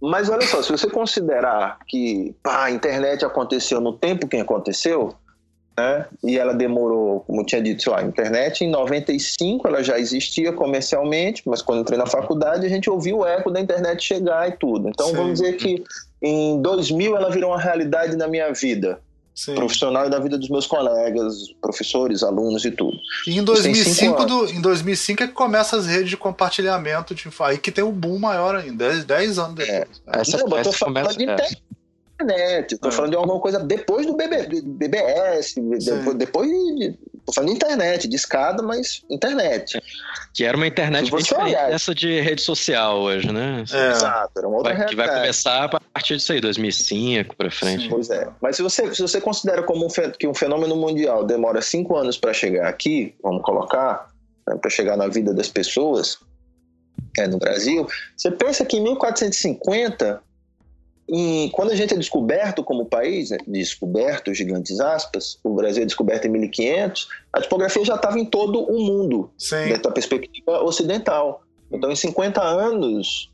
[0.01, 5.15] Mas olha só, se você considerar que pá, a internet aconteceu no tempo que aconteceu,
[5.77, 6.05] né?
[6.23, 11.43] E ela demorou, como eu tinha dito, a internet em 95 ela já existia comercialmente,
[11.45, 14.89] mas quando entrei na faculdade a gente ouviu o eco da internet chegar e tudo.
[14.89, 15.15] Então Sim.
[15.15, 15.83] vamos dizer que
[16.21, 18.99] em 2000 ela virou uma realidade na minha vida.
[19.35, 19.55] Sim.
[19.55, 22.95] profissional e da vida dos meus colegas, professores, alunos e tudo.
[23.25, 27.57] E em 2005, do, em 2005 é que começa as redes de compartilhamento, de, aí
[27.57, 29.73] que tem o um boom maior ainda, 10, 10 anos depois.
[29.73, 29.87] É.
[30.19, 31.35] Essa, Não, essa eu tô falando começa, de é
[32.23, 32.75] internet.
[32.75, 32.93] Estou é.
[32.93, 36.97] falando de alguma coisa depois do BB, BBS, depois, depois de.
[37.25, 39.81] Tô falando de internet, de escada, mas internet.
[40.33, 43.63] Que era uma internet bem diferente dessa de rede social hoje, né?
[43.71, 43.91] É.
[43.91, 47.83] Exato, era uma outra vai, Que vai começar a partir disso aí, 2005 para frente.
[47.83, 47.89] Sim.
[47.89, 48.27] Pois é.
[48.41, 52.17] Mas se você, se você considera como um, que um fenômeno mundial demora cinco anos
[52.17, 54.09] para chegar aqui, vamos colocar,
[54.45, 56.17] né, para chegar na vida das pessoas,
[57.17, 60.21] é, no Brasil, você pensa que em 1450
[61.07, 65.85] e quando a gente é descoberto como país, né, descoberto, gigantes aspas, o Brasil é
[65.85, 69.65] descoberto em 1500, a tipografia já estava em todo o mundo, Sim.
[69.65, 71.43] dentro da perspectiva ocidental.
[71.71, 73.31] Então, em 50 anos,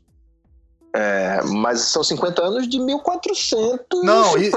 [0.94, 4.50] é, mas são 50 anos de 1450 Não, e,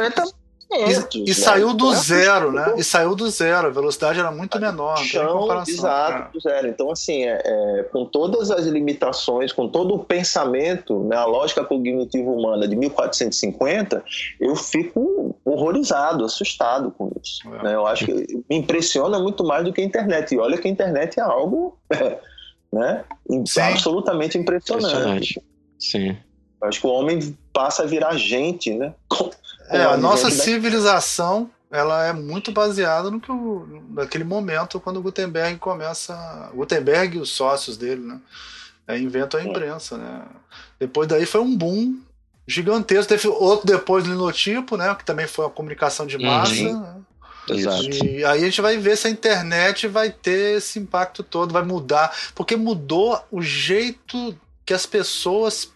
[0.72, 1.34] e, e né?
[1.34, 2.74] saiu do zero, né?
[2.78, 4.97] E saiu do zero, a velocidade era muito menor.
[4.97, 6.68] Chão, exato, do zero.
[6.68, 11.64] Então, assim, é, é, com todas as limitações, com todo o pensamento, né, a lógica
[11.64, 14.03] cognitiva humana de 1450,
[14.39, 17.41] eu fico horrorizado, assustado com isso.
[17.55, 17.64] É.
[17.64, 17.76] Né?
[17.76, 20.34] Eu acho que me impressiona muito mais do que a internet.
[20.34, 21.78] E olha que a internet é algo
[22.72, 23.03] né,
[23.61, 24.88] absolutamente impressionante.
[24.88, 25.41] impressionante.
[25.78, 26.18] Sim.
[26.61, 28.93] Eu acho que o homem passa a virar gente, né?
[29.70, 35.57] É, a nossa civilização ela é muito baseada no que o, naquele momento quando Gutenberg
[35.57, 38.22] começa, Gutenberg e os sócios dele, né,
[38.88, 40.22] é, inventam a imprensa, né.
[40.80, 41.97] Depois daí foi um boom
[42.47, 43.07] gigantesco.
[43.07, 44.93] Teve outro depois do linotipo, né?
[44.95, 46.53] Que também foi uma comunicação de massa.
[46.53, 46.82] Uhum.
[46.82, 46.95] Né?
[47.49, 48.05] Exato.
[48.05, 51.64] E aí a gente vai ver se a internet vai ter esse impacto todo, vai
[51.64, 52.16] mudar.
[52.36, 55.72] Porque mudou o jeito que as pessoas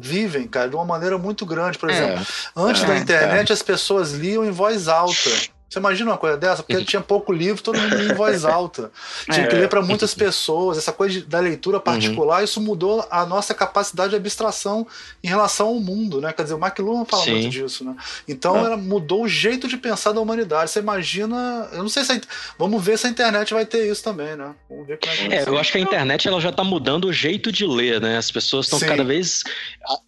[0.00, 1.78] vivem, cara, de uma maneira muito grande.
[1.78, 1.92] Por é.
[1.92, 2.24] exemplo, é,
[2.56, 3.52] antes é, da internet é.
[3.52, 5.30] as pessoas liam em voz alta.
[5.68, 6.62] Você imagina uma coisa dessa?
[6.62, 8.90] Porque tinha pouco livro, todo mundo lia em voz alta.
[9.30, 9.48] Tinha é.
[9.48, 10.78] que ler para muitas pessoas.
[10.78, 12.44] Essa coisa de, da leitura particular, uhum.
[12.44, 14.86] isso mudou a nossa capacidade de abstração
[15.22, 16.32] em relação ao mundo, né?
[16.32, 17.32] Quer dizer, o McLuhan fala Sim.
[17.32, 17.94] muito disso, né?
[18.26, 20.70] Então, ela mudou o jeito de pensar da humanidade.
[20.70, 21.68] Você imagina...
[21.72, 22.12] Eu não sei se...
[22.12, 22.20] A,
[22.58, 24.54] vamos ver se a internet vai ter isso também, né?
[24.70, 27.04] Vamos ver como é que É, eu acho que a internet ela já está mudando
[27.04, 28.16] o jeito de ler, né?
[28.16, 29.44] As pessoas estão cada vez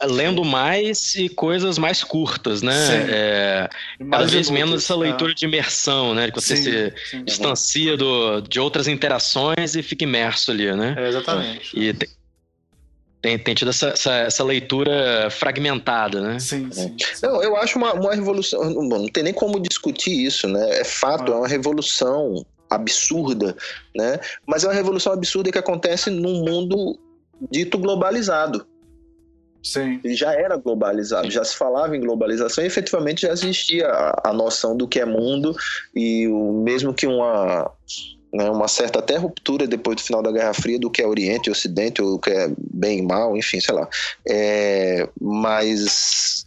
[0.05, 2.75] lendo mais e coisas mais curtas, né?
[3.11, 3.69] É,
[4.11, 5.35] cada vez menos essa leitura é.
[5.35, 6.31] de imersão, né?
[6.31, 10.95] Que você sim, se sim, distancia do, de outras interações e fica imerso ali, né?
[10.97, 11.79] É, exatamente.
[11.79, 12.09] E tem,
[13.21, 16.39] tem, tem tido essa, essa, essa, leitura fragmentada, né?
[16.39, 16.75] Sim, é.
[16.75, 16.97] sim.
[17.23, 18.73] Não, eu acho uma, uma revolução.
[18.89, 20.81] Bom, não tem nem como discutir isso, né?
[20.81, 21.35] É fato, ah.
[21.35, 23.57] é uma revolução absurda,
[23.95, 24.19] né?
[24.47, 26.99] Mas é uma revolução absurda que acontece num mundo
[27.51, 28.67] dito globalizado.
[29.63, 30.01] Sim.
[30.03, 34.33] Ele já era globalizado, já se falava em globalização e efetivamente já existia a, a
[34.33, 35.55] noção do que é mundo
[35.95, 37.71] e o mesmo que uma
[38.33, 41.49] né, uma certa até ruptura depois do final da Guerra Fria do que é Oriente
[41.49, 43.89] e Ocidente, ou o que é bem e mal, enfim, sei lá.
[44.27, 46.45] É, mas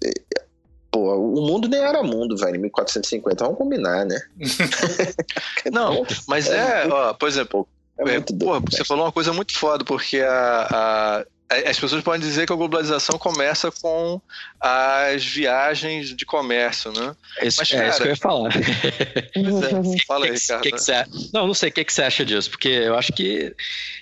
[0.89, 4.21] pô, o mundo nem era mundo, velho, em 1450, vamos combinar, né?
[5.71, 9.57] Não, mas é, é ó, por exemplo, é, é porra, você falou uma coisa muito
[9.57, 11.25] foda, porque a, a,
[11.65, 14.21] as pessoas podem dizer que a globalização começa com
[14.59, 17.15] as viagens de comércio, né?
[17.41, 18.51] Isso, Mas, cara, é isso que eu ia falar.
[19.33, 22.49] É, fala aí, que, que, que não, não sei o que, que você acha disso,
[22.49, 23.53] porque eu acho que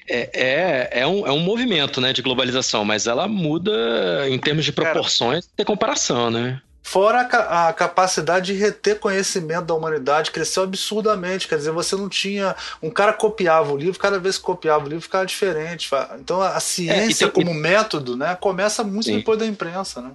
[0.07, 4.65] é, é, é, um, é um movimento né, de globalização, mas ela muda em termos
[4.65, 6.61] de proporções, cara, tem comparação, né?
[6.83, 11.47] Fora a, a, capacidade de reter conhecimento da humanidade cresceu absurdamente.
[11.47, 12.55] Quer dizer, você não tinha.
[12.81, 15.89] Um cara copiava o livro, cada vez que copiava o livro ficava diferente.
[16.19, 17.59] Então a ciência, é, tem, como e...
[17.59, 19.17] método, né, começa muito Sim.
[19.17, 20.01] depois da imprensa.
[20.01, 20.11] Né?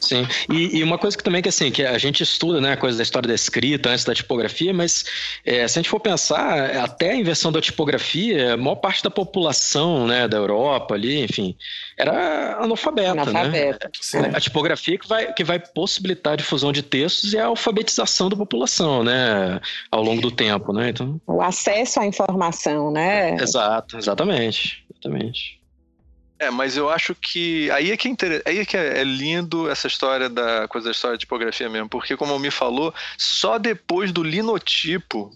[0.00, 2.76] Sim, e, e, uma coisa que também que assim, que a gente estuda, né, a
[2.76, 5.04] coisa da história da escrita antes da tipografia, mas
[5.44, 9.10] é, se a gente for pensar, até a invenção da tipografia, a maior parte da
[9.10, 11.56] população, né, da Europa ali, enfim,
[11.96, 13.22] era analfabeta, né?
[13.22, 13.90] analfabeta.
[14.14, 14.32] né?
[14.34, 18.36] A tipografia que vai, que vai possibilitar a difusão de textos e a alfabetização da
[18.36, 19.60] população, né,
[19.90, 21.20] ao longo do tempo, né, então...
[21.26, 23.36] O acesso à informação, né?
[23.36, 25.61] Exato, exatamente, exatamente.
[26.42, 28.42] É, mas eu acho que aí é que é, inter...
[28.44, 32.16] aí é, que é lindo essa história da coisa da história de tipografia mesmo, porque
[32.16, 35.30] como me falou, só depois do linotipo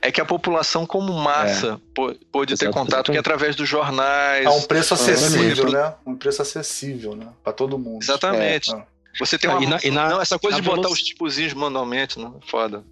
[0.00, 2.14] é que a população como massa é.
[2.30, 4.46] pôde ter contato que é através dos jornais.
[4.46, 5.92] A um preço acessível, né?
[6.06, 7.26] Um preço acessível, né?
[7.42, 8.00] Para todo mundo.
[8.00, 8.72] Exatamente.
[8.72, 8.84] É.
[9.18, 9.60] Você tem uma.
[9.60, 12.30] E na, e na, não, essa coisa de botar os tipozinhos manualmente, né?
[12.46, 12.84] Foda.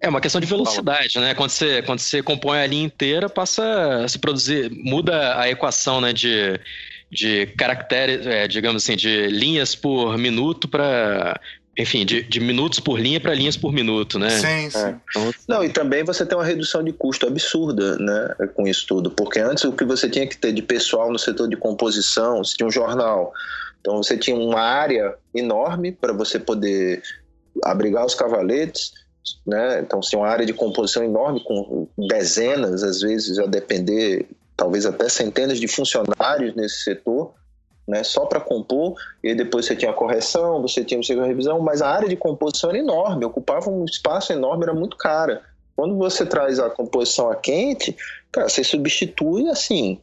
[0.00, 1.34] É uma questão de velocidade, né?
[1.34, 6.00] Quando você, quando você compõe a linha inteira, passa a se produzir, muda a equação,
[6.00, 6.12] né?
[6.12, 6.60] De
[7.10, 11.38] de caracteres, é, digamos assim, de linhas por minuto para
[11.76, 14.30] enfim, de, de, minutos por linha para linhas por minuto, né?
[14.30, 14.78] Sim, sim.
[14.78, 14.96] É.
[15.10, 19.10] Então, Não, e também você tem uma redução de custo absurda, né, com isso tudo,
[19.10, 22.56] porque antes o que você tinha que ter de pessoal no setor de composição, você
[22.56, 23.32] tinha um jornal,
[23.80, 27.02] então você tinha uma área enorme para você poder
[27.64, 28.92] abrigar os cavaletes,
[29.46, 29.80] né?
[29.80, 34.26] Então, você tinha uma área de composição enorme com dezenas, às vezes, a depender
[34.56, 37.32] talvez até centenas de funcionários nesse setor,
[37.86, 41.82] né, só para compor, e depois você tinha a correção, você tinha a revisão, mas
[41.82, 45.42] a área de composição era enorme, ocupava um espaço enorme, era muito cara.
[45.76, 47.96] Quando você traz a composição a quente,
[48.32, 50.00] cara, você substitui assim.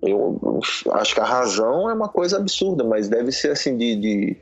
[0.00, 0.60] Eu
[0.92, 4.36] acho que a razão é uma coisa absurda, mas deve ser assim de, de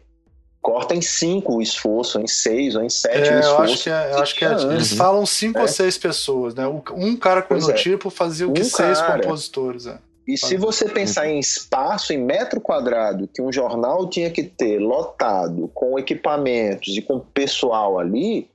[0.67, 3.61] corta em cinco o esforço, em seis ou em sete é, o esforço.
[3.61, 5.63] Eu acho que, é, eu acho que é, eles falam cinco é.
[5.63, 6.67] ou seis pessoas, né?
[6.67, 7.75] Um cara com o é.
[7.75, 9.23] tipo fazia o que um seis cara.
[9.23, 9.87] compositores.
[9.87, 9.97] É.
[10.27, 14.81] E se você pensar em espaço, em metro quadrado, que um jornal tinha que ter
[14.81, 18.51] lotado com equipamentos e com pessoal ali,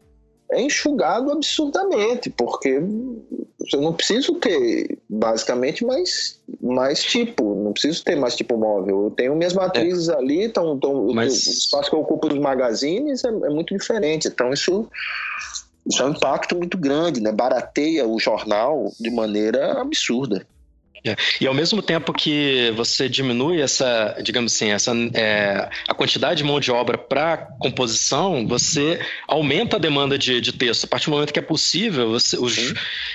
[0.51, 2.81] é enxugado absurdamente, porque
[3.73, 9.05] eu não preciso ter basicamente mais, mais tipo, não preciso ter mais tipo móvel.
[9.05, 10.15] Eu tenho minhas matrizes é.
[10.15, 11.47] ali, então, então Mas...
[11.47, 14.27] o espaço que eu ocupo nos magazines é, é, muito diferente.
[14.27, 14.89] Então isso,
[15.85, 17.31] isso é um impacto muito grande, né?
[17.31, 20.45] Barateia o jornal de maneira absurda.
[21.03, 21.15] É.
[21.39, 26.43] E ao mesmo tempo que você diminui essa, digamos assim, essa, é, a quantidade de
[26.43, 30.85] mão de obra para composição, você aumenta a demanda de, de texto.
[30.85, 32.55] A partir do momento que é possível, você, os,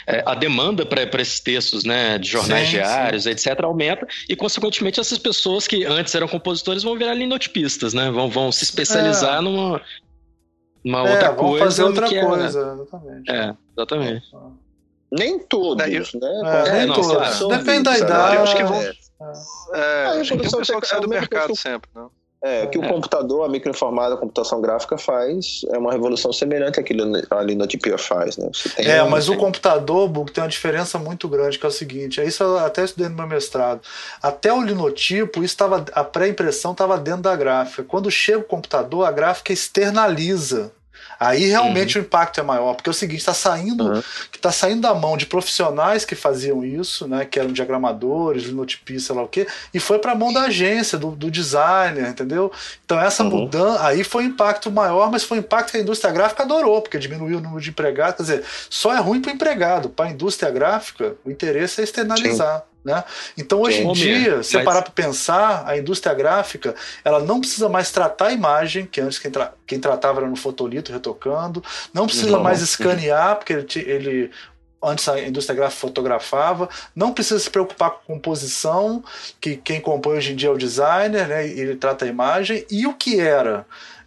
[0.07, 3.31] é, a demanda para esses textos, né, de jornais sim, diários, sim.
[3.31, 8.11] etc., aumenta e, consequentemente, essas pessoas que antes eram compositores vão virar linotipistas, né?
[8.11, 9.41] Vão, vão se especializar é.
[9.41, 9.81] numa,
[10.85, 11.65] uma é, outra coisa.
[11.65, 13.31] fazer outra coisa, exatamente.
[13.31, 14.27] É, exatamente.
[15.11, 16.65] Nem todos, é, né?
[16.67, 17.49] É, nem todos.
[17.49, 18.37] Depende da idade.
[18.37, 18.83] Eu acho que vão.
[18.83, 18.93] É,
[19.73, 22.07] é, acho que tem um pessoal que sai do mercado sempre, né?
[22.43, 22.89] É, o que o é.
[22.89, 27.97] computador, a microinformática, a computação gráfica faz é uma revolução semelhante àquilo que a linotipia
[27.97, 28.51] faz, né?
[28.77, 29.09] é, um...
[29.09, 32.43] mas o computador, Bug, tem uma diferença muito grande, que é o seguinte, é isso
[32.45, 33.81] eu até estudei no meu mestrado.
[34.23, 37.83] Até o linotipo, isso tava, a pré-impressão estava dentro da gráfica.
[37.83, 40.71] Quando chega o computador, a gráfica externaliza
[41.19, 42.05] Aí realmente uhum.
[42.05, 44.03] o impacto é maior, porque é o seguinte, está saindo, uhum.
[44.41, 49.17] tá saindo da mão de profissionais que faziam isso, né, que eram diagramadores, linotipistas, sei
[49.17, 52.53] lá o quê, e foi para a mão da agência, do, do, designer, entendeu?
[52.85, 53.31] Então essa uhum.
[53.31, 56.83] mudança, aí foi um impacto maior, mas foi um impacto que a indústria gráfica adorou,
[56.83, 60.07] porque diminuiu o número de empregados, quer dizer, só é ruim para o empregado, para
[60.07, 62.59] a indústria gráfica, o interesse é externalizar.
[62.59, 62.76] Sim.
[62.87, 63.03] Né?
[63.37, 64.65] Então, hoje em dia, se mas...
[64.65, 66.73] parar para pensar, a indústria gráfica
[67.05, 70.37] ela não precisa mais tratar a imagem, que antes quem, tra quem tratava era no
[70.37, 72.45] fotolito retocando, não precisa não.
[72.45, 74.31] mais escanear, porque ele, ele
[74.81, 79.03] antes a indústria gráfica fotografava, não precisa se preocupar com composição,
[79.41, 82.87] que quem compõe hoje em dia é o designer, né, ele trata a imagem, e
[82.87, 83.67] o que era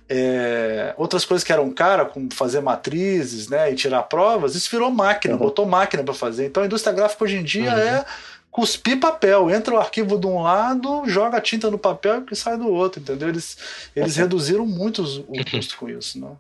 [0.10, 4.90] é, outras coisas que eram cara, como fazer matrizes né, e tirar provas, isso virou
[4.90, 5.40] máquina, uhum.
[5.40, 6.48] botou máquina para fazer.
[6.48, 7.80] Então a indústria gráfica hoje em dia uhum.
[7.80, 8.06] é
[8.52, 9.50] cuspir papel.
[9.50, 13.02] Entra o arquivo de um lado, joga a tinta no papel e sai do outro,
[13.02, 13.30] entendeu?
[13.30, 13.58] Eles,
[13.96, 16.32] eles reduziram muito o custo com isso, né?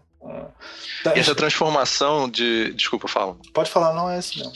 [1.15, 2.73] E essa transformação de.
[2.73, 3.37] Desculpa, fala.
[3.53, 4.53] Pode falar, não é esse mesmo.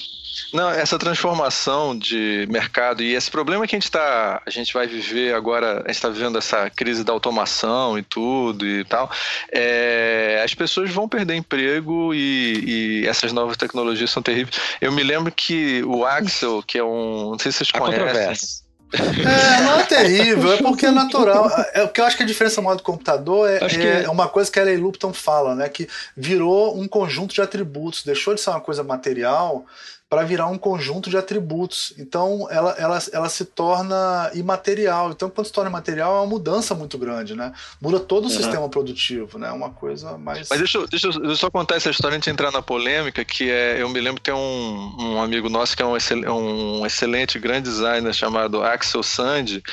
[0.52, 4.88] Não, essa transformação de mercado e esse problema que a gente tá, a gente vai
[4.88, 9.10] viver agora, a gente está vivendo essa crise da automação e tudo e tal,
[9.52, 14.60] é, as pessoas vão perder emprego e, e, essas novas tecnologias são terríveis.
[14.82, 18.63] Eu me lembro que o Axel, que é um, não sei se vocês a conhecem.
[18.94, 21.50] É, não é terrível, é porque é natural.
[21.74, 24.28] É, o que eu acho que a diferença maior do computador é, é, é uma
[24.28, 25.68] coisa que a Ray Lupton fala, né?
[25.68, 29.66] Que virou um conjunto de atributos, deixou de ser uma coisa material
[30.10, 31.94] para virar um conjunto de atributos.
[31.98, 35.12] Então ela, ela, ela se torna imaterial.
[35.12, 37.52] Então, quando se torna imaterial, é uma mudança muito grande, né?
[37.82, 38.36] Muda todo o uhum.
[38.36, 39.52] sistema produtivo, né?
[39.52, 40.50] Uma coisa mais.
[40.50, 42.62] Mas deixa, eu, deixa, eu, deixa eu só contar essa história antes de entrar na
[42.62, 43.82] polêmica, que é.
[43.82, 47.40] Eu me lembro que tem um, um amigo nosso que é um, excel, um excelente
[47.40, 49.64] grande designer chamado Axel Sand,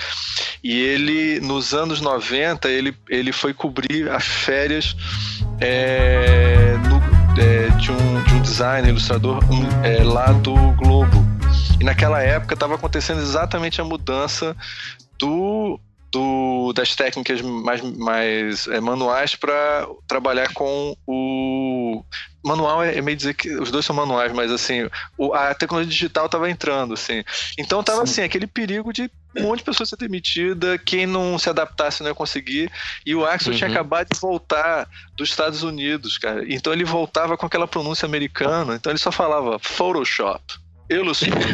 [0.64, 4.96] e ele, nos anos 90, ele, ele foi cobrir as férias
[5.60, 9.42] é, no é, de, um, de um designer, ilustrador
[9.82, 11.24] é, lá do Globo.
[11.80, 14.54] E naquela época estava acontecendo exatamente a mudança
[15.18, 15.80] do,
[16.12, 22.04] do, das técnicas mais, mais é, manuais para trabalhar com o.
[22.42, 25.90] Manual é, é, meio dizer que os dois são manuais, mas assim, o, a tecnologia
[25.90, 27.22] digital estava entrando, assim.
[27.58, 31.50] Então estava assim, aquele perigo de um monte de pessoa ser demitida, quem não se
[31.50, 32.72] adaptasse não ia conseguir.
[33.04, 33.58] E o Axel uhum.
[33.58, 36.44] tinha acabado de voltar dos Estados Unidos, cara.
[36.48, 40.42] Então ele voltava com aquela pronúncia americana, então ele só falava Photoshop.
[40.88, 41.38] Illustrator.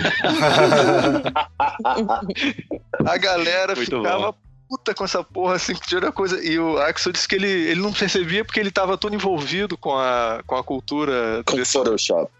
[3.05, 6.43] a galera Muito ficava bom puta com essa porra, assim, que tinha coisa.
[6.45, 9.97] E o Axel disse que ele, ele não percebia porque ele tava todo envolvido com
[9.97, 11.43] a, com a cultura.
[11.45, 11.73] Com desse...
[11.73, 12.31] Photoshop.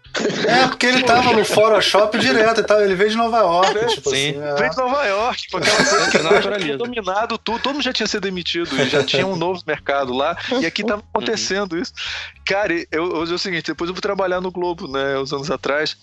[0.47, 2.81] É, porque ele tava no Photoshop direto e tal.
[2.81, 3.77] Ele veio de Nova York.
[3.77, 4.29] É, tipo sim.
[4.29, 4.55] Assim, é.
[4.55, 7.59] Veio de Nova York, com aquela coisa que já tinha dominado tudo.
[7.59, 10.37] Todo mundo já tinha sido demitido e já tinha um novo mercado lá.
[10.61, 11.93] E aqui tava acontecendo isso.
[12.45, 15.51] Cara, eu, eu, é o seguinte: depois eu vou trabalhar no Globo, né, uns anos
[15.51, 15.97] atrás.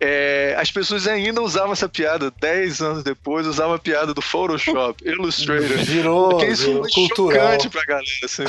[0.00, 2.32] É, as pessoas ainda usavam essa piada.
[2.40, 5.78] Dez anos depois, usavam a piada do Photoshop, Illustrator.
[5.84, 7.46] Virou, Porque isso virou foi cultural.
[7.46, 8.42] chocante pra galera, assim,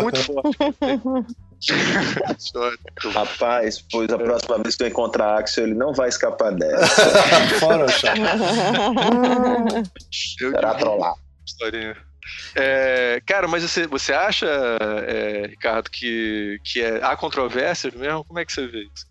[0.00, 0.56] muito forte.
[3.12, 7.10] Rapaz, pois a próxima vez que eu encontrar Axel, ele não vai escapar dessa.
[7.60, 8.20] Fora, chato.
[10.38, 11.14] Será trollar.
[11.46, 11.96] Historinha.
[12.56, 14.46] É, cara, mas você, você acha,
[15.06, 18.24] é, Ricardo, que, que é, há controvérsias mesmo?
[18.24, 19.06] Como é que você vê isso?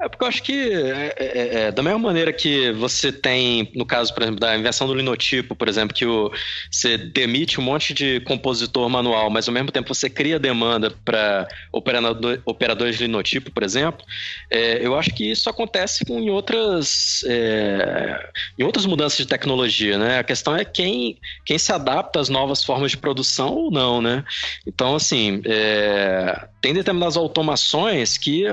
[0.00, 3.86] É porque eu acho que, é, é, é, da mesma maneira que você tem, no
[3.86, 6.32] caso, por exemplo, da invenção do linotipo, por exemplo, que o,
[6.70, 11.46] você demite um monte de compositor manual, mas ao mesmo tempo você cria demanda para
[11.72, 14.04] operador, operadores de linotipo, por exemplo,
[14.50, 19.96] é, eu acho que isso acontece com, em, outras, é, em outras mudanças de tecnologia.
[19.96, 20.18] Né?
[20.18, 24.02] A questão é quem, quem se adapta às novas formas de produção ou não.
[24.02, 24.24] Né?
[24.66, 28.44] Então, assim, é, tem determinadas automações que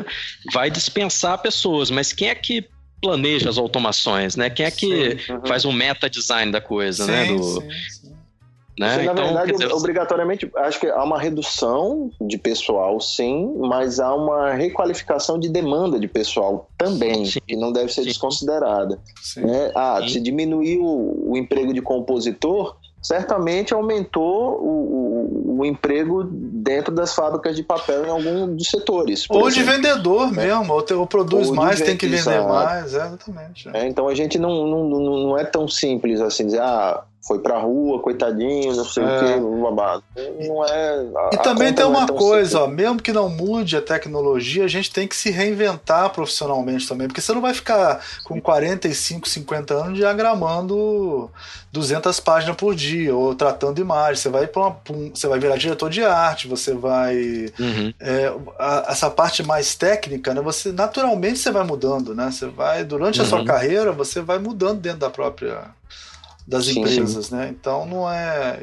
[0.51, 2.67] vai dispensar pessoas, mas quem é que
[3.01, 4.49] planeja as automações, né?
[4.49, 5.45] Quem é que uhum.
[5.45, 7.25] faz um meta design da coisa, né?
[7.25, 7.37] sim, né?
[7.37, 8.11] Do, sim, sim.
[8.79, 8.97] Né?
[8.97, 14.15] na então, verdade, dizer, obrigatoriamente, acho que há uma redução de pessoal, sim, mas há
[14.15, 17.39] uma requalificação de demanda de pessoal também, sim.
[17.45, 18.07] que não deve ser sim.
[18.07, 18.99] desconsiderada.
[19.37, 19.71] Né?
[19.75, 20.09] Ah, sim.
[20.09, 27.15] se diminuir o, o emprego de compositor, certamente aumentou o, o, o, emprego dentro das
[27.15, 29.25] fábricas de papel em algum dos setores.
[29.29, 29.53] Ou exemplo.
[29.53, 33.69] de vendedor mesmo, ou, te, ou produz ou mais, tem que vender mais, é, exatamente.
[33.73, 37.59] É, então a gente não, não, não é tão simples assim dizer, ah, foi pra
[37.59, 39.07] rua, coitadinho, não sei é.
[39.07, 40.03] o que, babado.
[40.39, 41.05] Não é.
[41.33, 44.91] E também tem uma é coisa, ó, mesmo que não mude a tecnologia, a gente
[44.91, 49.97] tem que se reinventar profissionalmente também, porque você não vai ficar com 45, 50 anos
[49.97, 51.29] diagramando
[51.71, 54.19] 200 páginas por dia ou tratando imagens.
[54.19, 54.75] Você vai para
[55.13, 57.15] você vai virar diretor de arte, você vai
[57.59, 57.93] uhum.
[57.99, 60.41] é, a, essa parte mais técnica, né?
[60.41, 62.31] Você naturalmente você vai mudando, né?
[62.31, 63.25] Você vai durante uhum.
[63.25, 63.45] a sua uhum.
[63.45, 65.69] carreira, você vai mudando dentro da própria
[66.47, 67.35] das sim, empresas, sim.
[67.35, 67.49] né?
[67.49, 68.59] Então não é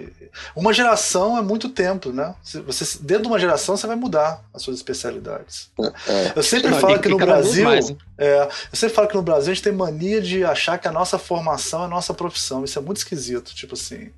[0.55, 2.35] uma geração é muito tempo, né?
[2.67, 5.71] Você dentro de uma geração você vai mudar as suas especialidades.
[6.07, 6.33] É.
[6.37, 9.53] Eu sempre não, falo que no Brasil, mais, é, eu sempre falo que no Brasil
[9.53, 12.65] a gente tem mania de achar que a nossa formação é a nossa profissão.
[12.65, 14.11] Isso é muito esquisito, tipo assim.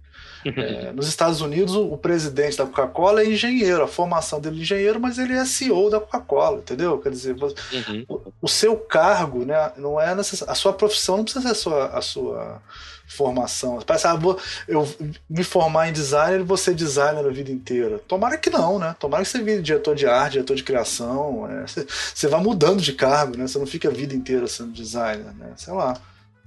[0.45, 4.62] É, nos Estados Unidos, o, o presidente da Coca-Cola é engenheiro, a formação dele é
[4.62, 6.99] engenheiro, mas ele é CEO da Coca-Cola, entendeu?
[6.99, 8.05] Quer dizer, uhum.
[8.09, 11.55] o, o, seu cargo, né, não é necessário, a sua profissão não precisa ser a
[11.55, 12.62] sua, a sua
[13.11, 13.81] formação.
[13.85, 14.39] Parece, ah, vou,
[14.69, 14.89] eu
[15.28, 17.99] me formar em designer e vou ser designer a vida inteira.
[17.99, 18.95] Tomara que não, né?
[18.99, 21.51] Tomara que você vire diretor de arte, diretor de criação.
[21.51, 23.47] É, você, você vai mudando de cargo, né?
[23.47, 25.53] Você não fica a vida inteira sendo designer, né?
[25.57, 25.97] Sei lá.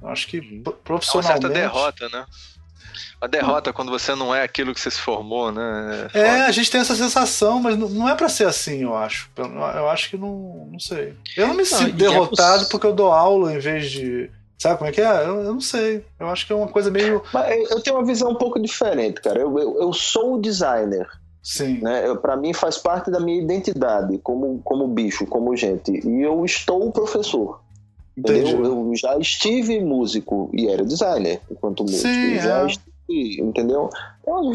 [0.02, 0.42] Eu acho que
[0.84, 1.46] profissionalmente...
[1.46, 2.26] É uma certa derrota, né?
[3.20, 6.10] A derrota quando você não é aquilo que você se formou, né?
[6.14, 9.30] É, é a gente tem essa sensação, mas não é para ser assim, eu acho.
[9.38, 11.14] Eu acho que não, não sei.
[11.38, 14.30] Eu não me não, sinto é derrotado é porque eu dou aula em vez de
[14.64, 15.26] Sabe como é que é?
[15.26, 16.06] Eu, eu, não sei.
[16.18, 17.22] Eu acho que é uma coisa meio.
[17.34, 19.38] Mas eu tenho uma visão um pouco diferente, cara.
[19.38, 21.06] Eu, eu, eu sou o designer.
[21.42, 21.82] Sim.
[21.82, 22.16] Né?
[22.16, 25.92] Para mim faz parte da minha identidade como, como bicho, como gente.
[26.08, 27.60] E eu estou professor.
[28.18, 28.64] Entendeu?
[28.64, 32.08] Eu já estive músico e era designer enquanto músico.
[32.08, 32.68] Sim, já é.
[32.68, 33.90] estive, entendeu?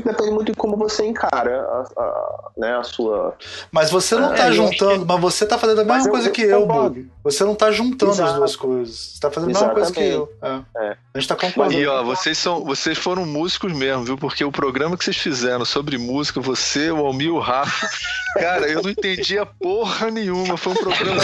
[0.03, 3.35] Depende muito de como você encara a, a, né, a sua.
[3.70, 6.43] Mas você não está é, juntando, mas você está fazendo a mesma coisa eu, que
[6.43, 7.11] eu, Bug.
[7.23, 8.31] Você não está juntando Exato.
[8.31, 8.95] as duas coisas.
[8.97, 10.32] Você está fazendo a mesma coisa que eu.
[10.40, 10.49] É.
[10.49, 10.90] É.
[10.90, 11.78] A gente está concordando.
[11.78, 14.16] E ó, vocês, são, vocês foram músicos mesmo, viu?
[14.16, 17.86] Porque o programa que vocês fizeram sobre música, você, o Almir, o Rafa,
[18.40, 20.57] cara, eu não entendia porra nenhuma.
[20.57, 21.20] Foi um programa.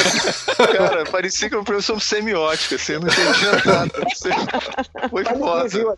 [0.77, 3.93] cara, parecia que era um programa sobre semiótica, assim, eu não entendia nada.
[4.15, 4.29] Você...
[5.09, 5.97] Foi foda.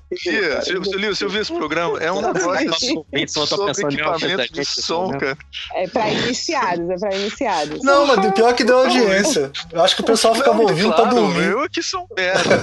[0.96, 1.98] Lia, você ouviu esse programa?
[1.98, 3.32] É um equipamento
[4.52, 5.38] de som, cara.
[5.74, 7.82] É pra iniciados, é pra iniciados.
[7.82, 9.50] Não, mas o pior é que deu audiência.
[9.72, 11.50] Eu acho que o pessoal ficava ouvindo claro, pra dormir.
[11.50, 12.62] Eu que sou merda.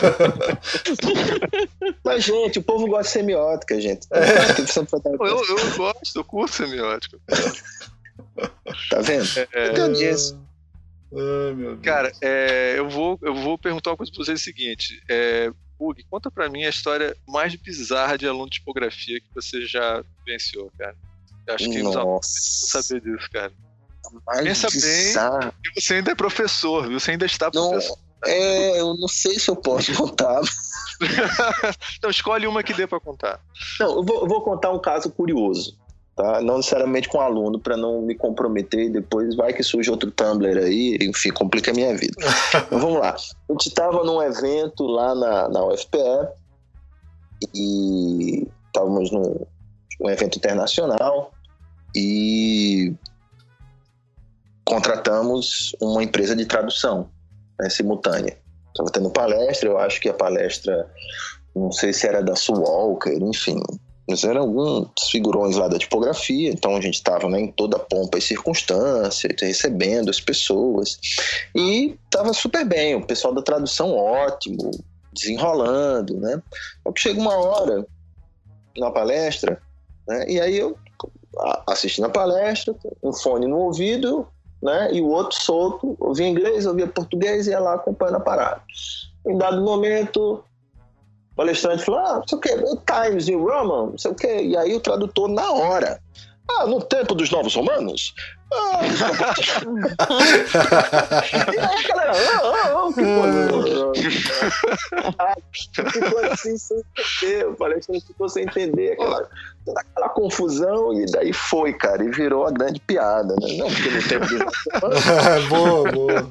[2.04, 4.08] mas, gente, o povo gosta de semiótica, gente.
[4.12, 4.24] É.
[5.20, 7.20] Eu, eu gosto, eu curto semiótica.
[8.90, 9.28] Tá vendo?
[9.54, 10.36] É, eu disse.
[11.14, 15.02] Ai, Cara, é, eu, vou, eu vou perguntar uma coisa pra vocês: é o seguinte.
[15.10, 15.52] É,
[15.84, 20.01] Bug, conta pra mim a história mais bizarra de aluno de tipografia que você já
[20.26, 20.95] venceu, cara.
[21.45, 21.99] Eu acho que Nossa.
[22.05, 23.51] os saber disso, cara.
[24.26, 25.39] Mais Pensa bizarra.
[25.39, 26.99] bem que você ainda é professor, viu?
[26.99, 27.97] Você ainda está professor.
[28.22, 30.39] Não, é, eu não sei se eu posso contar.
[31.97, 33.41] então escolhe uma que dê para contar.
[33.80, 35.77] Não, eu vou, eu vou contar um caso curioso
[36.15, 36.41] tá?
[36.41, 40.57] Não necessariamente com aluno para não me comprometer e depois vai que surge outro Tumblr
[40.57, 42.15] aí, enfim, complica a minha vida.
[42.68, 43.15] então vamos lá.
[43.15, 46.27] A gente estava num evento lá na, na UFPE
[47.56, 49.45] e estávamos num
[50.02, 51.31] um evento internacional
[51.95, 52.94] e
[54.65, 57.10] contratamos uma empresa de tradução
[57.60, 58.38] né, simultânea.
[58.69, 60.90] Estava tendo palestra, eu acho que a palestra,
[61.56, 63.61] não sei se era da Walker, enfim,
[64.07, 68.17] mas eram alguns figurões lá da tipografia, então a gente estava né, em toda pompa
[68.17, 70.99] e circunstância, recebendo as pessoas.
[71.55, 74.71] E estava super bem, o pessoal da tradução ótimo,
[75.13, 76.41] desenrolando, né?
[76.84, 77.85] Só que chega uma hora
[78.77, 79.61] na palestra,
[80.07, 80.77] né, e aí eu
[81.67, 84.27] assistindo a palestra, um fone no ouvido,
[84.61, 88.61] né, e o outro solto, ouvia inglês, ouvia português e ia lá acompanhando a parada.
[89.25, 90.43] Em dado momento,
[91.34, 92.49] o palestrante falou, ah, não sei o quê,
[92.85, 94.41] Times New Roman, não sei o quê.
[94.43, 95.99] E aí o tradutor, na hora,
[96.51, 98.14] ah, no tempo dos novos romanos?
[98.53, 98.81] Ah,
[101.51, 102.88] e aí galera, ah, ah,
[105.18, 105.35] ah,
[105.73, 109.27] ficou, ficou assim sem entender, o palestrante ficou sem entender aquela,
[109.65, 113.57] toda aquela confusão e daí foi, cara, e virou a grande piada, né?
[113.57, 114.57] Não, porque no tempo dos novos
[115.03, 115.47] romanos...
[115.49, 116.30] boa, boa.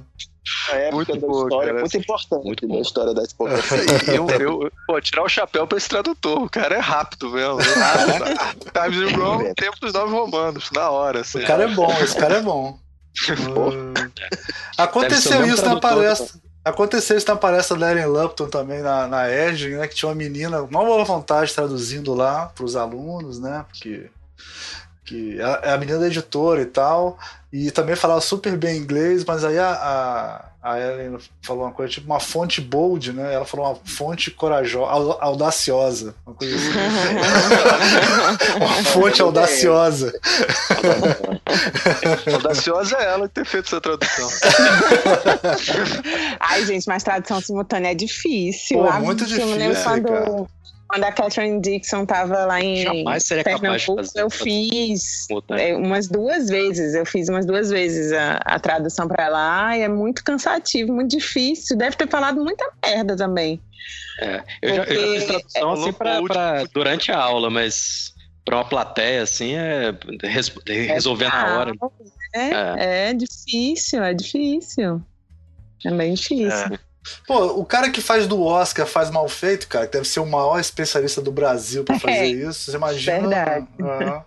[0.70, 1.80] Época muito da boa, história cara.
[1.80, 3.78] muito importante muito da história da tipografia.
[4.14, 6.42] eu, eu, pô, tirar o chapéu pra esse tradutor.
[6.42, 7.58] O cara é rápido mesmo.
[8.72, 11.20] Times New Roman, tempo dos novos romanos, na hora.
[11.20, 11.42] Assim.
[11.42, 12.78] O cara é bom, esse cara é bom.
[13.38, 13.92] Hum.
[14.78, 16.40] Aconteceu isso na palestra.
[16.64, 19.86] Aconteceu isso na palestra da Ellen Lupton também na, na Edge, né?
[19.86, 23.66] Que tinha uma menina, uma boa vontade traduzindo lá para os alunos, né?
[23.68, 24.08] Porque
[25.04, 27.18] que é a menina da editora e tal,
[27.52, 31.92] e também falava super bem inglês, mas aí a, a, a Ellen falou uma coisa
[31.92, 33.34] tipo uma fonte bold, né?
[33.34, 36.70] Ela falou uma fonte corajosa, audaciosa, uma coisa assim.
[38.56, 40.18] uma fonte audaciosa.
[42.32, 44.30] audaciosa é ela que ter feito essa tradução.
[46.40, 48.78] Ai, gente, mas tradução simultânea é difícil.
[48.78, 50.06] Pô, muito difícil, quando...
[50.06, 50.61] cara
[50.92, 56.50] quando a Catherine Dixon estava lá em Jamais seria Pernambuco, eu fiz é, umas duas
[56.50, 56.94] vezes.
[56.94, 59.74] Eu fiz umas duas vezes a, a tradução para ela.
[59.74, 61.78] e é muito cansativo, muito difícil.
[61.78, 63.58] Deve ter falado muita merda também.
[64.20, 68.12] É, eu, já, eu já fiz tradução é, assim pra, pra, durante a aula, mas
[68.44, 71.72] para uma plateia assim é, é resolver na hora.
[72.34, 75.02] É, é, é difícil, é difícil.
[75.86, 76.78] É bem difícil.
[77.04, 77.26] É.
[77.26, 80.26] Pô, o cara que faz do Oscar faz mal feito, cara, que deve ser o
[80.26, 82.70] maior especialista do Brasil para fazer é, isso.
[82.70, 83.20] Você imagina.
[83.20, 83.66] Verdade.
[83.80, 84.24] Ah,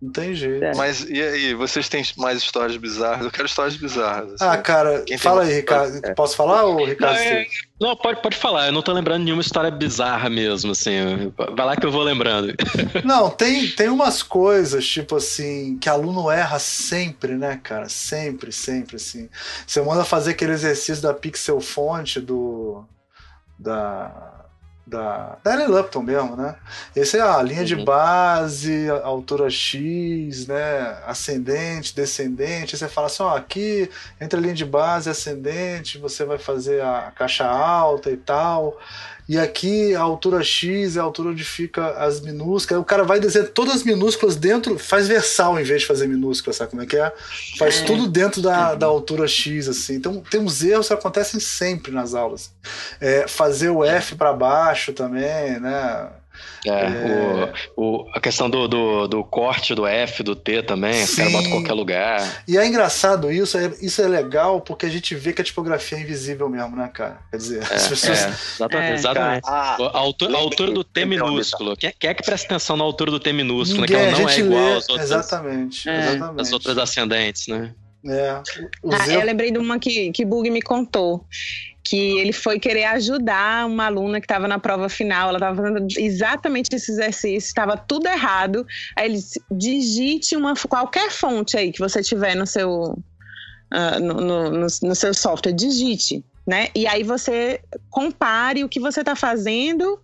[0.00, 0.76] não tem jeito.
[0.76, 3.24] Mas e aí, vocês têm mais histórias bizarras?
[3.24, 4.34] Eu quero histórias bizarras.
[4.34, 4.44] Assim.
[4.44, 6.00] Ah, cara, Quem fala aí, Ricardo.
[6.04, 6.14] É.
[6.14, 7.16] Posso falar, ou Ricardo?
[7.16, 7.46] Não, é...
[7.80, 8.66] não, pode, pode falar.
[8.66, 11.32] Eu não tô lembrando nenhuma história bizarra mesmo, assim.
[11.36, 12.54] Vai lá que eu vou lembrando.
[13.04, 17.88] Não, tem, tem umas coisas, tipo assim, que aluno erra sempre, né, cara?
[17.88, 19.28] Sempre, sempre, assim.
[19.66, 22.84] Você manda fazer aquele exercício da pixel fonte do.
[23.58, 24.37] Da
[24.88, 26.56] da, da Ellen Lupton mesmo, né?
[26.96, 27.66] Esse é a linha uhum.
[27.66, 30.98] de base, altura X, né?
[31.06, 32.74] Ascendente, descendente.
[32.74, 33.90] Aí você fala assim, ó, aqui
[34.20, 38.78] entre a linha de base e ascendente, você vai fazer a caixa alta e tal.
[39.28, 42.80] E aqui a altura X é a altura onde fica as minúsculas.
[42.80, 46.54] O cara vai desenhar todas as minúsculas dentro, faz versal em vez de fazer minúscula,
[46.54, 47.12] sabe como é que é?
[47.58, 47.84] Faz é.
[47.84, 49.96] tudo dentro da, da altura X, assim.
[49.96, 52.50] Então tem uns erros que acontecem sempre nas aulas.
[52.98, 56.08] É, fazer o F para baixo também, né?
[56.66, 57.52] É, é...
[57.76, 61.32] O, o, a questão do, do, do, corte do F, do T também, os caras
[61.32, 62.42] botam em qualquer lugar.
[62.46, 65.98] E é engraçado isso, é, isso é legal porque a gente vê que a tipografia
[65.98, 67.18] é invisível mesmo, né, cara?
[67.30, 68.18] Quer dizer, é, as pessoas.
[68.18, 68.90] É, exatamente.
[68.90, 68.94] É.
[68.94, 69.44] exatamente.
[69.46, 71.76] Ah, a, altura, a, altura, do T minúsculo.
[71.76, 73.82] Quem, quem é que presta atenção na altura do T minúsculo?
[73.82, 74.06] Ninguém, né?
[74.06, 76.40] Que ela não é igual lê, às outras, exatamente, exatamente.
[76.40, 77.74] As outras ascendentes, né?
[78.06, 78.40] É.
[78.92, 81.24] Ah, eu lembrei de uma que, que Bug me contou
[81.88, 85.86] que ele foi querer ajudar uma aluna que estava na prova final, ela estava fazendo
[85.96, 88.66] exatamente esse exercício, estava tudo errado.
[88.94, 94.14] Aí ele disse, digite uma qualquer fonte aí que você tiver no seu uh, no,
[94.14, 96.68] no, no, no, seu software, digite, né?
[96.74, 99.98] E aí você compare o que você está fazendo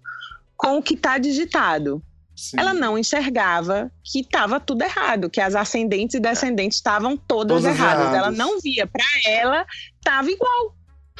[0.56, 2.02] com o que está digitado.
[2.34, 2.56] Sim.
[2.58, 7.78] Ela não enxergava que estava tudo errado, que as ascendentes e descendentes estavam todas, todas
[7.78, 8.06] erradas.
[8.06, 8.18] erradas.
[8.18, 9.66] Ela não via, para ela
[10.00, 10.74] estava igual.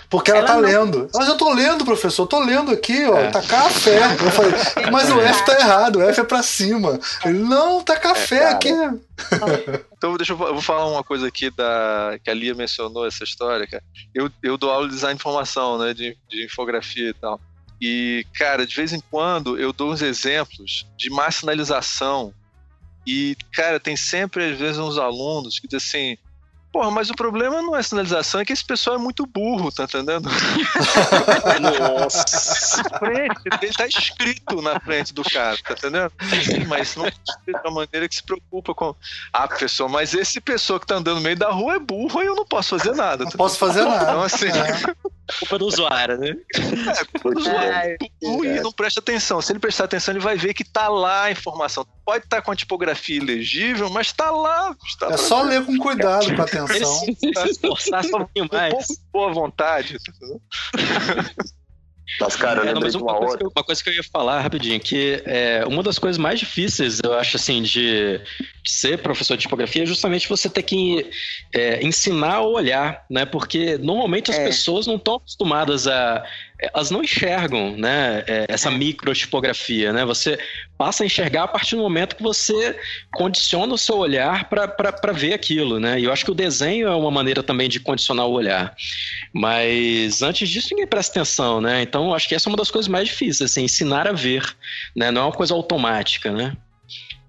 [0.09, 0.61] Porque ela, ela tá não...
[0.61, 1.09] lendo.
[1.15, 3.31] Ela já tô lendo, professor, tô lendo aqui, ó, é.
[3.31, 4.01] tá café.
[4.13, 4.53] Eu falei,
[4.93, 6.99] mas o F tá errado, o F é pra cima.
[7.25, 8.71] Ele, não, tá café é, aqui.
[9.97, 13.25] Então, deixa eu, eu, vou falar uma coisa aqui da que a Lia mencionou essa
[13.25, 13.83] história, cara.
[14.15, 17.41] Eu, eu dou aula de design de informação, né, de, de infografia e tal.
[17.81, 22.35] E, cara, de vez em quando eu dou uns exemplos de má sinalização.
[23.07, 26.19] E, cara, tem sempre, às vezes, uns alunos que dizem assim:
[26.75, 29.85] Porra, mas o problema não é sinalização, é que esse pessoal é muito burro, tá
[29.85, 30.29] entendendo?
[31.63, 32.83] Nossa.
[32.99, 36.13] frente, ele tá escrito na frente do cara, tá entendendo?
[36.67, 38.93] Mas não é de uma maneira que se preocupa com.
[39.33, 42.27] Ah, pessoa, mas esse pessoa que tá andando no meio da rua é burro e
[42.27, 43.23] eu não posso fazer nada.
[43.23, 44.11] Não tá posso fazer nada.
[44.11, 44.49] Então, assim.
[44.49, 45.13] É.
[45.39, 46.37] Culpa do usuário, né?
[46.55, 47.99] É, culpa do usuário.
[48.23, 49.41] e não presta atenção.
[49.41, 51.87] Se ele prestar atenção, ele vai ver que tá lá a informação.
[52.05, 54.77] Pode estar tá com a tipografia ilegível, mas tá lá.
[54.99, 57.05] Tá é só ler com cuidado, com atenção.
[57.07, 58.75] Ele se esforçar só um pouquinho mais.
[58.75, 59.99] Um pouco boa vontade.
[62.21, 64.41] Mas, cara, eu é, de uma, uma, coisa eu, uma coisa que eu ia falar
[64.41, 68.21] rapidinho, que é, uma das coisas mais difíceis, eu acho, assim, de,
[68.63, 71.11] de ser professor de tipografia é justamente você ter que
[71.53, 73.25] é, ensinar a olhar, né?
[73.25, 74.45] Porque normalmente as é.
[74.45, 76.25] pessoas não estão acostumadas a
[76.73, 78.77] elas não enxergam né, é, essa é.
[78.77, 79.93] microtipografia.
[79.93, 80.05] Né?
[80.05, 80.39] Você
[80.79, 82.79] passa a enxergar a partir do momento que você
[83.13, 85.79] condiciona o seu olhar para ver aquilo.
[85.79, 86.01] Né?
[86.01, 88.75] E eu acho que o desenho é uma maneira também de condicionar o olhar.
[89.33, 91.61] Mas antes disso, ninguém presta atenção.
[91.61, 91.83] Né?
[91.83, 94.45] Então, eu acho que essa é uma das coisas mais difíceis, assim, ensinar a ver.
[94.97, 95.11] Né?
[95.11, 96.31] Não é uma coisa automática.
[96.31, 96.57] Né?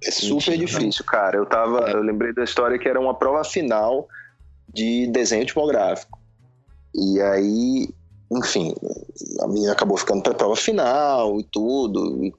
[0.04, 1.38] É super difícil, cara.
[1.38, 1.94] Eu, tava, é.
[1.94, 4.08] eu lembrei da história que era uma prova final
[4.72, 6.20] de desenho tipográfico.
[6.94, 7.90] E aí,
[8.38, 8.74] enfim,
[9.42, 12.34] a menina acabou ficando para a prova final e tudo, e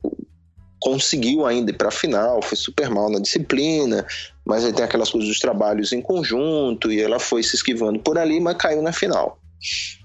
[0.80, 4.06] conseguiu ainda ir para a final, foi super mal na disciplina,
[4.44, 8.18] mas aí tem aquelas coisas dos trabalhos em conjunto, e ela foi se esquivando por
[8.18, 9.38] ali, mas caiu na final.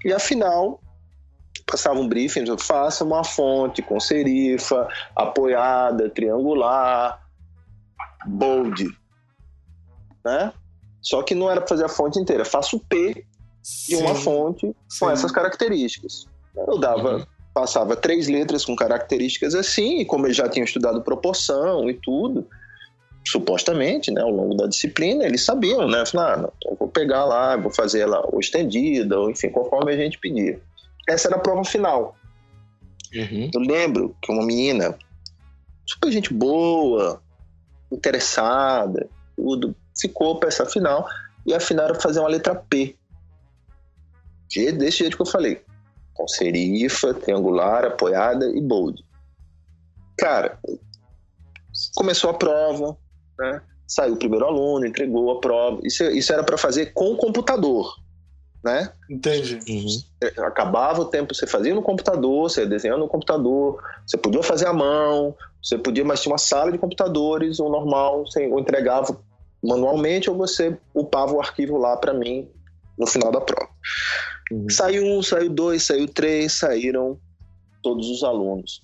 [0.04, 0.80] E a final,
[1.66, 7.20] passava um briefing, faça uma fonte com serifa, apoiada, triangular,
[8.26, 8.88] bold,
[10.24, 10.52] né?
[11.00, 13.24] Só que não era para fazer a fonte inteira, faço o P
[13.88, 14.98] de uma fonte sim.
[15.00, 16.26] com essas características.
[16.56, 17.26] Eu dava, uhum.
[17.54, 22.46] passava três letras com características assim, e como eu já tinha estudado proporção e tudo,
[23.26, 26.04] supostamente, né, ao longo da disciplina, eles sabiam, né?
[26.04, 29.96] Falaram, ah, eu vou pegar lá, vou fazer ela ou estendida, ou enfim, conforme a
[29.96, 30.60] gente pedia.
[31.08, 32.16] Essa era a prova final.
[33.14, 33.50] Uhum.
[33.54, 34.98] Eu lembro que uma menina,
[35.86, 37.22] super gente boa,
[37.90, 41.06] interessada, tudo, ficou para essa final,
[41.46, 42.96] e a final era fazer uma letra P.
[44.54, 45.62] Desse jeito que eu falei.
[46.14, 49.02] Com serifa, triangular, apoiada e bold.
[50.18, 50.58] Cara,
[51.94, 52.96] começou a prova,
[53.38, 53.62] né?
[53.86, 55.80] Saiu o primeiro aluno, entregou a prova.
[55.82, 57.94] Isso, isso era para fazer com o computador,
[58.62, 58.92] né?
[59.10, 59.58] Entendi.
[59.68, 60.02] Uhum.
[60.22, 64.66] É, acabava o tempo, você fazia no computador, você desenhava no computador, você podia fazer
[64.66, 69.18] à mão, você podia, mas tinha uma sala de computadores, ou normal, você entregava
[69.62, 72.50] manualmente ou você upava o arquivo lá para mim
[72.98, 73.70] no final da prova.
[74.52, 74.68] Uhum.
[74.70, 77.18] Saiu um, saiu dois, saiu três, saíram
[77.82, 78.82] todos os alunos.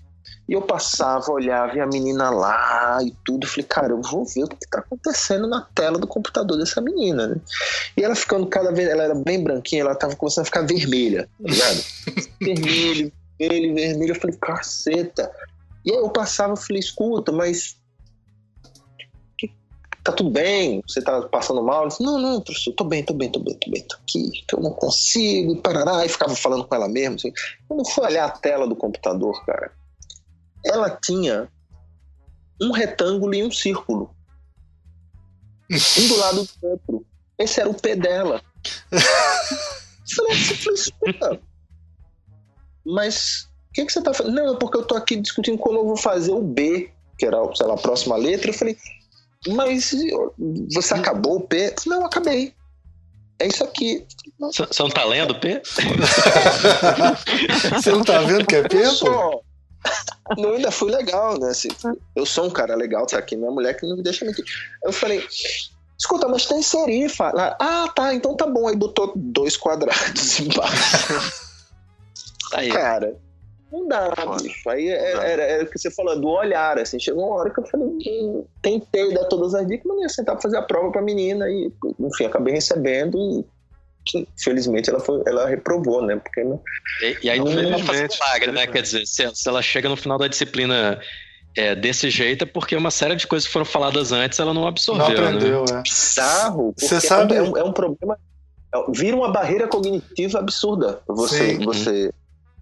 [0.48, 3.46] E eu passava, olhava, e a menina lá e tudo.
[3.46, 7.26] Falei, cara, eu vou ver o que está acontecendo na tela do computador dessa menina,
[7.28, 7.36] né?
[7.94, 11.28] E ela ficando cada vez, ela era bem branquinha, ela tava começando a ficar vermelha,
[11.42, 11.84] tá ligado?
[12.40, 14.10] vermelho, vermelho, vermelho.
[14.12, 15.30] Eu falei, caceta.
[15.84, 17.77] E aí eu passava, falei, escuta, mas
[20.10, 21.82] tá tudo bem, você tá passando mal?
[21.82, 24.30] Ele disse, não, não, professor, tô bem, tô bem, tô bem, tô bem, tô aqui,
[24.52, 27.16] eu não consigo, e parará, e ficava falando com ela mesmo.
[27.16, 27.32] Assim.
[27.66, 29.72] Quando eu fui olhar a tela do computador, cara,
[30.64, 31.48] ela tinha
[32.60, 34.14] um retângulo e um círculo.
[35.70, 37.06] Um do lado do outro.
[37.38, 38.42] Esse era o P dela.
[38.90, 38.98] eu
[40.16, 40.32] falei,
[40.72, 41.40] escuta,
[42.84, 44.34] mas o que, que você tá fazendo?
[44.34, 47.36] Não, é porque eu tô aqui discutindo como eu vou fazer o B, que era,
[47.54, 48.50] sei lá, a próxima letra.
[48.50, 48.76] Eu falei,
[49.46, 49.94] mas
[50.72, 51.74] você acabou o P?
[51.86, 52.54] Não, acabei.
[53.38, 54.04] É isso aqui.
[54.40, 55.62] Você não tá lendo o P?
[57.72, 59.44] você não tá vendo que é P, pô?
[60.36, 61.50] Não, ainda fui legal, né?
[61.50, 61.68] Assim,
[62.16, 64.44] eu sou um cara legal, tá aqui minha mulher que não me deixa mentir.
[64.82, 65.26] Eu falei,
[65.98, 67.32] escuta, mas tem serifa.
[67.60, 68.66] Ah, tá, então tá bom.
[68.66, 71.46] Aí botou dois quadrados embaixo.
[72.52, 72.70] Aí.
[72.70, 73.16] Cara,
[73.70, 74.10] não dá,
[74.42, 74.68] bicho.
[74.68, 76.98] Aí é, era, era, o que você falou, do olhar, assim.
[76.98, 80.08] Chegou uma hora que eu falei, hum, tentei dar todas as dicas, mas não ia
[80.08, 83.44] sentar pra fazer a prova pra menina e, enfim, acabei recebendo e
[84.42, 86.16] felizmente ela, foi, ela reprovou, né?
[86.16, 86.60] Porque não,
[87.02, 88.66] e, e aí não, não faz milagre, né?
[88.66, 90.98] Quer dizer, se, se, ela chega no final da disciplina
[91.56, 94.66] é, desse jeito, é porque uma série de coisas que foram faladas antes ela não
[94.66, 95.08] absorveu.
[95.08, 95.26] Não né?
[95.26, 95.78] aprendeu, né?
[95.78, 95.82] é.
[95.82, 96.74] Bizarro.
[96.76, 97.34] Você sabe?
[97.34, 98.18] É um, é um problema.
[98.74, 101.00] É, vira uma barreira cognitiva absurda.
[101.06, 101.64] Você, Sim.
[101.64, 102.10] você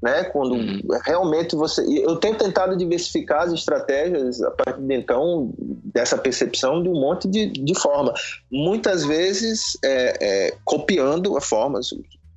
[0.02, 0.24] né?
[0.24, 0.81] Quando uhum.
[1.05, 1.82] realmente você.
[1.82, 7.28] Eu tenho tentado diversificar as estratégias a partir de então, dessa percepção de um monte
[7.28, 8.12] de, de forma.
[8.51, 11.81] Muitas vezes é, é, copiando a forma.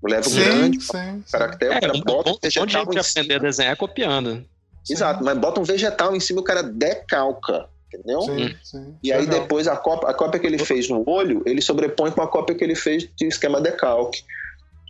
[0.02, 2.84] Leva um sim, grande sim, caractere, é, um bota um vegetal.
[2.88, 4.46] Onde aprender a desenhar copiando.
[4.90, 8.22] Exato, mas bota um vegetal em cima o cara decalca entendeu?
[8.22, 8.96] Sim, sim.
[9.04, 9.42] E aí Legal.
[9.42, 12.56] depois a cópia, a cópia que ele fez no olho, ele sobrepõe com a cópia
[12.56, 14.24] que ele fez de esquema decalque.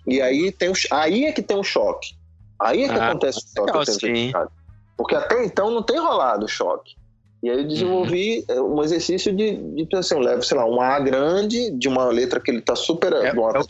[0.05, 2.18] E aí tem um, aí é que tem um choque.
[2.61, 4.51] Aí é que ah, acontece o choque legal,
[4.97, 6.99] Porque até então não tem rolado o choque.
[7.41, 8.75] E aí eu desenvolvi uhum.
[8.75, 12.39] um exercício de, de assim, eu levo, sei lá, um A grande de uma letra
[12.39, 13.13] que ele tá super.
[13.13, 13.53] É, uma, é?
[13.53, 13.61] Tá...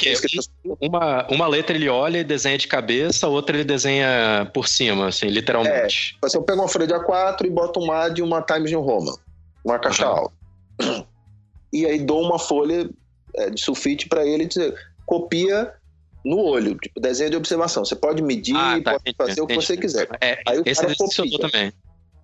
[0.82, 5.28] Uma, uma letra ele olha e desenha de cabeça, outra ele desenha por cima, assim,
[5.28, 6.18] literalmente.
[6.22, 8.72] É, assim, eu pego uma folha de A4 e boto um A de uma Times
[8.72, 9.14] New Roman,
[9.64, 10.18] uma caixa uhum.
[10.18, 11.06] alta.
[11.72, 12.90] E aí dou uma folha
[13.36, 14.74] é, de sulfite para ele dizer,
[15.06, 15.72] copia
[16.30, 17.84] no olho, tipo desenho de observação.
[17.84, 19.42] Você pode medir, ah, tá, pode entendi, fazer entendi.
[19.42, 20.08] o que você quiser.
[20.22, 21.40] É, aí o esse cara copia.
[21.40, 21.74] também.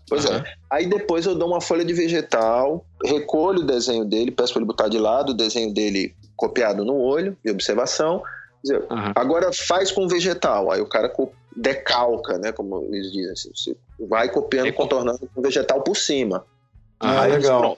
[0.07, 0.35] Pois uhum.
[0.35, 0.53] é.
[0.69, 4.67] Aí depois eu dou uma folha de vegetal, recolho o desenho dele, peço para ele
[4.67, 8.21] botar de lado o desenho dele copiado no olho, de observação.
[8.63, 9.11] Uhum.
[9.15, 10.71] Agora faz com vegetal.
[10.71, 11.11] Aí o cara
[11.55, 12.51] decalca, né?
[12.51, 13.51] Como eles dizem assim.
[13.55, 13.77] Você
[14.07, 16.45] vai copiando, contornando com vegetal por cima.
[16.99, 17.77] Ah, aí legal.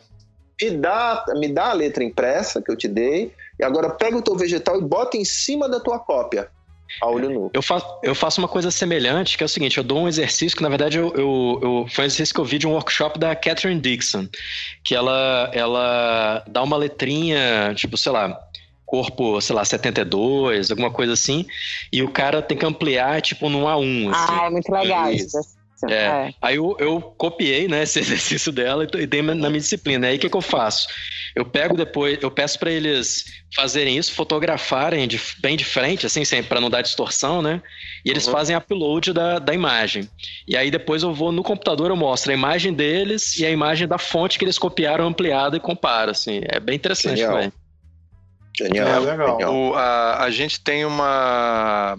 [0.61, 4.21] me dá, me dá a letra impressa que eu te dei e agora pega o
[4.21, 6.49] teu vegetal e bota em cima da tua cópia.
[7.01, 7.51] A olho nu.
[7.53, 10.55] Eu faço, eu faço uma coisa semelhante, que é o seguinte: eu dou um exercício
[10.55, 13.19] que, na verdade, eu, eu, eu, foi um exercício que eu vi de um workshop
[13.19, 14.27] da Catherine Dixon,
[14.83, 18.39] que ela, ela dá uma letrinha, tipo, sei lá,
[18.85, 21.45] corpo, sei lá, 72, alguma coisa assim,
[21.91, 24.11] e o cara tem que ampliar, tipo, num A1.
[24.11, 24.31] Assim.
[24.31, 25.56] Ah, é muito legal isso.
[25.85, 25.93] É.
[25.93, 26.33] é.
[26.41, 30.07] Aí eu, eu copiei né, esse exercício dela e dei na minha disciplina.
[30.07, 30.87] Aí o que, que eu faço?
[31.35, 33.25] Eu pego depois, eu peço para eles
[33.55, 37.61] fazerem isso, fotografarem de, bem de frente, assim, para não dar distorção, né?
[38.03, 38.33] E eles uhum.
[38.33, 40.09] fazem upload da, da imagem.
[40.47, 43.87] E aí depois eu vou no computador, eu mostro a imagem deles e a imagem
[43.87, 46.41] da fonte que eles copiaram ampliada e comparo, assim.
[46.47, 47.51] É bem interessante Genial.
[48.57, 48.87] Genial.
[48.87, 49.53] É, legal.
[49.53, 51.95] O, a, a gente tem uma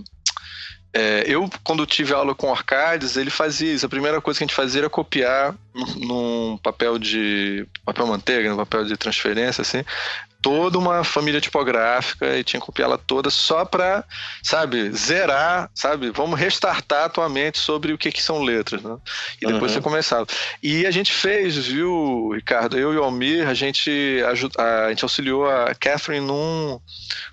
[0.98, 3.86] é, eu, quando tive aula com Arcades, ele fazia isso.
[3.86, 5.54] A primeira coisa que a gente fazia era copiar
[5.96, 9.84] num papel de papel manteiga, no papel de transferência, assim,
[10.40, 14.04] toda uma família tipográfica e tinha que copiá-la toda só para,
[14.42, 16.10] sabe, zerar, sabe?
[16.10, 18.96] Vamos restartar a tua mente sobre o que, que são letras, né?
[19.42, 19.78] E depois uhum.
[19.78, 20.26] você começava.
[20.62, 22.78] E a gente fez, viu, Ricardo?
[22.78, 23.90] Eu e o Almir, a gente,
[24.24, 26.80] a gente auxiliou a Catherine num,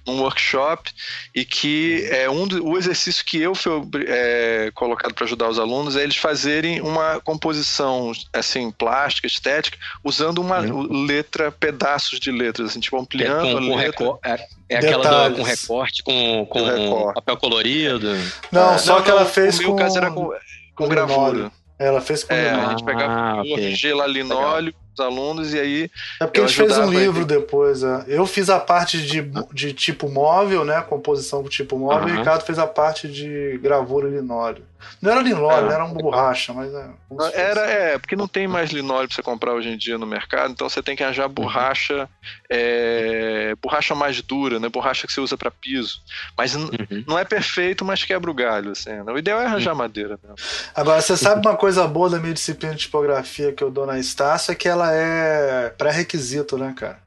[0.06, 0.92] num workshop
[1.34, 3.72] e que é um do, o exercício que eu fui
[4.08, 10.40] é, colocado para ajudar os alunos é eles fazerem uma composição assim plástica, estética, usando
[10.40, 11.06] uma uhum.
[11.06, 15.30] letra, pedaços de letras, assim, tipo tipo, ampliando é, com, com recor é, é aquela
[15.30, 18.16] do, com recorte, com, com papel colorido.
[18.52, 19.76] Não, é, só não, que ela fez com...
[19.76, 20.32] caso era com,
[20.76, 21.52] com gravura.
[21.78, 23.76] Ela fez com é, a gente pegava ah, okay.
[23.76, 25.92] gela linóleo os alunos e aí.
[26.20, 27.84] É porque a gente fez um livro depois.
[27.84, 28.06] É.
[28.08, 30.82] Eu fiz a parte de, de tipo móvel, né?
[30.82, 32.10] Composição com tipo móvel, uhum.
[32.10, 34.64] e o Ricardo fez a parte de gravura linóleo.
[35.02, 35.74] Não era linóleo, é.
[35.74, 36.90] era uma borracha, mas é.
[37.34, 40.52] Era, é, porque não tem mais linóleo pra você comprar hoje em dia no mercado,
[40.52, 42.10] então você tem que arranjar borracha,
[42.50, 44.70] é, borracha mais dura, né?
[44.70, 46.02] Borracha que você usa para piso.
[46.38, 46.70] Mas uhum.
[47.08, 48.92] não é perfeito, mas quebra o galho, assim.
[48.92, 49.12] Né?
[49.12, 49.78] O ideal é arranjar uhum.
[49.78, 50.36] madeira mesmo.
[50.74, 54.00] Agora, você sabe uma coisa boa da minha disciplina de tipografia que eu dou na
[54.00, 57.06] Estácio é que ela é pré-requisito, né, cara?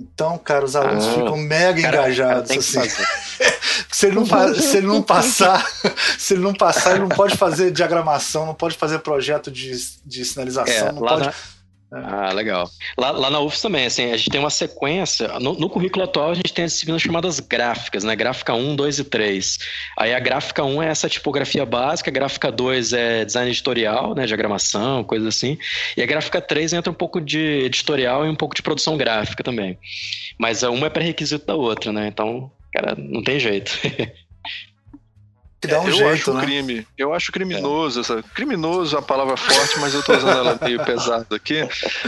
[0.00, 2.48] Então, cara, os alunos ah, ficam mega cara, engajados.
[2.48, 3.04] Cara assim.
[3.90, 5.66] se, ele não, se ele não passar,
[6.18, 9.72] se ele não passar, ele não pode fazer diagramação, não pode fazer projeto de,
[10.04, 11.24] de sinalização, é, não pode.
[11.24, 11.32] Na
[11.94, 12.70] ah, legal.
[12.96, 15.28] Lá, lá, na UFS também, assim, a gente tem uma sequência.
[15.38, 18.16] No, no, currículo atual, a gente tem as disciplinas chamadas gráficas, né?
[18.16, 19.58] Gráfica 1, 2 e 3.
[19.98, 24.24] Aí a gráfica 1 é essa tipografia básica, a gráfica 2 é design editorial, né?
[24.24, 25.58] Diagramação, coisa assim.
[25.94, 29.44] E a gráfica 3 entra um pouco de editorial e um pouco de produção gráfica
[29.44, 29.78] também.
[30.38, 32.06] Mas a uma é pré-requisito da outra, né?
[32.06, 33.72] Então, cara, não tem jeito.
[35.60, 36.44] que dá um eu jeito, acho né?
[36.44, 36.86] crime.
[36.98, 38.00] Eu acho criminoso.
[38.00, 38.02] É.
[38.02, 41.60] Essa, criminoso é a palavra forte, mas eu tô usando ela meio pesada aqui.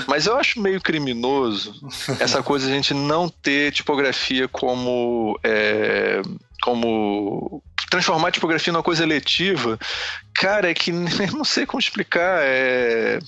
[0.08, 1.74] Mas eu acho meio criminoso
[2.18, 5.38] essa coisa de a gente não ter tipografia como.
[5.44, 6.20] É,
[6.62, 9.78] como transformar a tipografia numa coisa eletiva,
[10.32, 12.40] cara, é que eu não sei como explicar.
[12.42, 13.18] É...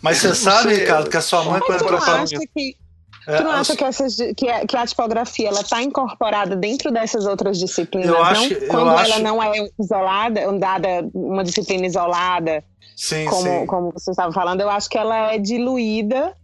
[0.00, 2.24] Mas você sabe, sei, Ricardo, que a sua mãe, quando entrou para.
[2.24, 2.76] Que
[3.26, 6.90] é, tu não acha que, essas, que, a, que a tipografia ela está incorporada dentro
[6.90, 8.08] dessas outras disciplinas?
[8.08, 8.68] Eu acho, não?
[8.68, 9.22] Quando ela acho...
[9.22, 12.62] não é isolada, dada uma disciplina isolada,
[12.96, 13.66] sim, como, sim.
[13.66, 16.34] como você estava falando, eu acho que ela é diluída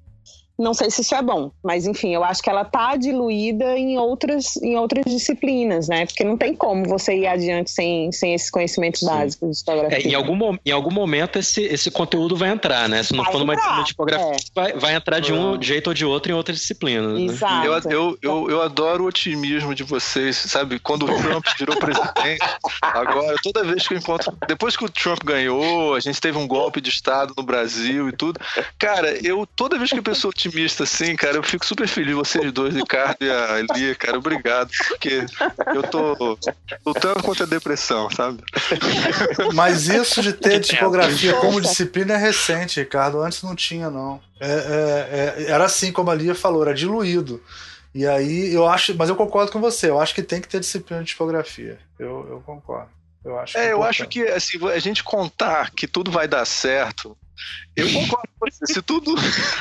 [0.60, 3.96] não sei se isso é bom, mas enfim, eu acho que ela está diluída em
[3.98, 6.04] outras, em outras disciplinas, né?
[6.04, 9.06] Porque não tem como você ir adiante sem, sem esses conhecimentos Sim.
[9.06, 9.98] básicos de tipografia.
[9.98, 13.02] É, em, algum, em algum momento esse, esse conteúdo vai entrar, né?
[13.02, 14.36] Se não vai for numa disciplina de tipografia, é.
[14.54, 17.14] vai, vai entrar de um jeito ou de outro em outras disciplinas.
[17.14, 17.22] Né?
[17.22, 17.54] Exato.
[17.54, 17.66] Né?
[17.66, 20.78] Eu, eu, eu, eu, adoro o otimismo de vocês, sabe?
[20.78, 22.44] Quando o Trump virou presidente,
[22.82, 24.36] agora, toda vez que eu encontro.
[24.46, 28.12] Depois que o Trump ganhou, a gente teve um golpe de Estado no Brasil e
[28.12, 28.38] tudo.
[28.78, 30.49] Cara, eu, toda vez que a pessoa otimista
[30.82, 32.14] assim, cara, eu fico super feliz.
[32.14, 34.70] Vocês dois, Ricardo e a Elia, cara, obrigado.
[34.88, 35.24] Porque
[35.74, 36.38] eu tô
[36.84, 38.42] lutando contra a depressão, sabe?
[39.54, 43.20] Mas isso de ter tipografia como disciplina é recente, Ricardo.
[43.20, 44.20] Antes não tinha, não.
[44.40, 47.42] É, é, é, era assim, como a Lia falou, era diluído.
[47.94, 50.60] E aí eu acho, mas eu concordo com você, eu acho que tem que ter
[50.60, 51.78] disciplina de tipografia.
[51.98, 52.88] Eu, eu concordo.
[53.24, 57.16] Eu acho é, eu acho que assim, a gente contar que tudo vai dar certo
[57.76, 58.72] eu concordo com você.
[58.74, 59.14] Se tudo.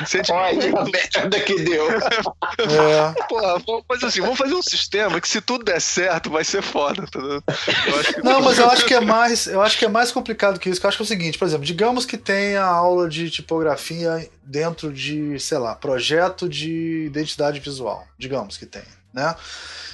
[0.06, 0.32] Se a gente...
[0.32, 1.90] Olha a merda que deu.
[1.90, 3.22] É.
[3.28, 6.62] Porra, vamos fazer assim: vamos fazer um sistema que se tudo der certo vai ser
[6.62, 7.06] foda.
[7.06, 8.22] Que...
[8.22, 9.46] Não, mas eu acho que é mais.
[9.46, 10.80] Eu acho que é mais complicado que isso.
[10.80, 14.28] Que eu acho que é o seguinte, por exemplo, digamos que tenha aula de tipografia
[14.42, 18.06] dentro de, sei lá, projeto de identidade visual.
[18.18, 18.99] Digamos que tenha.
[19.12, 19.34] Né?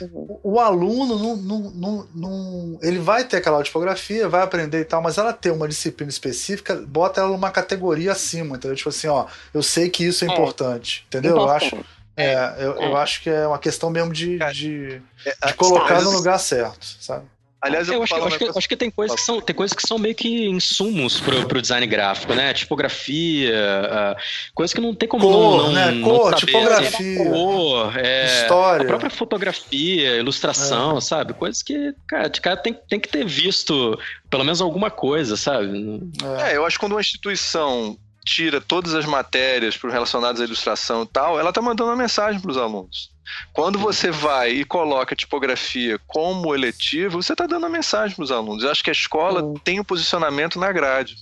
[0.03, 0.41] Uhum.
[0.43, 5.01] O, aluno não, não, não, não, ele vai ter aquela tipografia, vai aprender e tal,
[5.01, 8.77] mas ela tem uma disciplina específica, bota ela numa categoria acima, entendeu?
[8.77, 10.33] Tipo assim, ó, eu sei que isso é, é.
[10.33, 11.33] importante, entendeu?
[11.33, 11.73] Importante.
[11.73, 12.87] Eu acho, é, eu, é.
[12.89, 16.85] eu acho que é uma questão mesmo de, de, é, de colocar no lugar certo,
[17.01, 17.25] sabe?
[17.61, 19.87] Aliás, eu, eu acho, acho, que, acho, que, tem coisas que são tem coisas que
[19.87, 22.53] são meio que insumos pro, pro design gráfico, né?
[22.53, 24.21] Tipografia, uh,
[24.55, 25.91] coisas que não tem como cor, não, né?
[25.91, 26.47] não cor, saber.
[26.47, 31.01] tipografia, cor, é, história, a própria fotografia, ilustração, é.
[31.01, 31.33] sabe?
[31.33, 36.01] Coisas que cara, de cara tem, tem que ter visto pelo menos alguma coisa, sabe?
[36.41, 41.05] É, é eu acho que quando uma instituição tira todas as matérias relacionadas à ilustração
[41.05, 43.16] e tal, ela está mandando uma mensagem para os alunos.
[43.53, 48.25] Quando você vai e coloca a tipografia como eletivo, você está dando uma mensagem para
[48.25, 48.65] os alunos.
[48.65, 49.55] Eu acho que a escola uhum.
[49.55, 51.17] tem um posicionamento na grade.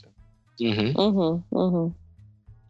[0.61, 0.93] Uhum.
[0.97, 1.93] Uhum, uhum.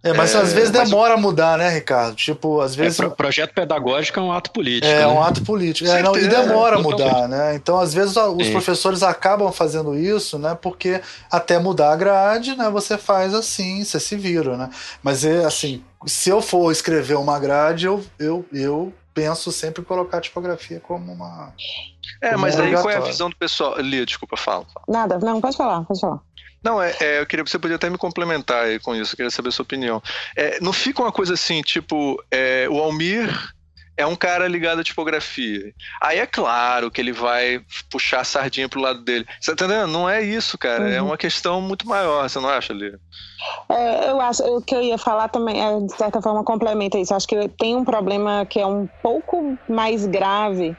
[0.05, 1.19] É, mas é, às vezes demora mas...
[1.19, 2.15] a mudar, né, Ricardo?
[2.15, 3.01] Tipo, às é, vezes.
[3.01, 4.87] É, projeto pedagógico é um ato político.
[4.87, 5.07] É, né?
[5.07, 5.89] um ato político.
[5.89, 7.55] É, não, e demora a mudar, né?
[7.55, 10.55] Então, às vezes, os professores acabam fazendo isso, né?
[10.61, 11.01] Porque
[11.31, 12.69] até mudar a grade, né?
[12.69, 14.69] Você faz assim, você se vira, né?
[15.03, 19.85] Mas, é, assim, se eu for escrever uma grade, eu, eu, eu penso sempre em
[19.85, 21.55] colocar a tipografia como uma.
[22.21, 23.81] É, como mas aí qual é a visão do pessoal?
[23.81, 24.67] Lia, desculpa, fala.
[24.89, 26.21] Nada, não, pode falar, pode falar.
[26.63, 29.51] Não, é, é, eu queria você podia até me complementar com isso, eu queria saber
[29.51, 30.03] a sua opinião.
[30.35, 33.55] É, não fica uma coisa assim, tipo, é, o Almir
[33.97, 35.73] é um cara ligado à tipografia.
[36.03, 37.61] Aí é claro que ele vai
[37.91, 39.27] puxar a sardinha pro lado dele.
[39.41, 39.91] Você tá entendendo?
[39.91, 40.85] Não é isso, cara.
[40.85, 40.95] É uhum.
[40.95, 42.99] É uma questão muito maior, você não acha, Lívia?
[43.69, 47.15] É, eu acho o que eu ia falar também, é, de certa forma, complementa isso.
[47.15, 50.77] Acho que tem um problema que é um pouco mais grave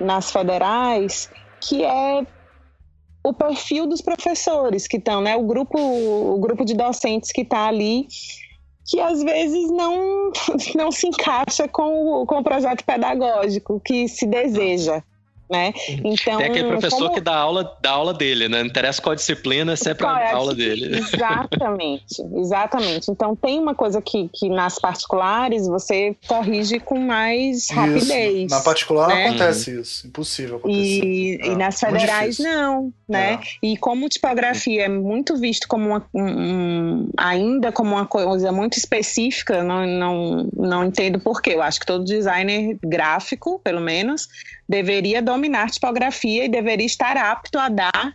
[0.00, 1.30] nas federais,
[1.60, 2.22] que é
[3.24, 5.36] o perfil dos professores que estão, né?
[5.36, 8.06] O grupo, o grupo de docentes que está ali,
[8.88, 10.32] que às vezes não,
[10.74, 15.02] não se encaixa com o, com o projeto pedagógico que se deseja
[15.50, 15.72] né?
[16.04, 17.14] Então, Tem aquele professor como...
[17.14, 18.58] que dá aula, dá aula dele, né?
[18.58, 20.98] Não interessa qual disciplina, é sempre a é aula dele.
[20.98, 23.10] Exatamente, exatamente.
[23.10, 28.44] Então tem uma coisa que, que nas particulares você corrige com mais rapidez.
[28.44, 28.54] Isso.
[28.54, 29.28] Na particular né?
[29.28, 31.04] acontece isso, impossível acontecer.
[31.04, 31.46] E, é.
[31.46, 33.34] e nas federais não, né?
[33.34, 33.38] É.
[33.62, 39.62] E como tipografia é muito visto como uma, um, ainda como uma coisa muito específica,
[39.62, 41.50] não, não, não entendo porquê.
[41.54, 44.28] Eu acho que todo designer gráfico, pelo menos,
[44.68, 48.14] deveria dominar tipografia e deveria estar apto a dar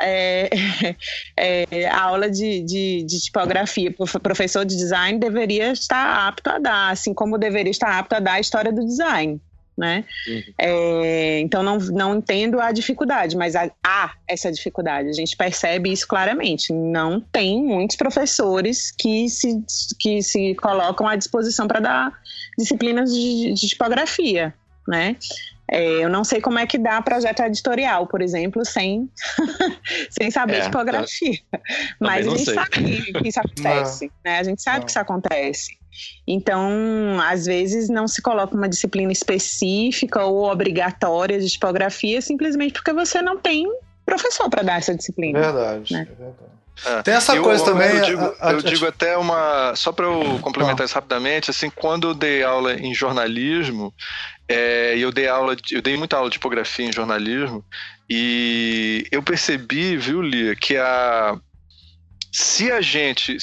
[0.00, 0.50] é,
[1.36, 3.94] é, aula de, de, de, tipografia.
[3.98, 8.20] O professor de design deveria estar apto a dar, assim como deveria estar apto a
[8.20, 9.40] dar a história do design.
[9.76, 10.04] Né?
[10.26, 10.42] Uhum.
[10.58, 15.08] É, então não, não entendo a dificuldade, mas há, há, essa dificuldade.
[15.08, 16.72] A gente percebe isso claramente.
[16.72, 19.62] Não tem muitos professores que se,
[20.00, 22.12] que se colocam à disposição para dar
[22.58, 24.52] disciplinas de, de tipografia.
[24.88, 25.16] Né?
[25.70, 29.10] É, eu não sei como é que dá projeto editorial, por exemplo, sem,
[30.10, 31.38] sem saber é, tipografia.
[32.00, 32.54] Mas a gente sei.
[32.54, 34.38] sabe que isso acontece, né?
[34.38, 34.84] A gente sabe não.
[34.84, 35.78] que isso acontece.
[36.26, 42.92] Então, às vezes não se coloca uma disciplina específica ou obrigatória de tipografia simplesmente porque
[42.92, 43.66] você não tem
[44.06, 45.40] professor para dar essa disciplina.
[45.40, 46.00] Verdade, né?
[46.00, 46.57] é verdade.
[46.84, 47.02] É.
[47.02, 47.96] Tem essa eu, coisa eu, também.
[47.96, 49.74] Eu digo, a, a, eu digo até uma.
[49.76, 53.92] Só para eu complementar isso rapidamente, assim, quando eu dei aula em jornalismo,
[54.48, 57.64] é, eu dei aula, eu dei muita aula de tipografia em jornalismo,
[58.08, 61.36] e eu percebi, viu, Lia, que a.
[62.32, 63.36] Se a gente.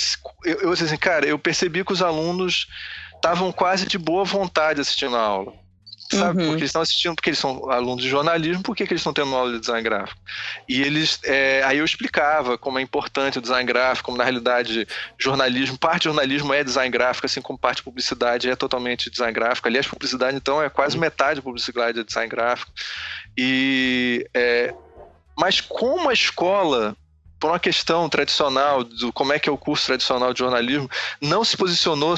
[0.44, 2.68] Eu, eu assim, cara, eu percebi que os alunos
[3.16, 5.65] estavam quase de boa vontade assistindo a aula
[6.12, 6.42] sabe?
[6.42, 6.48] Uhum.
[6.48, 9.36] Porque eles estão assistindo, porque eles são alunos de jornalismo, por que, eles estão tendo
[9.36, 10.20] aula de design gráfico?
[10.68, 14.88] E eles, é, aí eu explicava como é importante o design gráfico, como na realidade
[15.18, 19.34] jornalismo, parte de jornalismo é design gráfico, assim como parte de publicidade é totalmente design
[19.34, 19.68] gráfico.
[19.68, 22.72] Aliás, publicidade então é quase metade de publicidade é design gráfico.
[23.38, 24.74] E, é,
[25.38, 26.96] mas como a escola
[27.40, 30.90] por uma questão tradicional do como é que é o curso tradicional de jornalismo,
[31.22, 32.16] não se posicionou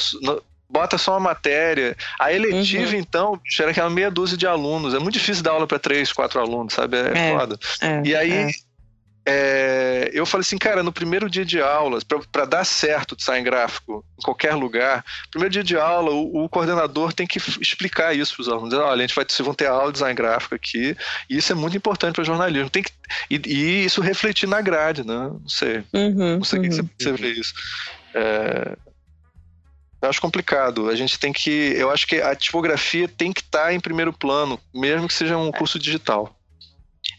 [0.69, 1.95] bota só uma matéria.
[2.19, 2.99] A eletiva, uhum.
[2.99, 4.94] então, era aquela meia dúzia de alunos.
[4.94, 6.98] É muito difícil dar aula para três, quatro alunos, sabe?
[6.98, 7.60] É, é foda.
[7.81, 8.31] É, e aí.
[8.31, 8.68] É.
[9.30, 13.44] É, eu falei assim, cara, no primeiro dia de aulas, para dar certo o design
[13.44, 18.34] gráfico em qualquer lugar, primeiro dia de aula, o, o coordenador tem que explicar isso
[18.34, 18.73] para os alunos.
[18.73, 20.95] Olha, a gente vai vocês vão ter aula de design gráfico aqui,
[21.30, 22.69] e isso é muito importante para jornalismo.
[22.69, 22.91] Tem que,
[23.30, 25.30] e, e, isso refletir na grade, né?
[25.30, 25.84] Não sei.
[25.91, 26.69] Uhum, não sei o uhum.
[26.69, 27.53] que você, você vê isso.
[28.14, 28.77] É,
[30.01, 30.89] eu acho complicado.
[30.89, 31.49] A gente tem que.
[31.75, 35.37] Eu acho que a tipografia tem que estar tá em primeiro plano, mesmo que seja
[35.37, 36.37] um curso digital.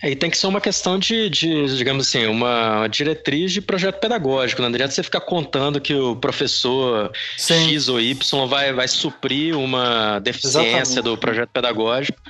[0.03, 3.99] É, e tem que ser uma questão de, de, digamos assim, uma diretriz de projeto
[3.99, 4.63] pedagógico.
[4.63, 7.71] Não adianta você ficar contando que o professor Sim.
[7.71, 11.03] X ou Y vai, vai suprir uma deficiência Exatamente.
[11.03, 12.21] do projeto pedagógico.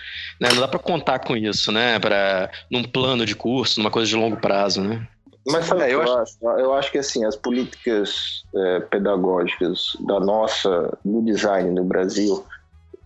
[0.41, 0.49] Né?
[0.51, 1.99] Não dá para contar com isso, né?
[1.99, 5.07] Pra, num plano de curso, numa coisa de longo prazo, né?
[5.51, 6.37] Mas sabe é, eu, eu, acho?
[6.43, 12.45] eu acho que assim, as políticas é, pedagógicas da nossa, do design no Brasil,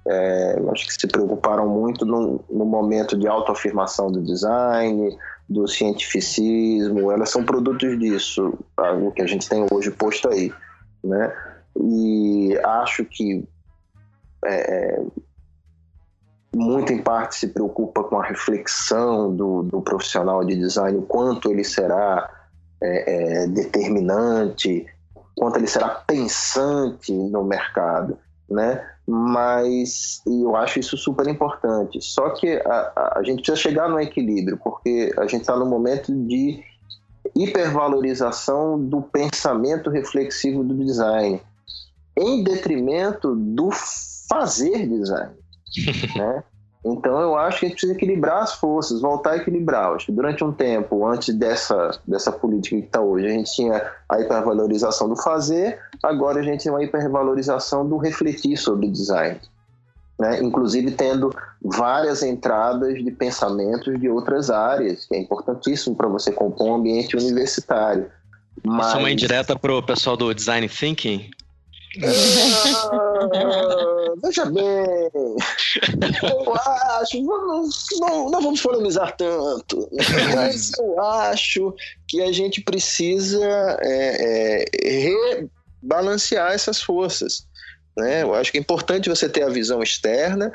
[0.07, 5.17] é, acho que se preocuparam muito no, no momento de autoafirmação do design,
[5.49, 10.53] do cientificismo, elas são produtos disso, o que a gente tem hoje posto aí,
[11.05, 11.33] né?
[11.77, 13.47] E acho que
[14.45, 15.01] é,
[16.55, 21.51] muito em parte se preocupa com a reflexão do, do profissional de design, o quanto
[21.51, 22.29] ele será
[22.83, 24.87] é, é, determinante,
[25.37, 28.19] quanto ele será pensante no mercado,
[28.49, 28.87] né?
[29.07, 32.01] Mas eu acho isso super importante.
[32.01, 36.15] Só que a, a, gente precisa chegar no equilíbrio, porque a gente está no momento
[36.27, 36.63] de
[37.35, 41.41] hipervalorização do pensamento reflexivo do design,
[42.17, 43.71] em detrimento do
[44.29, 45.42] fazer design.
[46.17, 46.43] né?
[46.85, 49.93] Então eu acho que a gente precisa equilibrar as forças, voltar a equilibrar.
[49.93, 53.93] Acho que durante um tempo, antes dessa, dessa política que está hoje, a gente tinha
[54.09, 59.41] a hipervalorização do fazer, agora a gente tem uma hipervalorização do refletir sobre design.
[60.19, 60.43] Né?
[60.43, 61.33] Inclusive tendo
[61.63, 67.17] várias entradas de pensamentos de outras áreas, que é importantíssimo para você compor um ambiente
[67.17, 68.11] universitário.
[68.65, 68.89] Mas...
[68.89, 71.31] Isso é uma indireta para o pessoal do Design Thinking?
[72.01, 73.29] Ah,
[74.23, 74.65] veja bem,
[76.23, 76.55] eu
[77.01, 79.91] acho, vamos, não, não vamos polemizar tanto,
[80.35, 81.75] mas eu acho
[82.09, 83.45] que a gente precisa
[83.83, 84.65] é, é,
[85.83, 87.47] rebalancear essas forças.
[87.97, 88.23] Né?
[88.23, 90.51] Eu acho que é importante você ter a visão externa,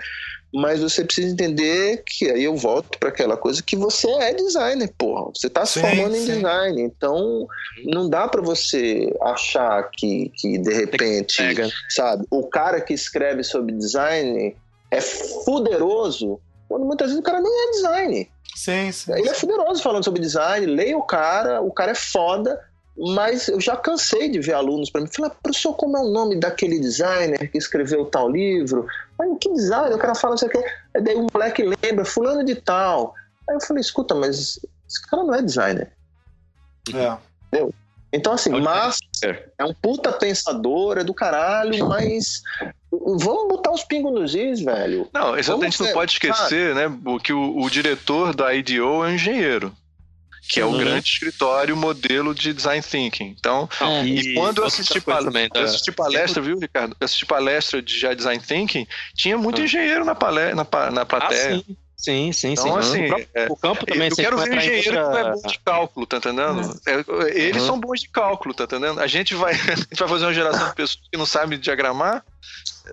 [0.53, 4.91] mas você precisa entender que aí eu volto para aquela coisa que você é designer,
[4.97, 5.31] porra.
[5.35, 6.21] Você está se formando sim.
[6.21, 7.47] em design, então
[7.85, 11.43] não dá para você achar que, que de repente,
[11.89, 14.55] sabe, o cara que escreve sobre design
[14.89, 18.29] é fuderoso, quando muitas vezes o cara nem é design.
[18.55, 19.13] Sim, sim.
[19.13, 22.59] Ele é fuderoso falando sobre design, leia o cara, o cara é foda,
[22.97, 26.35] mas eu já cansei de ver alunos para mim falar, professor, como é o nome
[26.35, 28.87] daquele designer que escreveu tal livro?
[29.17, 29.95] Mas que designer?
[29.95, 30.57] O cara fala isso aqui.
[30.95, 33.13] Aí daí um moleque lembra, fulano de tal.
[33.47, 35.91] Aí eu falei, escuta, mas esse cara não é designer.
[36.93, 37.17] É.
[37.47, 37.73] Entendeu?
[38.11, 38.97] Então, assim, mas
[39.57, 42.41] é um puta pensador, é do caralho, mas
[42.89, 45.09] vamos botar os pingos nos is, velho.
[45.13, 46.89] Não, isso a gente não pode esquecer, né,
[47.21, 49.75] que o, o diretor da IDO é um engenheiro
[50.47, 50.77] que é o uhum.
[50.77, 53.35] grande escritório modelo de design thinking.
[53.37, 55.59] Então, ah, e, e, quando eu assisti, pal também, tá?
[55.59, 56.95] eu assisti palestra, viu, Ricardo?
[56.99, 59.63] Eu assisti palestra de já design thinking, tinha muito ah.
[59.63, 61.55] engeiro na, palestra, na, na plateia.
[61.55, 61.77] Ah, sim.
[61.97, 63.05] Sim, sim, então, sim.
[63.05, 64.07] Assim, o, é, o, campo também.
[64.09, 66.61] Eu quero ver engenheiro que não é bom de cálculo, tá entendendo?
[66.61, 66.79] Uhum.
[66.85, 67.67] É, eles uhum.
[67.67, 68.99] são bons de cálculo, tá entendendo?
[68.99, 72.23] A gente vai, a gente vai fazer uma geração de pessoas que não sabem diagramar.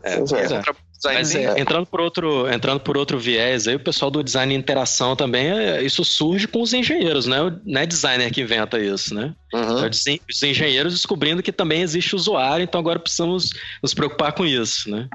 [0.03, 0.63] É, é.
[1.03, 4.59] Mas é, entrando por outro, entrando por outro viés, aí o pessoal do design de
[4.59, 7.37] interação também, é, isso surge com os engenheiros, né?
[7.65, 9.35] Não é designer que inventa isso, né?
[9.53, 9.85] Uhum.
[9.85, 13.51] É os engenheiros descobrindo que também existe usuário, então agora precisamos
[13.83, 15.09] nos preocupar com isso, né?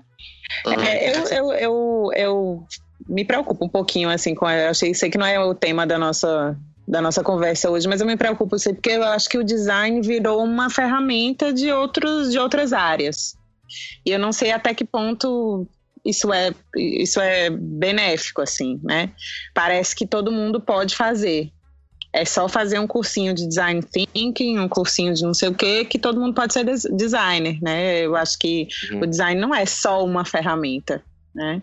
[0.65, 0.73] Uhum.
[0.81, 2.67] É, eu, eu, eu, eu
[3.07, 4.49] me preocupo um pouquinho, assim, com.
[4.49, 6.57] Eu achei, sei que não é o tema da nossa,
[6.87, 10.01] da nossa conversa hoje, mas eu me preocupo, assim, porque eu acho que o design
[10.01, 13.37] virou uma ferramenta de, outros, de outras áreas.
[14.05, 15.67] E eu não sei até que ponto
[16.05, 19.11] isso é, isso é benéfico, assim, né?
[19.53, 21.51] Parece que todo mundo pode fazer.
[22.11, 25.85] É só fazer um cursinho de design thinking, um cursinho de não sei o quê,
[25.85, 27.99] que todo mundo pode ser designer, né?
[27.99, 29.01] Eu acho que uhum.
[29.01, 31.03] o design não é só uma ferramenta,
[31.35, 31.61] né?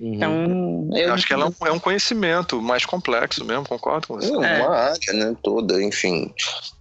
[0.00, 0.14] Uhum.
[0.14, 1.08] Então, eu...
[1.08, 1.14] eu...
[1.14, 4.32] acho que ela é, é um conhecimento mais complexo mesmo, concordo com você.
[4.32, 6.32] É, uma área, né, toda, enfim.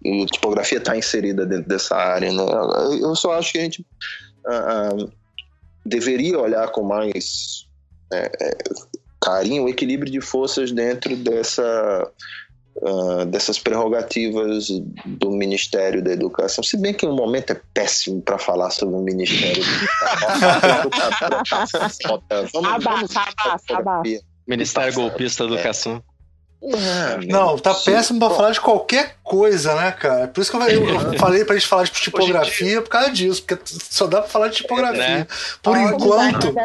[0.03, 2.44] E a tipografia está inserida dentro dessa área, né?
[3.02, 3.86] Eu só acho que a gente
[4.47, 5.11] uh, uh,
[5.85, 7.67] deveria olhar com mais
[8.11, 8.57] é, é,
[9.22, 12.11] carinho o equilíbrio de forças dentro dessa
[12.77, 14.67] uh, dessas prerrogativas
[15.05, 16.63] do Ministério da Educação.
[16.63, 19.63] Se bem que o momento é péssimo para falar sobre o Ministério
[20.61, 22.23] da Educação.
[22.53, 23.11] vamos, vamos
[24.47, 25.97] Ministério Golpista da Educação.
[25.97, 26.14] É,
[27.27, 30.27] não, tá péssimo pra falar de qualquer coisa, né, cara?
[30.27, 33.63] Por isso que eu, eu falei pra gente falar de tipografia por causa disso, porque
[33.89, 35.19] só dá pra falar de tipografia.
[35.19, 35.27] Né?
[35.61, 36.55] Por enquanto,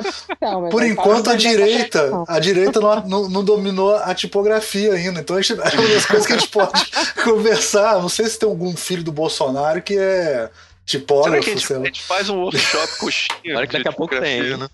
[0.71, 5.21] por enquanto a direita, a direita não, não, não, dominou a tipografia ainda.
[5.21, 6.91] Então a gente, é uma das coisas que a gente pode
[7.23, 8.01] conversar.
[8.01, 10.49] Não sei se tem algum filho do Bolsonaro que é
[10.87, 11.31] tipógrafo.
[11.31, 13.57] Será que a gente, a gente faz um workshop coxinha?
[13.59, 14.57] Olha que daqui a pouco tem.
[14.57, 14.69] Né?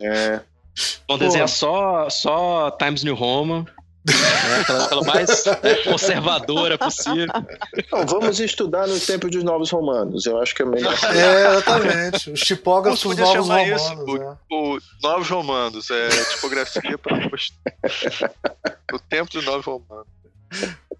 [0.00, 0.40] é.
[1.06, 3.66] Vão desenhar só, só Times New Roman.
[4.04, 4.64] Né?
[4.66, 7.26] Pela, pela, mais né, conservadora possível.
[7.92, 10.26] Não, vamos estudar no tempo dos novos romanos.
[10.26, 10.92] Eu acho que é melhor.
[11.12, 12.30] É, exatamente.
[12.30, 13.82] Os tipógrafos dos novos romanos.
[13.82, 14.36] Isso, é.
[14.50, 17.16] o, o, novos romanos, é tipografia para
[18.92, 20.06] o tempo dos novos romanos.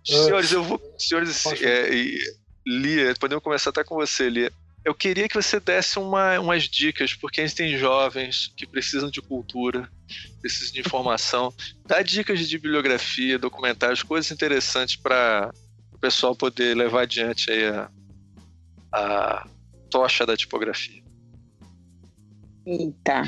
[0.05, 0.81] Senhores, eu vou.
[0.99, 1.91] Senhores, é,
[2.67, 4.53] Lia, podemos começar até com você, Lia.
[4.85, 9.11] Eu queria que você desse uma, umas dicas, porque a gente tem jovens que precisam
[9.11, 9.89] de cultura,
[10.41, 11.55] precisam de informação.
[11.87, 15.53] Dá dicas de bibliografia, documentários, coisas interessantes para
[15.93, 17.91] o pessoal poder levar adiante a,
[18.93, 19.49] a
[19.89, 21.03] tocha da tipografia.
[22.67, 23.23] Eita.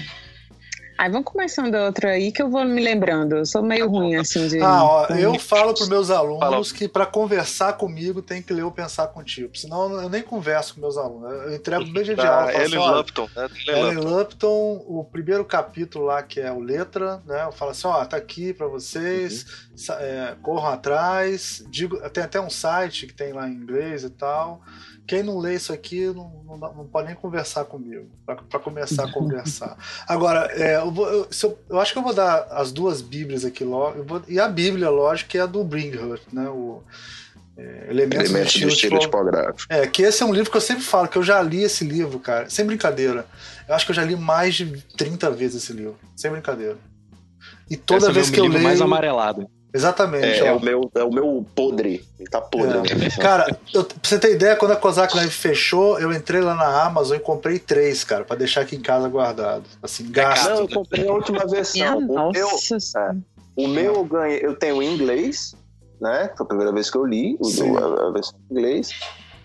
[0.97, 3.37] Aí vamos começando outra aí que eu vou me lembrando.
[3.37, 4.61] Eu sou meio ruim assim de.
[4.61, 8.71] Ah, ó, eu falo para meus alunos que para conversar comigo tem que ler ou
[8.71, 9.57] pensar contigo.
[9.57, 11.33] Senão eu nem converso com meus alunos.
[11.47, 12.53] Eu entrego no dia de aula.
[12.53, 13.29] Ellen assim, Lupton.
[13.67, 17.45] Ellen Lupton, o primeiro capítulo lá que é o letra, né?
[17.45, 19.49] Eu falo assim, ó, tá aqui para vocês, uhum.
[19.91, 21.65] É, corram atrás.
[21.69, 24.63] Digo, tem até um site que tem lá em inglês e tal.
[25.07, 29.13] Quem não lê isso aqui não, não, não pode nem conversar comigo, para começar a
[29.13, 29.77] conversar.
[30.09, 33.45] Agora, é, eu, vou, eu, eu, eu, acho que eu vou dar as duas Bíblias
[33.45, 36.49] aqui logo, vou, e a Bíblia, lógico, que é a do Bringhurt, né?
[36.49, 36.83] O,
[37.57, 39.73] é, Elementos, Elementos do Estilo, Tipográfico.
[39.73, 41.85] É, que esse é um livro que eu sempre falo, que eu já li esse
[41.85, 43.27] livro, cara, sem brincadeira.
[43.69, 46.79] Eu acho que eu já li mais de 30 vezes esse livro, sem brincadeira.
[47.71, 48.63] E toda esse vez é que eu leio.
[48.63, 49.49] mais amarelado.
[49.75, 50.41] Exatamente.
[50.41, 52.07] É, é, o meu, é o meu podre.
[52.17, 52.79] Ele tá podre.
[52.79, 53.21] É.
[53.21, 53.45] Cara,
[53.75, 57.17] eu, pra você ter ideia, quando a Kozak Live fechou, eu entrei lá na Amazon
[57.17, 59.65] e comprei três, cara, pra deixar aqui em casa guardado.
[59.83, 60.49] Assim, gasto.
[60.49, 61.99] Não, eu comprei a última versão.
[61.99, 63.15] o meu, é,
[63.57, 65.57] o meu eu ganhei, eu tenho em inglês,
[66.01, 66.31] né?
[66.37, 68.91] Foi a primeira vez que eu li o, a, a versão em inglês.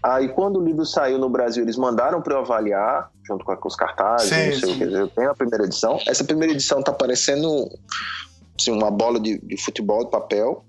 [0.03, 3.75] Aí quando o livro saiu no Brasil, eles mandaram para eu avaliar, junto com, os
[3.75, 4.75] cartazes, sim, não sei sim.
[4.75, 4.83] o que.
[4.95, 5.99] Eu tenho a primeira edição.
[6.07, 7.67] Essa primeira edição tá parecendo
[8.59, 10.65] assim, uma bola de, de futebol de papel,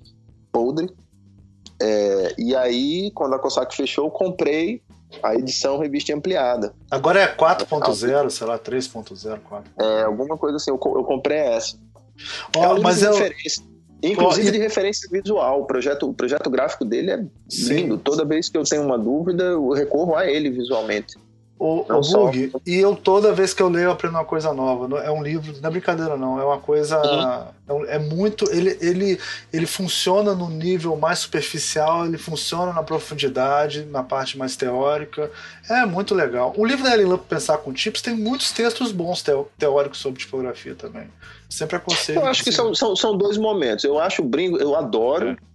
[0.52, 0.88] podre.
[1.80, 4.82] É, e aí, quando a Cossack fechou, eu comprei
[5.22, 6.74] a edição revista ampliada.
[6.90, 9.72] Agora é 4.0, sei lá, 3.0, 4.
[9.78, 11.78] É, alguma coisa assim, eu, eu comprei essa.
[12.56, 13.12] Oh, é um mas eu...
[13.12, 13.64] referência.
[14.02, 14.52] Inclusive oh, e...
[14.52, 15.62] de referência visual.
[15.62, 17.74] O projeto, o projeto gráfico dele é Sim.
[17.74, 17.98] lindo.
[17.98, 21.18] Toda vez que eu tenho uma dúvida, eu recorro a ele visualmente.
[21.60, 24.98] O, o Bug, e eu toda vez que eu leio eu aprendo uma coisa nova.
[25.00, 26.96] É um livro, não é brincadeira não, é uma coisa.
[27.68, 27.82] Uhum.
[27.84, 28.50] É, é, muito.
[28.50, 29.20] Ele, ele,
[29.52, 35.30] ele funciona no nível mais superficial, ele funciona na profundidade, na parte mais teórica.
[35.68, 36.54] É muito legal.
[36.56, 39.22] O livro da Ellen Lamp Pensar com Tips tem muitos textos bons
[39.58, 41.08] teóricos sobre tipografia também.
[41.46, 42.20] Sempre aconselho.
[42.20, 43.84] Eu acho que são, são, são dois momentos.
[43.84, 45.28] Eu acho o brinco, eu adoro.
[45.28, 45.49] É é, é,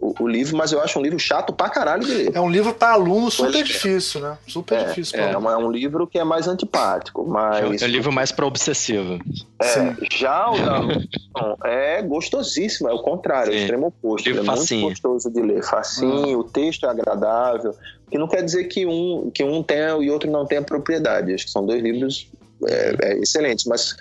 [0.00, 2.30] o, o, livro, mas eu acho um livro chato pra caralho de ler.
[2.34, 4.38] É um livro para aluno super difícil, né?
[4.46, 5.18] Super é, difícil.
[5.18, 7.26] É, é, um livro que é mais antipático.
[7.26, 7.82] Mas...
[7.82, 9.18] É um livro mais para obsessivo.
[9.60, 13.58] É, já o da é gostosíssimo, é o contrário, Sim.
[13.58, 14.26] é o extremo oposto.
[14.26, 14.80] Livro é facinho.
[14.82, 17.74] muito gostoso de ler, facinho, o texto é agradável,
[18.10, 21.34] que não quer dizer que um, que um tem e outro não tenha propriedade.
[21.34, 22.30] Acho que são dois livros
[22.64, 23.96] é, é excelentes, mas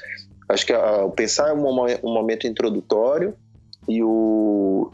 [0.49, 1.65] acho que a, o pensar é um,
[2.03, 3.33] um momento introdutório
[3.87, 4.91] e o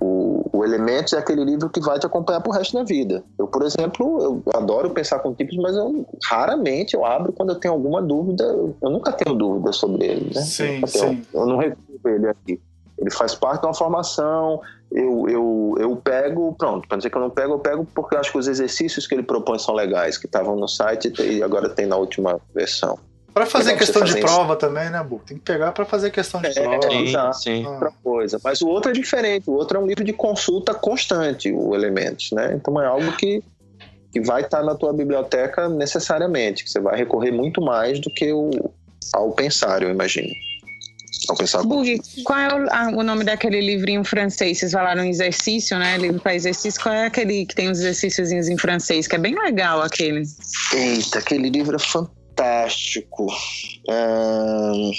[0.00, 3.24] o, o Elementos é aquele livro que vai te acompanhar pro resto da vida.
[3.38, 7.56] Eu, por exemplo, eu adoro pensar com tipos, mas eu raramente eu abro quando eu
[7.56, 8.44] tenho alguma dúvida.
[8.44, 10.42] Eu nunca tenho dúvida sobre ele, né?
[10.42, 11.22] Sim, eu, sim.
[11.34, 12.60] eu não recuo ele aqui.
[12.96, 14.60] Ele faz parte de uma formação.
[14.90, 18.20] Eu, eu, eu pego, pronto, para dizer que eu não pego, eu pego porque eu
[18.20, 21.68] acho que os exercícios que ele propõe são legais, que estavam no site e agora
[21.68, 22.98] tem na última versão.
[23.38, 25.20] Para fazer questão de prova também, né, Bu?
[25.24, 26.90] Tem que pegar para fazer questão de é, prova.
[26.90, 27.64] Sim, sim.
[27.64, 27.70] Ah.
[27.70, 28.40] Outra coisa.
[28.42, 29.48] Mas o outro é diferente.
[29.48, 32.52] O outro é um livro de consulta constante, o Elementos, né?
[32.56, 33.40] Então é algo que,
[34.12, 38.10] que vai estar tá na tua biblioteca necessariamente, que você vai recorrer muito mais do
[38.10, 38.50] que o,
[39.12, 40.32] ao pensar, eu imagino.
[41.28, 44.58] Ao pensar Bug, qual é o, o, nome daquele livrinho francês?
[44.58, 45.96] Vocês falaram exercício, né?
[45.96, 46.82] Livro para exercício.
[46.82, 49.06] Qual é aquele que tem os exercícios em francês?
[49.06, 50.24] Que é bem legal aquele.
[50.72, 53.26] Eita, aquele livro é fantástico fantástico.
[53.88, 54.92] Hum...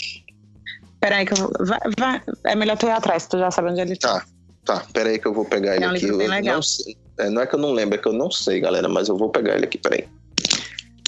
[0.99, 1.51] Peraí, que eu vou.
[1.59, 2.21] Vai, vai.
[2.45, 4.25] É melhor tu ir atrás, tu já sabe onde ele tá.
[4.65, 4.85] Tá, tá.
[4.91, 6.11] Peraí que eu vou pegar ele é um aqui.
[6.11, 6.55] Bem legal.
[6.55, 6.97] Não, sei.
[7.17, 9.17] É, não é que eu não lembro, é que eu não sei, galera, mas eu
[9.17, 10.07] vou pegar ele aqui, peraí.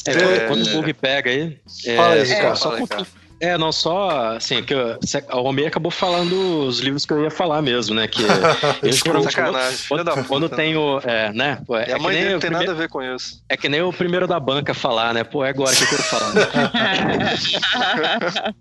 [0.07, 1.59] É, é, quando o Bug pega aí.
[1.85, 3.05] É, Fala aí, é, só, só,
[3.41, 7.31] é, não só, assim, que eu, a Romei acabou falando os livros que eu ia
[7.31, 8.07] falar mesmo, né?
[8.07, 8.21] Que
[8.83, 9.79] eles foram sacanagem.
[9.89, 11.59] Quando, quando tem o, é, né?
[11.65, 13.43] Pô, é, a mãe dele não tem nada a ver com isso.
[13.49, 15.23] É que nem o primeiro da banca falar, né?
[15.23, 16.33] Pô, é agora que eu quero falar.
[16.33, 16.41] Né?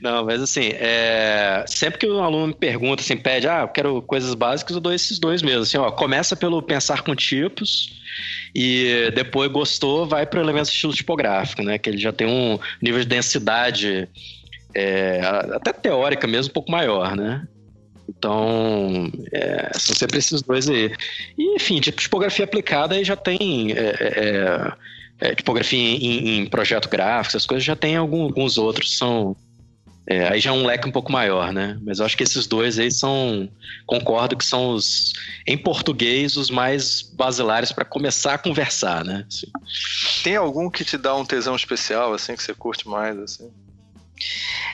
[0.00, 4.00] não, mas assim, é, sempre que o aluno me pergunta, assim, pede, ah, eu quero
[4.02, 5.62] coisas básicas, eu dou esses dois mesmo.
[5.64, 8.01] Assim, ó, começa pelo pensar com tipos
[8.54, 11.78] e depois gostou, vai para o elemento estilo tipográfico, né?
[11.78, 14.08] Que ele já tem um nível de densidade
[14.74, 15.20] é,
[15.52, 17.46] até teórica mesmo um pouco maior, né?
[18.08, 20.92] Então, é, são sempre esses dois aí.
[21.38, 24.72] E, enfim, tipo, tipografia aplicada aí já tem é,
[25.20, 29.36] é, é tipografia em, em, projeto gráfico, essas coisas já tem algum, alguns outros, são
[30.06, 31.78] É, aí já é um leque um pouco maior, né?
[31.82, 33.48] Mas eu acho que esses dois aí são,
[33.86, 35.12] concordo que são os,
[35.46, 39.24] em português, os mais basilares para começar a conversar, né?
[39.28, 39.46] Assim.
[40.24, 43.48] Tem algum que te dá um tesão especial, assim, que você curte mais, assim?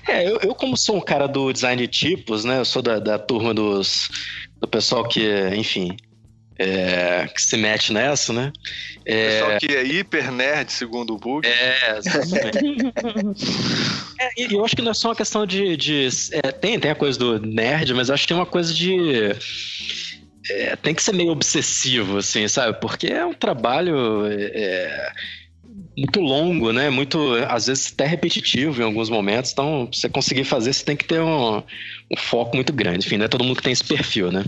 [0.06, 2.58] É, eu, eu como sou um cara do design de tipos, né?
[2.58, 4.08] Eu sou da, da turma dos,
[4.58, 5.94] do pessoal que, enfim,
[6.58, 8.50] é, que se mete nessa, né?
[9.04, 9.40] É...
[9.40, 11.46] Pessoal que é hiper nerd, segundo o Bug.
[11.46, 12.58] É, exatamente.
[14.18, 15.76] é, e eu acho que não é só uma questão de.
[15.76, 19.34] de é, tem, tem a coisa do nerd, mas acho que tem uma coisa de.
[20.50, 22.80] É, tem que ser meio obsessivo, assim, sabe?
[22.80, 25.12] Porque é um trabalho é,
[25.96, 26.88] muito longo, né?
[26.90, 29.52] Muito, às vezes até repetitivo em alguns momentos.
[29.52, 33.06] Então, pra você conseguir fazer, você tem que ter um, um foco muito grande.
[33.06, 34.44] Enfim, não é todo mundo que tem esse perfil, né?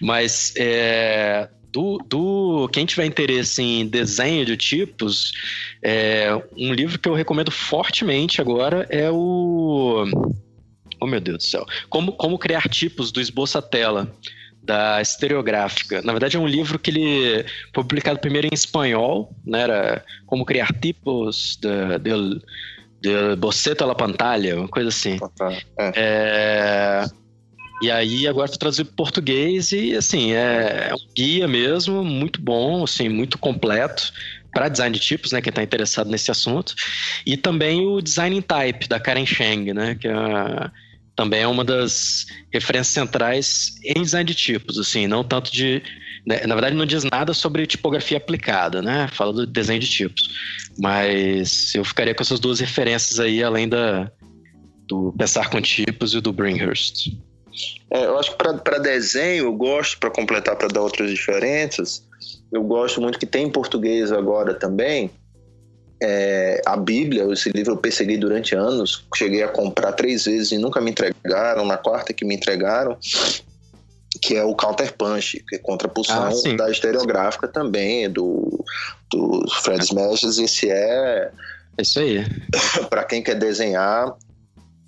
[0.00, 5.32] Mas é, do, do quem tiver interesse em desenho de tipos,
[5.82, 10.04] é, um livro que eu recomendo fortemente agora é o
[11.00, 11.66] Oh meu Deus do céu.
[11.88, 14.08] Como, como criar tipos do esboço à tela
[14.62, 16.00] da Estereográfica.
[16.02, 17.44] Na verdade, é um livro que ele
[17.74, 19.62] foi publicado primeiro em espanhol, né?
[19.62, 22.40] Era Como Criar Tipos de, de,
[23.00, 25.18] de Boceto a la Pantalla, uma coisa assim.
[25.76, 25.92] É.
[25.96, 27.04] É,
[27.82, 32.40] e aí agora estou traduzido para português e assim, é, é um guia mesmo, muito
[32.40, 34.12] bom, assim, muito completo
[34.52, 36.74] para design de tipos, né, quem está interessado nesse assunto.
[37.26, 40.12] E também o Design Type da Karen Cheng, né, que é
[41.14, 45.82] também é uma das referências centrais em design de tipos, assim, não tanto de.
[46.26, 49.08] Né, na verdade, não diz nada sobre tipografia aplicada, né?
[49.12, 50.30] Fala do desenho de tipos.
[50.78, 54.10] Mas eu ficaria com essas duas referências aí, além da,
[54.86, 57.10] do Pensar com Tipos e do Bringhurst.
[57.90, 62.02] É, eu acho que para desenho, eu gosto, para completar, para dar outras diferenças,
[62.50, 65.10] eu gosto muito que tem em português agora também,
[66.02, 70.58] é, a Bíblia, esse livro eu persegui durante anos, cheguei a comprar três vezes e
[70.58, 72.98] nunca me entregaram, na quarta que me entregaram,
[74.20, 78.64] que é o Counterpunch, que é contraposição ah, da estereográfica também, do,
[79.12, 80.68] do Fred Smashes, esse.
[80.68, 81.30] É
[81.80, 82.26] isso aí.
[82.90, 84.12] para quem quer desenhar,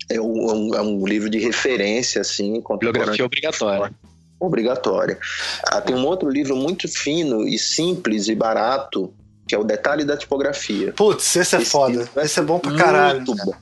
[0.09, 2.61] é um, é um, livro de referência, assim.
[2.61, 3.93] Bibliografia obrigatória.
[4.39, 5.17] Obrigatória.
[5.63, 9.13] Ah, tem um outro livro muito fino e simples e barato,
[9.47, 10.91] que é o detalhe da tipografia.
[10.93, 12.09] Putz, esse é esse foda.
[12.17, 13.21] Esse é bom pra caralho.
[13.21, 13.53] Muito bom.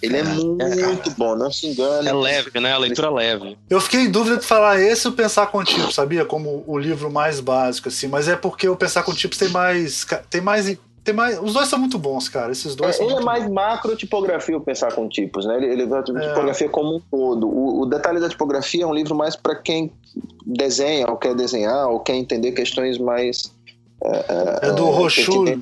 [0.00, 2.08] Ele é muito bom, não se engane.
[2.08, 2.72] É leve, né?
[2.72, 3.58] A leitura é leve.
[3.68, 6.24] Eu fiquei em dúvida de falar esse ou pensar contigo, sabia?
[6.24, 8.06] Como o livro mais básico, assim.
[8.06, 10.06] Mas é porque o pensar contigo tem mais.
[10.30, 10.76] Tem mais.
[11.06, 11.40] Tem mais.
[11.40, 12.50] Os dois são muito bons, cara.
[12.50, 13.52] Esses dois é, Ele é mais bons.
[13.52, 15.56] macro tipografia, o pensar com tipos, né?
[15.56, 16.70] Ele, ele é tipografia é.
[16.70, 17.46] como um todo.
[17.46, 19.92] O, o detalhe da tipografia é um livro mais para quem
[20.44, 23.54] desenha, ou quer desenhar, ou quer entender questões mais
[24.02, 25.56] é, é do Rochu, né?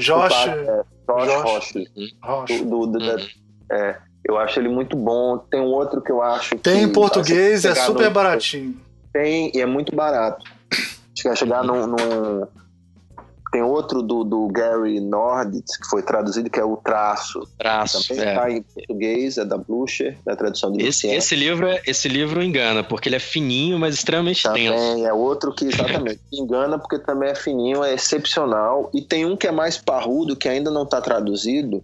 [0.00, 2.60] Josh, é, Josh, Josh.
[2.62, 3.26] Do, do, do, uhum.
[3.70, 5.38] é, eu acho ele muito bom.
[5.38, 8.76] Tem um outro que eu acho Tem em português, é super no, baratinho.
[9.12, 10.44] Tem, e é muito barato.
[10.72, 12.48] Acho que vai chegar num, num
[13.50, 17.48] tem outro do, do Gary Norditz, que foi traduzido, que é o Traço.
[17.58, 18.28] Traço, Também é.
[18.30, 22.42] está em português, é da Blucher, da tradução de esse, esse livro é, Esse livro
[22.42, 25.06] engana, porque ele é fininho, mas extremamente também tenso.
[25.06, 28.90] é outro que, exatamente, engana porque também é fininho, é excepcional.
[28.92, 31.82] E tem um que é mais parrudo, que ainda não está traduzido,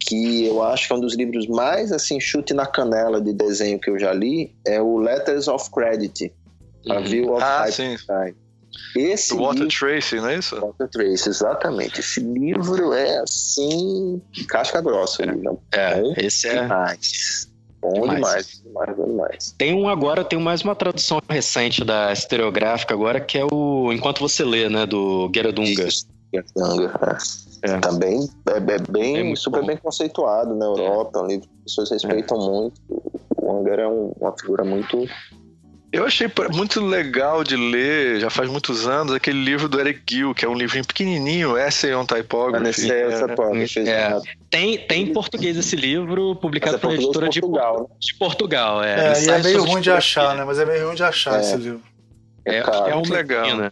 [0.00, 3.78] que eu acho que é um dos livros mais, assim, chute na canela de desenho
[3.78, 6.32] que eu já li, é o Letters of Credit,
[6.86, 6.92] uhum.
[6.92, 7.96] A View of ah, Sim.
[8.96, 10.60] Esse Do Walter livro, Tracy, não é isso?
[10.60, 12.00] Walter Tracy, exatamente.
[12.00, 15.22] Esse livro é assim, casca grossa.
[15.72, 16.62] É, é esse é.
[16.62, 17.48] Demais.
[17.80, 18.20] Bom demais.
[18.20, 19.54] demais, demais, demais.
[19.56, 24.20] Tem um agora, tem mais uma tradução recente da estereográfica agora, que é o Enquanto
[24.20, 25.88] Você Lê, né, do Geradunga.
[26.32, 27.18] Geradunga,
[27.62, 27.70] é.
[27.70, 27.78] é.
[27.78, 29.66] Também é, é bem, é super bom.
[29.68, 32.80] bem conceituado na Europa, é um livro que as pessoas respeitam muito.
[33.36, 35.06] O Unger é um, uma figura muito
[35.90, 40.34] eu achei muito legal de ler, já faz muitos anos, aquele livro do Eric Gill,
[40.34, 42.90] que é um livrinho pequenininho, Essay on Typography.
[42.90, 44.20] É, é, é.
[44.50, 47.90] Tem, tem em português esse livro, publicado é pela editora de Portugal.
[47.98, 49.14] De, de Portugal, é.
[49.14, 50.44] é e é meio ruim de achar, né?
[50.44, 51.82] Mas é meio ruim de achar esse livro.
[52.48, 53.56] É, é, é um legal.
[53.56, 53.70] Né,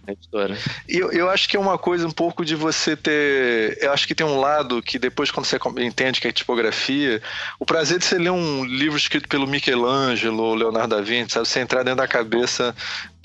[0.88, 3.78] e eu, eu acho que é uma coisa um pouco de você ter.
[3.80, 7.20] Eu acho que tem um lado que depois, quando você entende que é tipografia,
[7.58, 11.48] o prazer de você ler um livro escrito pelo Michelangelo ou Leonardo da Vinci, sabe?
[11.48, 12.74] Você entrar dentro da cabeça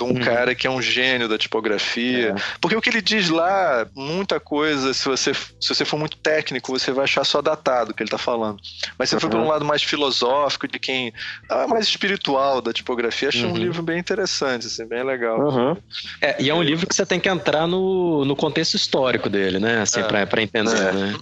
[0.02, 0.20] de um hum.
[0.20, 2.30] cara que é um gênio da tipografia.
[2.30, 2.36] É.
[2.60, 6.72] Porque o que ele diz lá, muita coisa, se você, se você for muito técnico,
[6.72, 8.60] você vai achar só datado o que ele está falando.
[8.98, 9.22] Mas se uhum.
[9.22, 11.14] for por um lado mais filosófico, de quem.
[11.50, 13.54] Ah, mais espiritual da tipografia, acho uhum.
[13.54, 15.40] um livro bem interessante, assim, bem legal.
[15.40, 15.78] Uhum.
[16.20, 19.60] É, e é um livro que você tem que entrar no, no contexto histórico dele,
[19.60, 19.82] né?
[19.82, 20.26] Assim, é.
[20.26, 20.92] para entender, é.
[20.92, 21.16] né?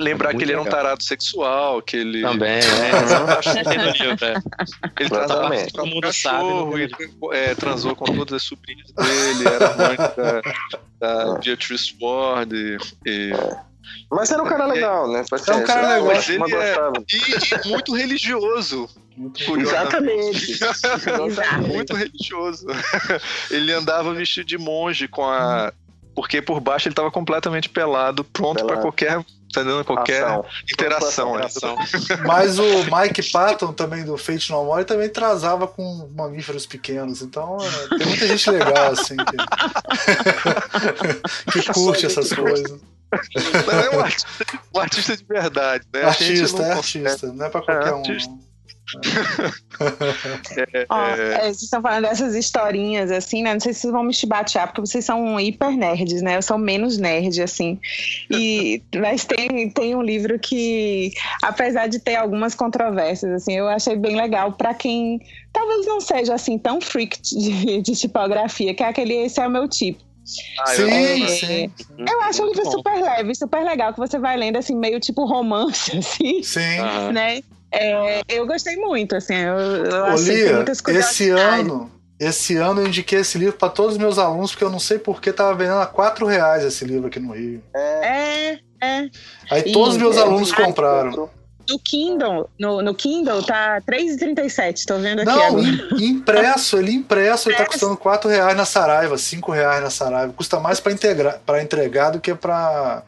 [0.00, 2.22] Lembrar que ele era um tarado sexual, que ele.
[2.22, 2.60] Também, é.
[4.98, 6.90] ele transava com o cachorro e
[7.32, 10.42] é, transou com todas as sobrinhas dele, era amante da,
[10.98, 12.54] da Beatrice Ward.
[12.54, 13.32] E, e...
[14.10, 15.22] Mas era um cara legal, né?
[15.46, 16.06] Era um cara legal.
[16.06, 16.76] Mas ele é,
[17.12, 18.88] e, e muito religioso.
[19.16, 20.58] Muito Exatamente.
[21.68, 22.66] muito religioso.
[23.50, 25.72] Ele andava vestido de monge com a.
[26.14, 30.44] Porque por baixo ele estava completamente pelado, pronto para qualquer tá dando qualquer Ação.
[30.72, 31.34] interação.
[31.36, 31.76] Ação.
[32.26, 37.22] Mas o Mike Patton, também do Fate No More, também trazava com mamíferos pequenos.
[37.22, 39.36] Então é, tem muita gente legal, assim, que,
[41.62, 42.80] que curte essas coisas.
[43.66, 44.28] Não é um artista,
[44.74, 46.04] um artista de verdade, né?
[46.04, 48.49] Artista, é artista, não é pra qualquer é, um.
[50.74, 53.52] é, Ó, é, vocês estão falando dessas historinhas, assim, né?
[53.52, 56.36] Não sei se vocês vão me chibatear, porque vocês são hiper nerds, né?
[56.36, 57.78] Eu sou menos nerd, assim.
[58.30, 61.12] E, mas tem, tem um livro que,
[61.42, 65.20] apesar de ter algumas controvérsias, assim, eu achei bem legal para quem
[65.52, 69.50] talvez não seja, assim, tão freak de, de tipografia, que é aquele Esse é o
[69.50, 70.10] meu tipo.
[70.60, 71.72] Ah, sim, eu, sim.
[71.98, 75.24] Eu acho um livro super leve, super legal, que você vai lendo assim, meio tipo
[75.24, 76.42] romance, assim.
[76.42, 77.12] Sim.
[77.12, 77.42] Né?
[77.72, 81.10] É, eu gostei muito, assim, eu, eu achei Lia, muitas coisas.
[81.10, 84.70] Esse ano, esse ano eu indiquei esse livro para todos os meus alunos, porque eu
[84.70, 87.62] não sei por que tava vendendo a quatro reais esse livro aqui no Rio.
[87.74, 89.08] É, é.
[89.50, 91.30] Aí e, todos os meus é, alunos compraram.
[91.68, 95.66] No Kindle, no, no Kindle tá 3,37, tô vendo aqui Não, agora.
[96.00, 100.32] impresso, ele impresso, ele tá custando 4 reais na Saraiva, 5 reais na Saraiva.
[100.32, 103.04] Custa mais para entregar do que para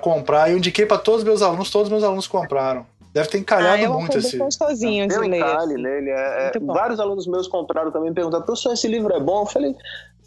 [0.00, 0.50] comprar.
[0.50, 2.84] Eu indiquei para todos os meus alunos, todos os meus alunos compraram.
[3.14, 4.36] Deve ter encalhado ah, muito esse.
[4.36, 5.36] Gostosinho de ler.
[5.36, 6.10] Encalhe nele.
[6.10, 9.42] É, é, vários alunos meus compraram também perguntaram, professor, esse livro é bom?
[9.42, 9.72] Eu falei,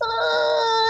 [0.02, 0.90] ah,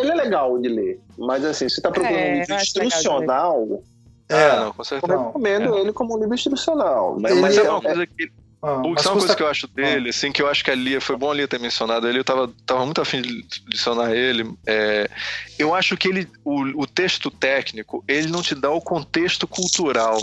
[0.00, 1.00] ele, é, legal de ler.
[1.16, 3.82] Mas assim, você está procurando é, um livro instrucional.
[4.28, 5.12] É, ah, não, com certeza.
[5.12, 5.80] Eu recomendo é.
[5.82, 7.16] ele como um livro instrucional.
[7.20, 8.32] Mas, mas é uma coisa que.
[8.60, 9.10] Ah, sabe uma custa...
[9.12, 11.34] coisa que eu acho dele, assim, que eu acho que a Lia, foi bom a
[11.34, 14.52] Lia ter mencionado ele, eu tava, tava muito afim de adicionar ele.
[14.66, 15.08] É,
[15.56, 20.18] eu acho que ele, o, o texto técnico, ele não te dá o contexto cultural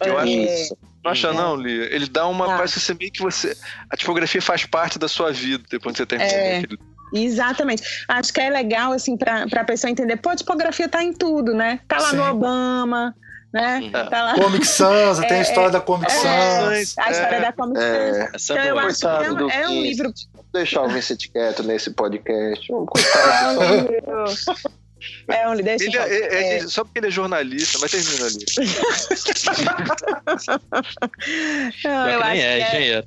[0.00, 0.78] eu acho isso.
[1.04, 1.32] Não acha é.
[1.32, 1.94] não, Lia?
[1.94, 2.46] Ele dá uma.
[2.46, 2.56] Ah.
[2.56, 3.56] Parece ser meio que você.
[3.90, 6.58] A tipografia faz parte da sua vida depois que você termina é.
[6.58, 6.78] aquele.
[7.12, 7.82] Exatamente.
[8.08, 10.16] Acho que é legal, assim, para a pessoa entender.
[10.16, 11.80] Pô, a tipografia tá em tudo, né?
[11.86, 12.16] Tá lá Sim.
[12.16, 13.14] no Obama,
[13.52, 13.90] né?
[13.92, 14.04] É.
[14.04, 14.34] Tá lá.
[14.34, 16.98] Comic Sans, tem a é, história da Comic é, Sans.
[16.98, 18.50] a história da Comic Sans.
[18.50, 20.12] então, eu acho que é, um, é um livro.
[20.52, 22.66] Deixar o Vincent quieto nesse podcast.
[22.68, 23.60] Coitado.
[25.28, 28.44] É um deixa ele, é, é, é, Só porque ele é jornalista, mas termina ali.
[31.84, 33.04] Não, eu acho é, é,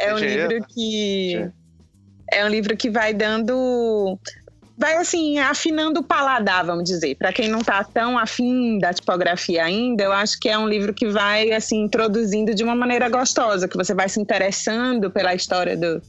[0.00, 1.50] é um livro que.
[2.30, 4.18] É um livro que vai dando
[4.78, 7.16] vai assim afinando o paladar, vamos dizer.
[7.16, 10.94] Para quem não está tão afim da tipografia ainda, eu acho que é um livro
[10.94, 15.76] que vai assim introduzindo de uma maneira gostosa, que você vai se interessando pela história
[15.76, 16.00] do,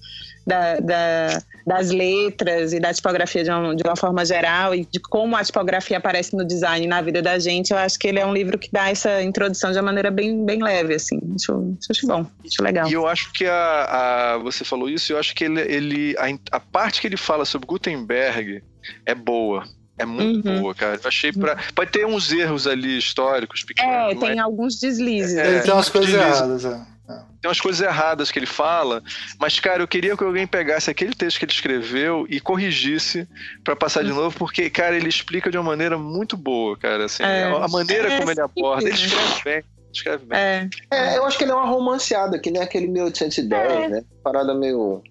[0.45, 5.00] da, da, das letras e da tipografia de uma, de uma forma geral e de
[5.00, 8.26] como a tipografia aparece no design na vida da gente, eu acho que ele é
[8.26, 11.20] um livro que dá essa introdução de uma maneira bem, bem leve, assim.
[11.36, 12.90] Acho, acho bom, acho legal.
[12.90, 16.58] E eu acho que a, a você falou isso, eu acho que ele, ele a,
[16.58, 18.64] a parte que ele fala sobre Gutenberg
[19.06, 19.64] é boa.
[19.96, 20.62] É muito uhum.
[20.62, 20.96] boa, cara.
[20.96, 21.58] Eu achei pra.
[21.76, 23.94] Pode ter uns erros ali históricos pequenos.
[23.94, 24.40] É, tem mas...
[24.40, 25.38] alguns deslizes.
[25.38, 26.98] É, tem umas coisas erradas, é
[27.41, 29.02] tem umas coisas erradas que ele fala,
[29.40, 33.27] mas, cara, eu queria que alguém pegasse aquele texto que ele escreveu e corrigisse
[33.64, 37.06] para passar de novo, porque, cara, ele explica de uma maneira muito boa, cara.
[37.06, 39.64] Assim, é, a maneira é, como ele aborda, ele escreve bem.
[39.91, 40.38] Escreve bem.
[40.38, 40.69] É.
[40.91, 41.18] é.
[41.18, 43.88] eu acho que ele é uma romanceada, que nem aquele 1810, é.
[43.88, 44.03] né?
[44.23, 45.02] Parada meio.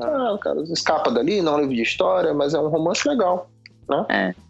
[0.00, 3.50] Ah, cara, escapa dali, não é um livro de história, mas é um romance legal.
[3.88, 4.06] Né?
[4.08, 4.43] É.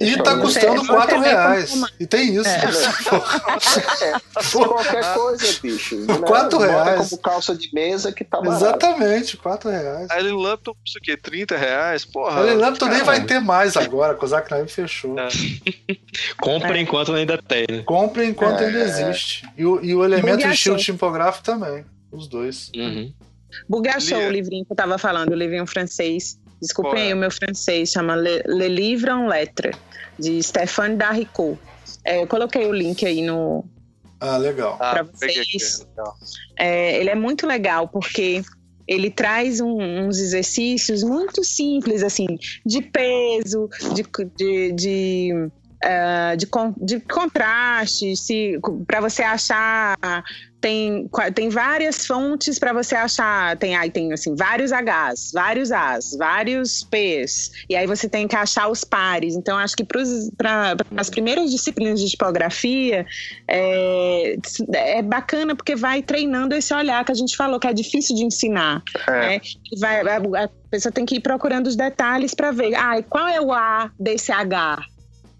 [0.00, 1.82] E tá custando 4 reais.
[1.98, 2.48] E tem isso.
[2.48, 2.60] É.
[4.06, 4.42] é.
[4.52, 5.96] Qualquer coisa, bicho.
[5.96, 6.18] Né?
[6.18, 7.08] 4 reais.
[7.08, 8.64] como calça de mesa que tá barato.
[8.64, 10.10] Exatamente, 4 reais.
[10.10, 11.16] A Ellen Lampton custa o quê?
[11.16, 12.04] 30 reais?
[12.04, 12.40] Porra.
[12.40, 15.18] A Ellen Lampton nem vai ter mais agora, a Zack Knife fechou.
[15.18, 15.28] É.
[16.40, 16.80] Compre é.
[16.80, 17.66] enquanto ainda tem.
[17.68, 17.82] Né?
[17.82, 18.82] Compre enquanto ainda é.
[18.82, 19.48] existe.
[19.56, 21.84] E o, e o elemento estilo tipográfico também.
[22.10, 22.70] Os dois.
[22.76, 23.12] Uhum.
[23.68, 27.90] Bugachou o livrinho que eu tava falando, o livrinho francês Desculpem aí o meu francês,
[27.90, 29.76] chama Le, Le Livre en Lettres,
[30.16, 31.58] de Stéphane Darricot.
[32.04, 33.64] É, eu coloquei o link aí no.
[34.20, 34.78] Ah, legal.
[34.78, 35.84] Para ah, vocês.
[36.56, 38.42] É, ele é muito legal porque
[38.86, 44.04] ele traz um, uns exercícios muito simples, assim, de peso, de,
[44.36, 45.48] de, de
[45.84, 46.46] uh, de,
[46.84, 48.12] de contraste,
[48.86, 49.96] para você achar
[50.62, 53.56] tem, tem várias fontes para você achar.
[53.58, 57.50] Tem aí tem assim vários Hs, vários As, vários Ps.
[57.68, 59.34] E aí você tem que achar os pares.
[59.34, 63.04] Então acho que para as primeiras disciplinas de tipografia
[63.48, 64.36] é,
[64.72, 68.24] é bacana porque vai treinando esse olhar que a gente falou que é difícil de
[68.24, 68.82] ensinar.
[69.08, 69.20] É.
[69.20, 69.40] Né?
[69.80, 72.74] Vai, a, pessoa tem que ir procurando os detalhes para ver.
[72.74, 74.78] Ah, qual é o A desse H?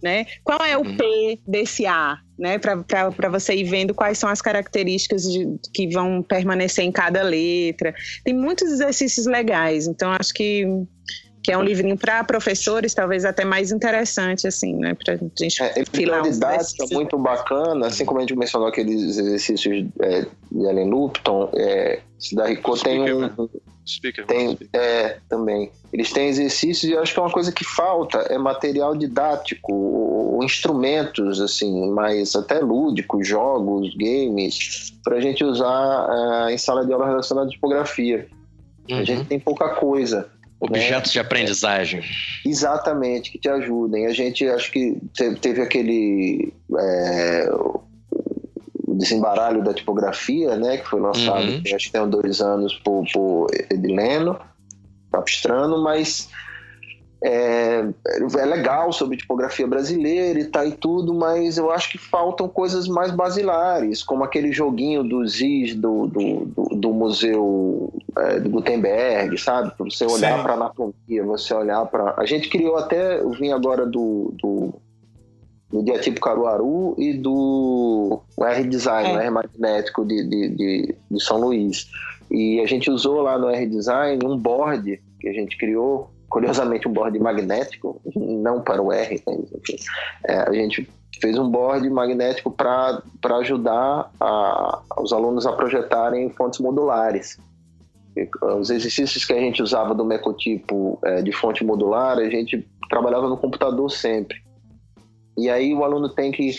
[0.03, 0.27] Né?
[0.43, 0.97] Qual é o uhum.
[0.97, 2.59] P desse A, né?
[2.59, 7.95] Para você ir vendo quais são as características de, que vão permanecer em cada letra.
[8.25, 10.67] Tem muitos exercícios legais, então acho que
[11.43, 14.95] que é um livrinho para professores, talvez até mais interessante, assim, né?
[14.95, 20.27] Para gente é, filar didática muito bacana, assim como a gente mencionou aqueles exercícios é,
[20.51, 22.01] de Ellen Lupton, é,
[22.33, 23.49] da Rico tem um,
[23.87, 25.73] Speaker, tem, é, também.
[25.93, 29.73] Eles têm exercícios e eu acho que é uma coisa que falta, é material didático,
[29.73, 36.87] ou, instrumentos, assim, mais até lúdicos, jogos, games, para a gente usar uh, em sala
[36.87, 38.29] de aula relacionada à tipografia.
[38.89, 38.99] Uhum.
[38.99, 40.31] A gente tem pouca coisa.
[40.63, 41.13] Objetos né?
[41.13, 42.03] de aprendizagem.
[42.47, 44.07] Exatamente, que te ajudem.
[44.07, 44.97] A gente, acho que
[45.41, 46.53] teve aquele...
[46.79, 47.49] É,
[48.95, 51.63] desembaralho da tipografia, né, que foi lançado, uhum.
[51.75, 54.39] acho que tem dois anos por, por Edileno
[55.11, 56.29] Capistrano, mas
[57.25, 57.85] é,
[58.39, 62.89] é legal sobre tipografia brasileira e tal e tudo, mas eu acho que faltam coisas
[62.89, 69.39] mais basilares, como aquele joguinho dos Is do, do, do, do Museu é, do Gutenberg,
[69.39, 69.73] sabe?
[69.77, 72.15] Para você olhar para anatomia, você olhar para.
[72.17, 74.75] A gente criou até, eu vim agora do, do
[75.71, 79.15] do Diatipo Caruaru e do R-Design, é.
[79.15, 81.91] o R magnético de, de, de, de, São Luís.
[82.31, 86.93] E a gente usou lá no R-Design um board que a gente criou, curiosamente um
[86.93, 89.39] board magnético, não para o R, né?
[90.25, 90.89] é, a gente
[91.21, 93.03] fez um board magnético para
[93.39, 97.39] ajudar a, os alunos a projetarem fontes modulares.
[98.57, 103.29] Os exercícios que a gente usava do mecotipo é, de fonte modular, a gente trabalhava
[103.29, 104.43] no computador sempre.
[105.37, 106.51] E aí o aluno tem que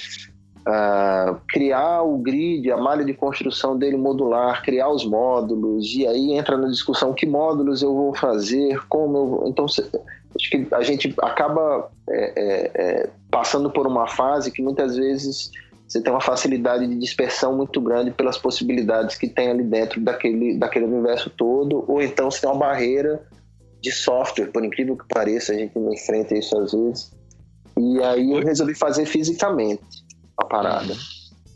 [0.68, 6.34] uh, criar o grid, a malha de construção dele modular, criar os módulos, e aí
[6.34, 9.48] entra na discussão que módulos eu vou fazer, como eu vou...
[9.48, 14.96] Então, acho que a gente acaba é, é, é, passando por uma fase que muitas
[14.96, 15.52] vezes
[15.88, 20.58] você tem uma facilidade de dispersão muito grande pelas possibilidades que tem ali dentro daquele,
[20.58, 23.22] daquele universo todo, ou então você tem uma barreira
[23.80, 27.12] de software, por incrível que pareça, a gente enfrenta isso às vezes,
[27.78, 30.03] e aí eu resolvi fazer fisicamente
[30.38, 30.94] a parada.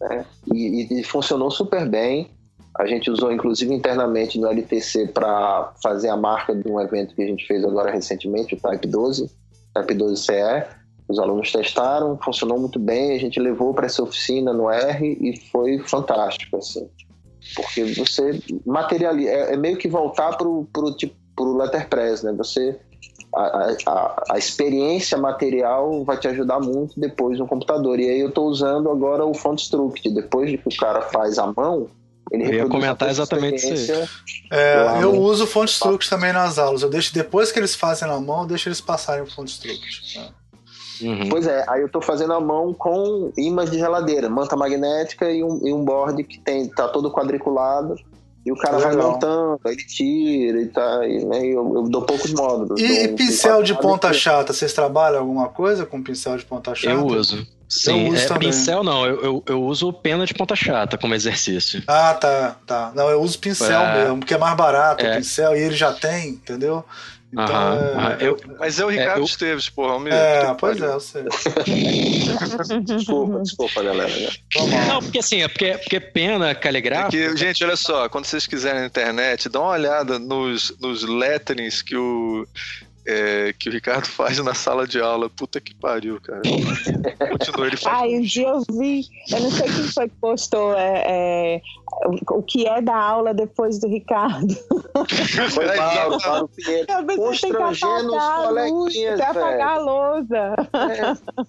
[0.02, 0.26] Né?
[0.54, 2.30] E, e, funcionou super bem.
[2.78, 7.24] A gente usou, inclusive, internamente no LTC para fazer a marca de um evento que
[7.24, 9.32] a gente fez agora recentemente, o Type 12,
[9.74, 10.66] Type 12 CE.
[11.10, 13.16] Os alunos testaram, funcionou muito bem.
[13.16, 16.88] A gente levou para essa oficina no R e foi fantástico, assim.
[17.56, 20.68] Porque você materializa, é, é meio que voltar para o
[20.98, 22.34] tipo, letterpress, né?
[22.34, 22.78] Você
[23.38, 28.00] a, a, a, experiência material vai te ajudar muito depois no computador.
[28.00, 30.10] E aí eu estou usando agora o Font Struct.
[30.10, 31.88] Depois de que o cara faz a mão,
[32.32, 34.08] ele eu ia comentar exatamente isso aí.
[34.52, 35.22] É, eu no...
[35.22, 36.82] uso o Font Struct também nas aulas.
[36.82, 40.20] Eu deixo depois que eles fazem na mão, eu deixo eles passarem o Font Struct.
[40.20, 40.30] Né?
[41.00, 41.30] Uhum.
[41.30, 45.44] Pois é, aí eu estou fazendo a mão com imãs de geladeira, manta magnética e
[45.44, 47.96] um, e um board que tem, tá todo quadriculado
[48.48, 48.94] e o cara Legal.
[48.94, 51.06] vai montando, ele tira e tá.
[51.06, 52.80] E, né, eu, eu, dou poucos módulos.
[52.80, 56.94] E, um, pincel de ponta chata, vocês trabalham alguma coisa com pincel de ponta chata?
[56.94, 57.46] Eu uso.
[57.68, 61.14] Sim, eu uso é, pincel não, eu, eu, eu, uso pena de ponta chata como
[61.14, 61.84] exercício.
[61.86, 62.94] Ah, tá, tá.
[62.96, 65.12] Não, eu uso pincel é, mesmo, porque é mais barato é.
[65.12, 66.86] o pincel e ele já tem, entendeu?
[67.32, 67.74] Então,
[68.20, 68.28] é...
[68.28, 69.26] eu, Mas é o Ricardo é, eu...
[69.26, 69.96] Esteves, porra.
[69.96, 71.24] Amigo, é, pois é, eu sei.
[72.84, 74.12] desculpa, desculpa, galera.
[74.88, 77.18] Não, porque assim, é porque, porque pena caligráfica.
[77.18, 81.04] É que, gente, olha só, quando vocês quiserem na internet, dá uma olhada nos, nos
[81.04, 82.48] letterings que o
[83.08, 85.30] é, que o Ricardo faz na sala de aula.
[85.30, 86.42] Puta que pariu, cara.
[86.42, 88.02] Continua, ele faz.
[88.02, 91.62] Ai, um dia eu vi, eu não sei quem foi que postou é, é,
[92.30, 94.54] o que é da aula depois do Ricardo.
[95.52, 96.88] Foi Mauro, Mauro Pinheiro.
[97.16, 100.56] Constrangendo os coleguinhas, Pra apagar a lousa.
[100.74, 101.48] É.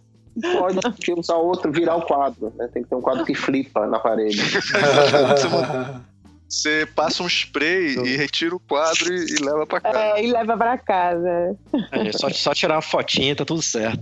[0.57, 0.79] Pode
[1.19, 2.53] usar outro, virar o quadro.
[2.57, 2.69] Né?
[2.73, 4.41] Tem que ter um quadro que flipa na parede.
[6.49, 9.99] Você passa um spray e retira o quadro e, e leva para casa.
[9.99, 11.57] É, e leva para casa.
[11.93, 14.01] É, só, só tirar uma fotinha, tá tudo certo.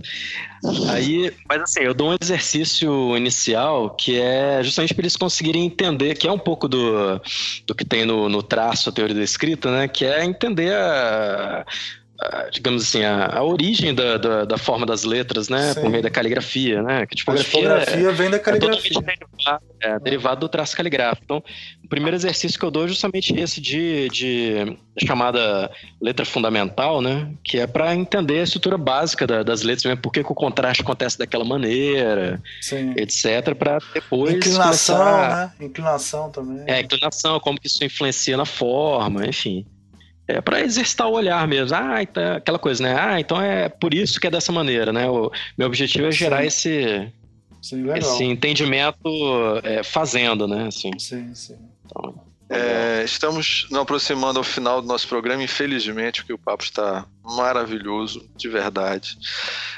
[0.89, 6.15] Aí, mas assim, eu dou um exercício inicial que é justamente para eles conseguirem entender,
[6.15, 7.21] que é um pouco do,
[7.65, 9.87] do que tem no, no traço, a teoria da escrita, né?
[9.89, 11.65] Que é entender a,
[12.51, 15.73] digamos assim, a, a origem da, da, da, forma das letras, né?
[15.73, 15.81] Sim.
[15.81, 17.05] Por meio da caligrafia, né?
[17.05, 18.97] Que tipografia, a tipografia é, vem da caligrafia.
[18.97, 21.23] É derivado, é, derivado do traço caligráfico.
[21.23, 21.43] Então,
[21.83, 25.69] o primeiro exercício que eu dou é justamente esse de, de chamada
[26.01, 27.31] letra fundamental, né?
[27.43, 30.35] Que é para entender a estrutura básica da, das letras, mesmo, por que, que, o
[30.35, 32.93] contraste acontece daquela maneira, Sim.
[32.97, 33.53] etc.
[33.55, 34.33] Para depois.
[34.33, 35.55] Inclinação, começar...
[35.59, 35.65] né?
[35.67, 36.63] Inclinação também.
[36.65, 39.65] É, inclinação, como que isso influencia na forma, enfim
[40.27, 41.75] é para exercitar o olhar mesmo.
[41.75, 42.95] Ah, então, aquela coisa, né?
[42.99, 45.09] Ah, então é por isso que é dessa maneira, né?
[45.09, 46.47] O meu objetivo é gerar sim.
[46.47, 47.13] esse
[47.61, 48.99] sim, esse entendimento
[49.63, 50.67] é, fazendo, né?
[50.67, 50.91] Assim.
[50.99, 51.57] Sim, sim.
[51.85, 52.13] Então,
[52.49, 58.25] é, estamos nos aproximando ao final do nosso programa, infelizmente, porque o papo está maravilhoso,
[58.37, 59.17] de verdade.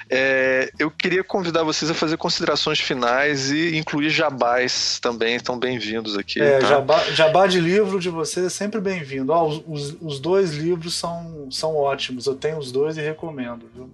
[0.07, 6.15] É, eu queria convidar vocês a fazer considerações finais e incluir jabás também, estão bem-vindos
[6.15, 6.39] aqui.
[6.39, 6.67] É, tá?
[6.67, 9.33] jabá, jabá, de livro de vocês é sempre bem-vindo.
[9.33, 13.67] Oh, os, os, os, dois livros são, são ótimos, eu tenho os dois e recomendo.
[13.73, 13.89] Viu?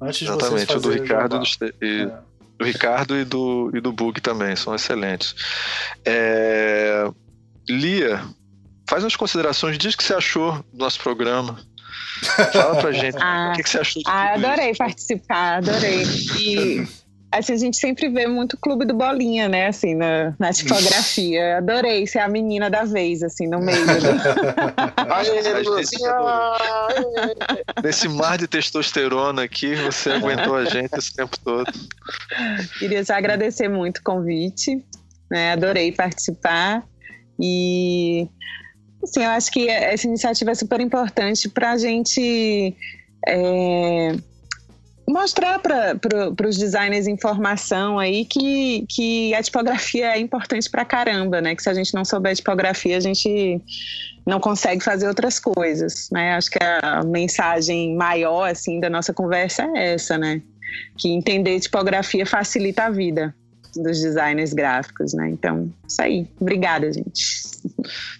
[0.00, 1.42] Antes de Exatamente, vocês o do Ricardo
[1.80, 2.06] e, é.
[2.58, 5.34] do Ricardo e do, e do Bug também, são excelentes.
[6.04, 7.08] É,
[7.68, 8.22] Lia,
[8.88, 11.58] faz umas considerações, diz o que você achou do nosso programa.
[12.52, 14.78] Fala pra gente ah, o que, que, você achou de Ah, adorei isso.
[14.78, 16.02] participar, adorei.
[16.38, 16.86] E
[17.32, 19.68] assim, a gente sempre vê muito clube do Bolinha, né?
[19.68, 21.58] Assim, na, na tipografia.
[21.58, 23.86] Adorei ser a menina da vez, assim, no meio.
[27.82, 31.72] Nesse mar de testosterona aqui, você aguentou a gente esse tempo todo.
[32.78, 34.84] Queria te agradecer muito o convite.
[35.30, 35.52] Né?
[35.52, 36.84] Adorei participar.
[37.40, 38.28] E
[39.02, 42.76] assim, eu acho que essa iniciativa é super importante para a gente
[43.26, 44.14] é,
[45.08, 51.54] mostrar para os designers informação aí que, que a tipografia é importante para caramba, né?
[51.54, 53.60] Que se a gente não souber tipografia, a gente
[54.26, 56.34] não consegue fazer outras coisas, né?
[56.34, 60.42] Acho que a mensagem maior assim da nossa conversa é essa, né?
[60.96, 63.34] Que entender tipografia facilita a vida
[63.76, 65.30] dos designers gráficos, né?
[65.30, 66.26] Então, isso aí.
[66.40, 67.48] Obrigada, gente.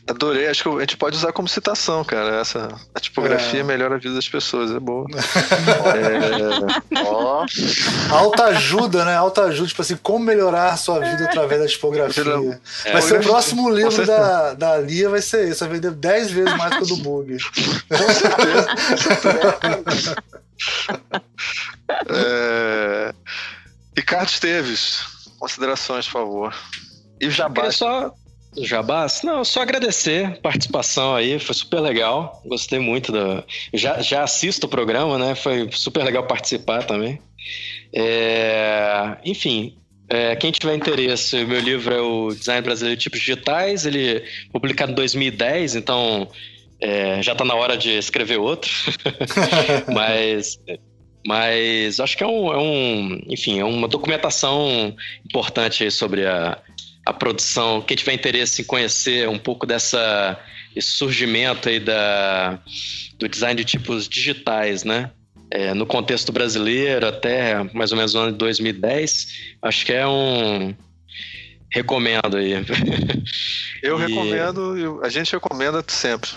[0.07, 2.41] Adorei, acho que a gente pode usar como citação, cara.
[2.41, 3.63] Essa a tipografia é.
[3.63, 5.07] melhora a vida das pessoas, é boa.
[6.95, 7.47] é, ó.
[8.11, 9.15] Alta ajuda, né?
[9.15, 12.61] Alta ajuda, tipo assim, como melhorar a sua vida através da tipografia.
[12.85, 12.93] É.
[12.93, 16.57] Vai ser o próximo livro da, da Lia, vai ser esse, vai vender 10 vezes
[16.57, 17.37] mais que o do Bug.
[17.89, 20.17] Com certeza.
[22.09, 23.15] é...
[23.97, 25.05] Ricardo Esteves,
[25.41, 26.55] Considerações, por favor.
[27.21, 27.77] E o Jabás?
[27.77, 28.13] Só...
[28.59, 29.23] Jabás?
[29.23, 32.43] Não, só agradecer a participação aí, foi super legal.
[32.45, 33.43] Gostei muito da.
[33.73, 35.35] Já, já assisto o programa, né?
[35.35, 37.21] Foi super legal participar também.
[37.95, 39.17] É...
[39.25, 44.25] Enfim, é, quem tiver interesse, meu livro é o Design Brasileiro de Tipos Digitais, ele
[44.53, 46.29] publicado em 2010, então
[46.81, 48.71] é, já está na hora de escrever outro.
[49.95, 50.59] Mas
[51.27, 54.95] mas acho que é um, é um, enfim, é uma documentação
[55.25, 56.59] importante sobre a,
[57.05, 57.83] a produção.
[57.83, 60.39] Quem tiver interesse em conhecer um pouco dessa
[60.75, 62.59] esse surgimento aí da,
[63.19, 65.11] do design de tipos digitais, né?
[65.51, 70.07] É, no contexto brasileiro até mais ou menos o ano de 2010, acho que é
[70.07, 70.73] um
[71.71, 72.53] recomendo aí.
[73.83, 74.07] Eu e...
[74.07, 76.31] recomendo, a gente recomenda sempre.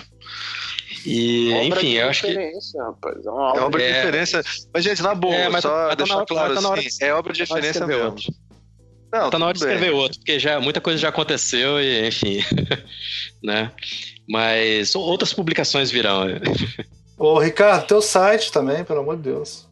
[1.05, 2.33] E, obra enfim, eu acho que.
[2.77, 3.91] Rapaz, é uma obra, é obra de é...
[3.93, 4.43] referência.
[4.73, 7.03] Mas, gente, na boa, é, mas só tá, deixar claro tá assim, de...
[7.03, 8.05] é obra de referência mesmo.
[8.05, 8.33] Outro.
[9.11, 9.99] Não, tá na hora de escrever bem.
[9.99, 12.39] outro, porque já, muita coisa já aconteceu e, enfim,
[13.43, 13.71] né?
[14.27, 16.25] Mas outras publicações virão.
[17.17, 19.67] Ô, Ricardo, teu site também, pelo amor de Deus.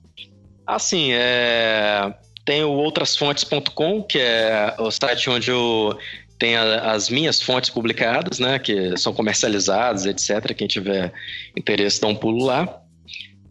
[0.67, 2.13] Assim, é...
[2.45, 5.97] tem o outrasfontes.com, que é o site onde eu
[6.41, 10.55] tem a, as minhas fontes publicadas, né, que são comercializadas, etc.
[10.55, 11.13] Quem tiver
[11.55, 12.81] interesse, dá um pulo lá.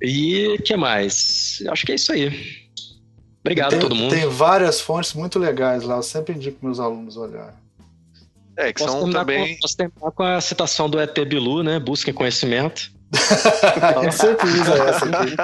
[0.02, 1.62] E que mais?
[1.68, 2.26] Acho que é isso aí.
[3.42, 4.10] Obrigado tem, a todo mundo.
[4.10, 7.54] Tem várias fontes muito legais lá, eu sempre indico meus alunos olhar.
[8.56, 9.54] É, que posso são também.
[9.54, 11.78] Com, posso terminar com a citação do ET Bilu, né?
[11.78, 12.90] Busquem conhecimento.
[14.02, 15.34] Ele sempre usa essa aqui.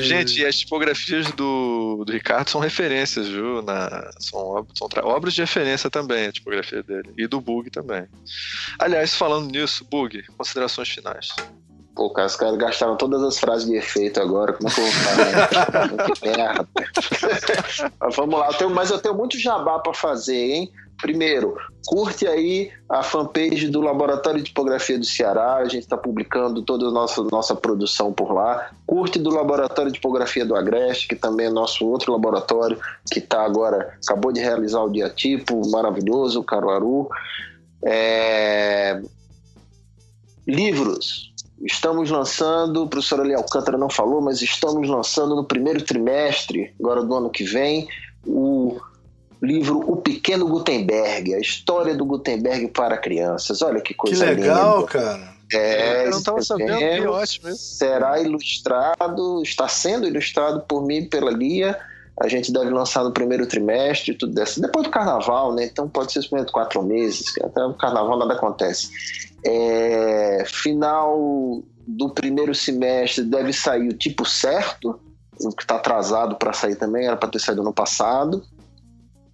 [0.00, 3.62] Gente, as tipografias do, do Ricardo são referências, viu?
[3.62, 7.12] Na, são, são obras de referência também, a tipografia dele.
[7.16, 8.06] E do Bug também.
[8.78, 11.28] Aliás, falando nisso, Bug, considerações finais.
[11.94, 14.52] Pô, cara, os caras gastaram todas as frases de efeito agora.
[14.52, 16.10] Como é que eu vou falar?
[16.12, 16.68] que merda.
[18.16, 20.72] Vamos lá, eu tenho, mas eu tenho muito jabá para fazer, hein?
[21.00, 21.56] Primeiro,
[21.86, 26.86] curte aí a fanpage do Laboratório de Tipografia do Ceará, a gente está publicando toda
[26.88, 28.70] a nossa, nossa produção por lá.
[28.86, 32.78] Curte do Laboratório de Tipografia do Agreste, que também é nosso outro laboratório,
[33.10, 37.08] que está agora, acabou de realizar o Diatipo, maravilhoso, Caruaru.
[37.82, 39.00] É...
[40.46, 41.29] Livros.
[41.62, 47.02] Estamos lançando, o professor Ali Alcântara não falou, mas estamos lançando no primeiro trimestre, agora
[47.02, 47.88] do ano que vem,
[48.26, 48.78] o
[49.42, 53.62] livro O Pequeno Gutenberg, a história do Gutenberg para crianças.
[53.62, 54.36] Olha que coisa linda.
[54.36, 54.88] Que legal, linda.
[54.88, 55.40] cara.
[55.52, 57.52] É, eu não estava sabendo, que ótimo.
[57.56, 61.76] Será ilustrado, está sendo ilustrado por mim e pela Lia.
[62.20, 64.60] A gente deve lançar no primeiro trimestre, tudo dessa.
[64.60, 65.64] Depois do carnaval, né?
[65.64, 68.90] Então pode ser os primeiros quatro meses, até o carnaval nada acontece.
[69.44, 75.00] É, final do primeiro semestre deve sair o tipo certo,
[75.40, 78.44] o que está atrasado para sair também, era para ter saído no passado.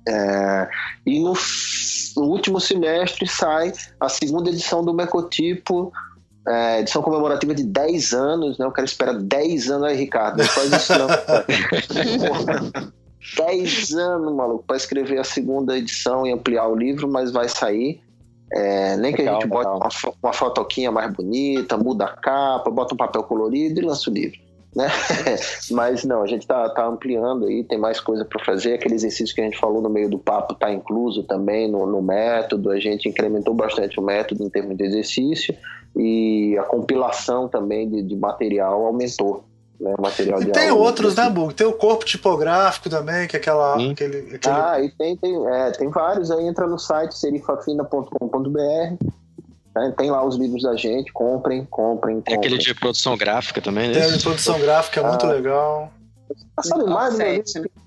[0.09, 0.69] É,
[1.05, 1.33] e no,
[2.17, 5.93] no, último semestre sai a segunda edição do Mecotipo,
[6.47, 8.67] é, edição comemorativa de 10 anos, né?
[8.67, 11.09] O cara espera 10 anos aí, Ricardo, não faz isso não.
[13.37, 18.01] 10 anos, maluco, para escrever a segunda edição e ampliar o livro, mas vai sair.
[18.53, 22.71] É, nem que legal, a gente bote uma, uma fotoquinha mais bonita, muda a capa,
[22.71, 24.47] bota um papel colorido e lança o livro
[24.77, 24.89] né?
[25.73, 28.75] Mas não, a gente está tá ampliando aí, tem mais coisa para fazer.
[28.75, 32.03] Aquele exercício que a gente falou no meio do papo está incluso também no, no,
[32.03, 32.71] método.
[32.71, 35.57] A gente incrementou bastante o método em termos de exercício
[35.97, 39.43] e a compilação também de, de material aumentou.
[39.79, 41.53] Né, material e tem outros, né, Bug?
[41.53, 43.75] Tem o corpo tipográfico também, que é aquela.
[43.75, 44.55] Aquele, aquele...
[44.55, 46.31] Ah, e tem, tem, é, tem vários.
[46.31, 48.97] Aí entra no site serifafina.com.br
[49.77, 49.93] né?
[49.97, 52.21] Tem lá os livros da gente, comprem, comprem.
[52.23, 54.01] Tem aquele de produção gráfica também, né?
[54.01, 55.33] Tem de produção gráfica, é muito ah.
[55.33, 55.93] legal.
[56.57, 57.43] Tá sabe mais, né?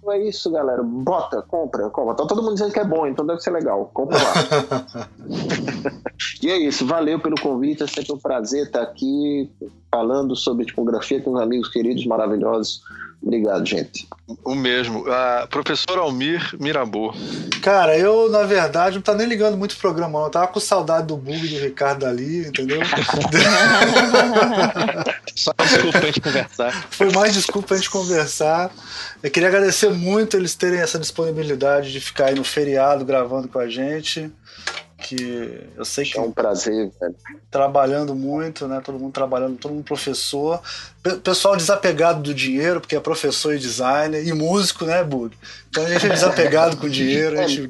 [0.10, 0.82] É isso, galera.
[0.84, 2.16] Bota, compra, compra.
[2.16, 3.90] Tá todo mundo dizendo que é bom, então deve ser legal.
[3.94, 5.08] Compra lá.
[6.42, 6.86] e é isso.
[6.86, 7.84] Valeu pelo convite.
[7.84, 9.50] É sempre um prazer estar aqui
[9.92, 12.82] falando sobre tipografia com os amigos queridos, maravilhosos.
[13.22, 14.08] Obrigado, gente.
[14.46, 15.02] O mesmo.
[15.02, 17.14] Uh, professor Almir Mirabô.
[17.62, 21.08] Cara, eu, na verdade, não tá nem ligando muito o programa, Eu tava com saudade
[21.08, 22.80] do bug do Ricardo ali, entendeu?
[25.36, 26.88] Só desculpa a gente conversar.
[26.92, 28.29] Foi mais desculpa pra gente conversar.
[29.22, 33.60] Eu queria agradecer muito eles terem essa disponibilidade de ficar aí no feriado gravando com
[33.60, 34.32] a gente
[35.00, 37.16] que eu sei que é um prazer, velho.
[37.50, 38.82] trabalhando muito, né?
[38.84, 40.62] Todo mundo trabalhando, todo mundo professor,
[41.24, 45.36] pessoal desapegado do dinheiro, porque é professor e designer e músico, né, Bug?
[45.70, 47.40] Então a gente é desapegado com o dinheiro.
[47.40, 47.70] A gente...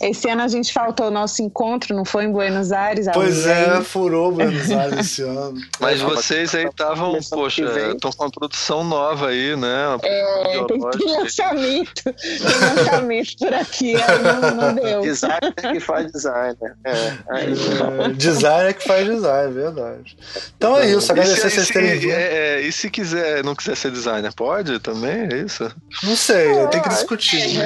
[0.00, 3.06] Esse ano a gente faltou o nosso encontro, não foi em Buenos Aires?
[3.14, 5.54] Pois é, furou Buenos Aires esse ano.
[5.78, 9.96] Mas vocês aí estavam, poxa, estão com uma produção nova aí, né?
[10.02, 12.38] É, tem, tem lançamento, tem
[12.76, 15.00] lançamento por aqui, aí não, não deu.
[15.02, 16.76] Designer que faz designer.
[16.84, 20.17] É, é, designer que faz design, verdade.
[20.56, 22.12] Então é isso, agradecer vocês terem vindo.
[22.12, 25.28] É, é, e se quiser, não quiser ser designer, pode também?
[25.32, 25.70] É isso?
[26.02, 27.60] Não sei, tem que discutir.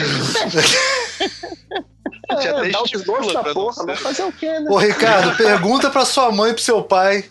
[2.31, 4.71] É, é, dá o desgosto da porra, mas fazer o quê, né?
[4.71, 7.25] Ô, Ricardo, pergunta pra sua mãe e pro seu pai.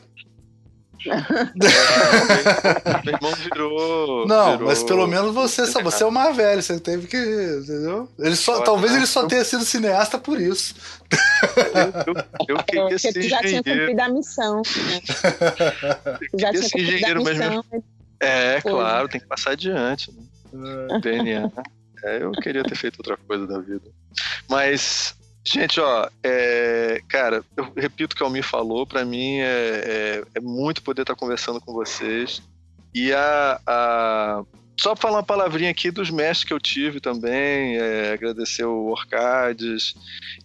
[3.04, 4.28] Meu irmão virou.
[4.28, 4.68] Não, virou...
[4.68, 7.18] mas pelo menos você, você é o mais velho, você teve que.
[7.18, 8.10] Entendeu?
[8.20, 10.76] Ele só, talvez ele só tenha sido cineasta por isso.
[12.08, 13.30] Eu, eu, eu queria é, ser engenheiro.
[13.30, 14.58] já tinha cumprido a missão.
[14.58, 15.02] Né?
[16.40, 17.66] já tinha cumprido engenheiro, a missão.
[17.72, 17.82] Mas...
[18.20, 20.12] É, claro, tem que passar adiante.
[20.54, 21.00] Né?
[21.02, 21.52] DNA.
[22.04, 23.90] É, eu queria ter feito outra coisa da vida.
[24.50, 29.44] Mas, gente, ó, é, cara, eu repito o que o Almir falou, para mim é,
[29.46, 32.42] é, é, muito poder estar conversando com vocês.
[32.94, 34.44] E a, a
[34.82, 39.94] só falar uma palavrinha aqui dos mestres que eu tive também, é, agradecer o Orcades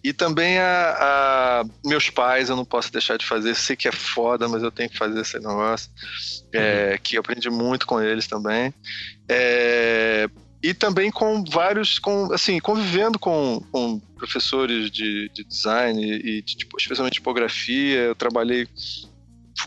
[0.03, 3.91] e também a, a, meus pais, eu não posso deixar de fazer, sei que é
[3.91, 5.89] foda, mas eu tenho que fazer esse negócio,
[6.53, 6.97] é, uhum.
[7.01, 8.71] que aprendi muito com eles também.
[9.27, 10.29] É,
[10.69, 16.57] e também com vários, com, assim, convivendo com, com professores de, de design e de,
[16.57, 18.67] tipo, especialmente tipografia, eu trabalhei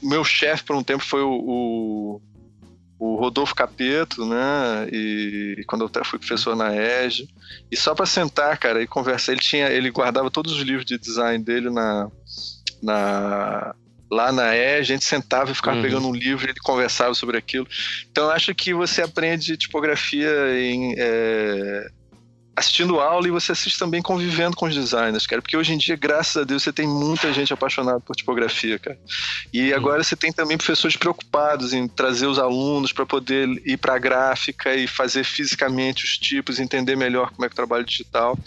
[0.03, 2.21] meu chefe por um tempo foi o, o
[3.01, 4.87] o Rodolfo Capeto, né?
[4.93, 7.27] E quando eu fui professor na EG.
[7.71, 10.99] E só para sentar, cara, e conversar, ele tinha, ele guardava todos os livros de
[10.99, 12.11] design dele na,
[12.83, 13.75] na
[14.11, 15.83] lá na EG, a gente sentava e ficava uhum.
[15.83, 17.67] pegando um livro e ele conversava sobre aquilo.
[18.11, 21.89] Então acho que você aprende tipografia em, é,
[22.57, 25.41] assistindo aula e você assiste também convivendo com os designers, cara.
[25.41, 28.99] Porque hoje em dia, graças a Deus, você tem muita gente apaixonada por tipografia, cara.
[29.53, 33.95] E agora você tem também professores preocupados em trazer os alunos para poder ir para
[33.95, 37.85] a gráfica e fazer fisicamente os tipos, entender melhor como é que é o trabalho
[37.85, 38.39] digital.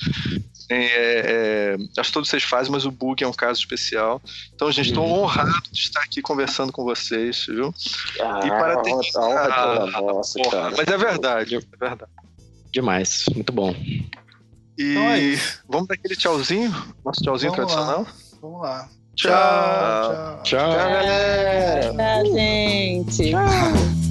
[0.70, 4.22] É, é, acho que todos vocês fazem, mas o Bug é um caso especial.
[4.54, 5.24] Então, gente, estou uhum.
[5.24, 7.74] honrado de estar aqui conversando com vocês, viu?
[8.22, 12.12] Ah, e para terminar, ah, nossa, porra, mas é verdade, é verdade.
[12.72, 13.76] Demais, muito bom.
[14.78, 16.72] E então é vamos para aquele tchauzinho?
[17.06, 18.04] Nosso tchauzinho vamos tradicional?
[18.04, 18.14] Lá.
[18.42, 18.90] Vamos lá.
[19.16, 20.42] Tchau.
[20.44, 21.94] Tchau, tchau galera.
[21.94, 23.30] Tchau, gente.
[23.30, 24.03] Tchau.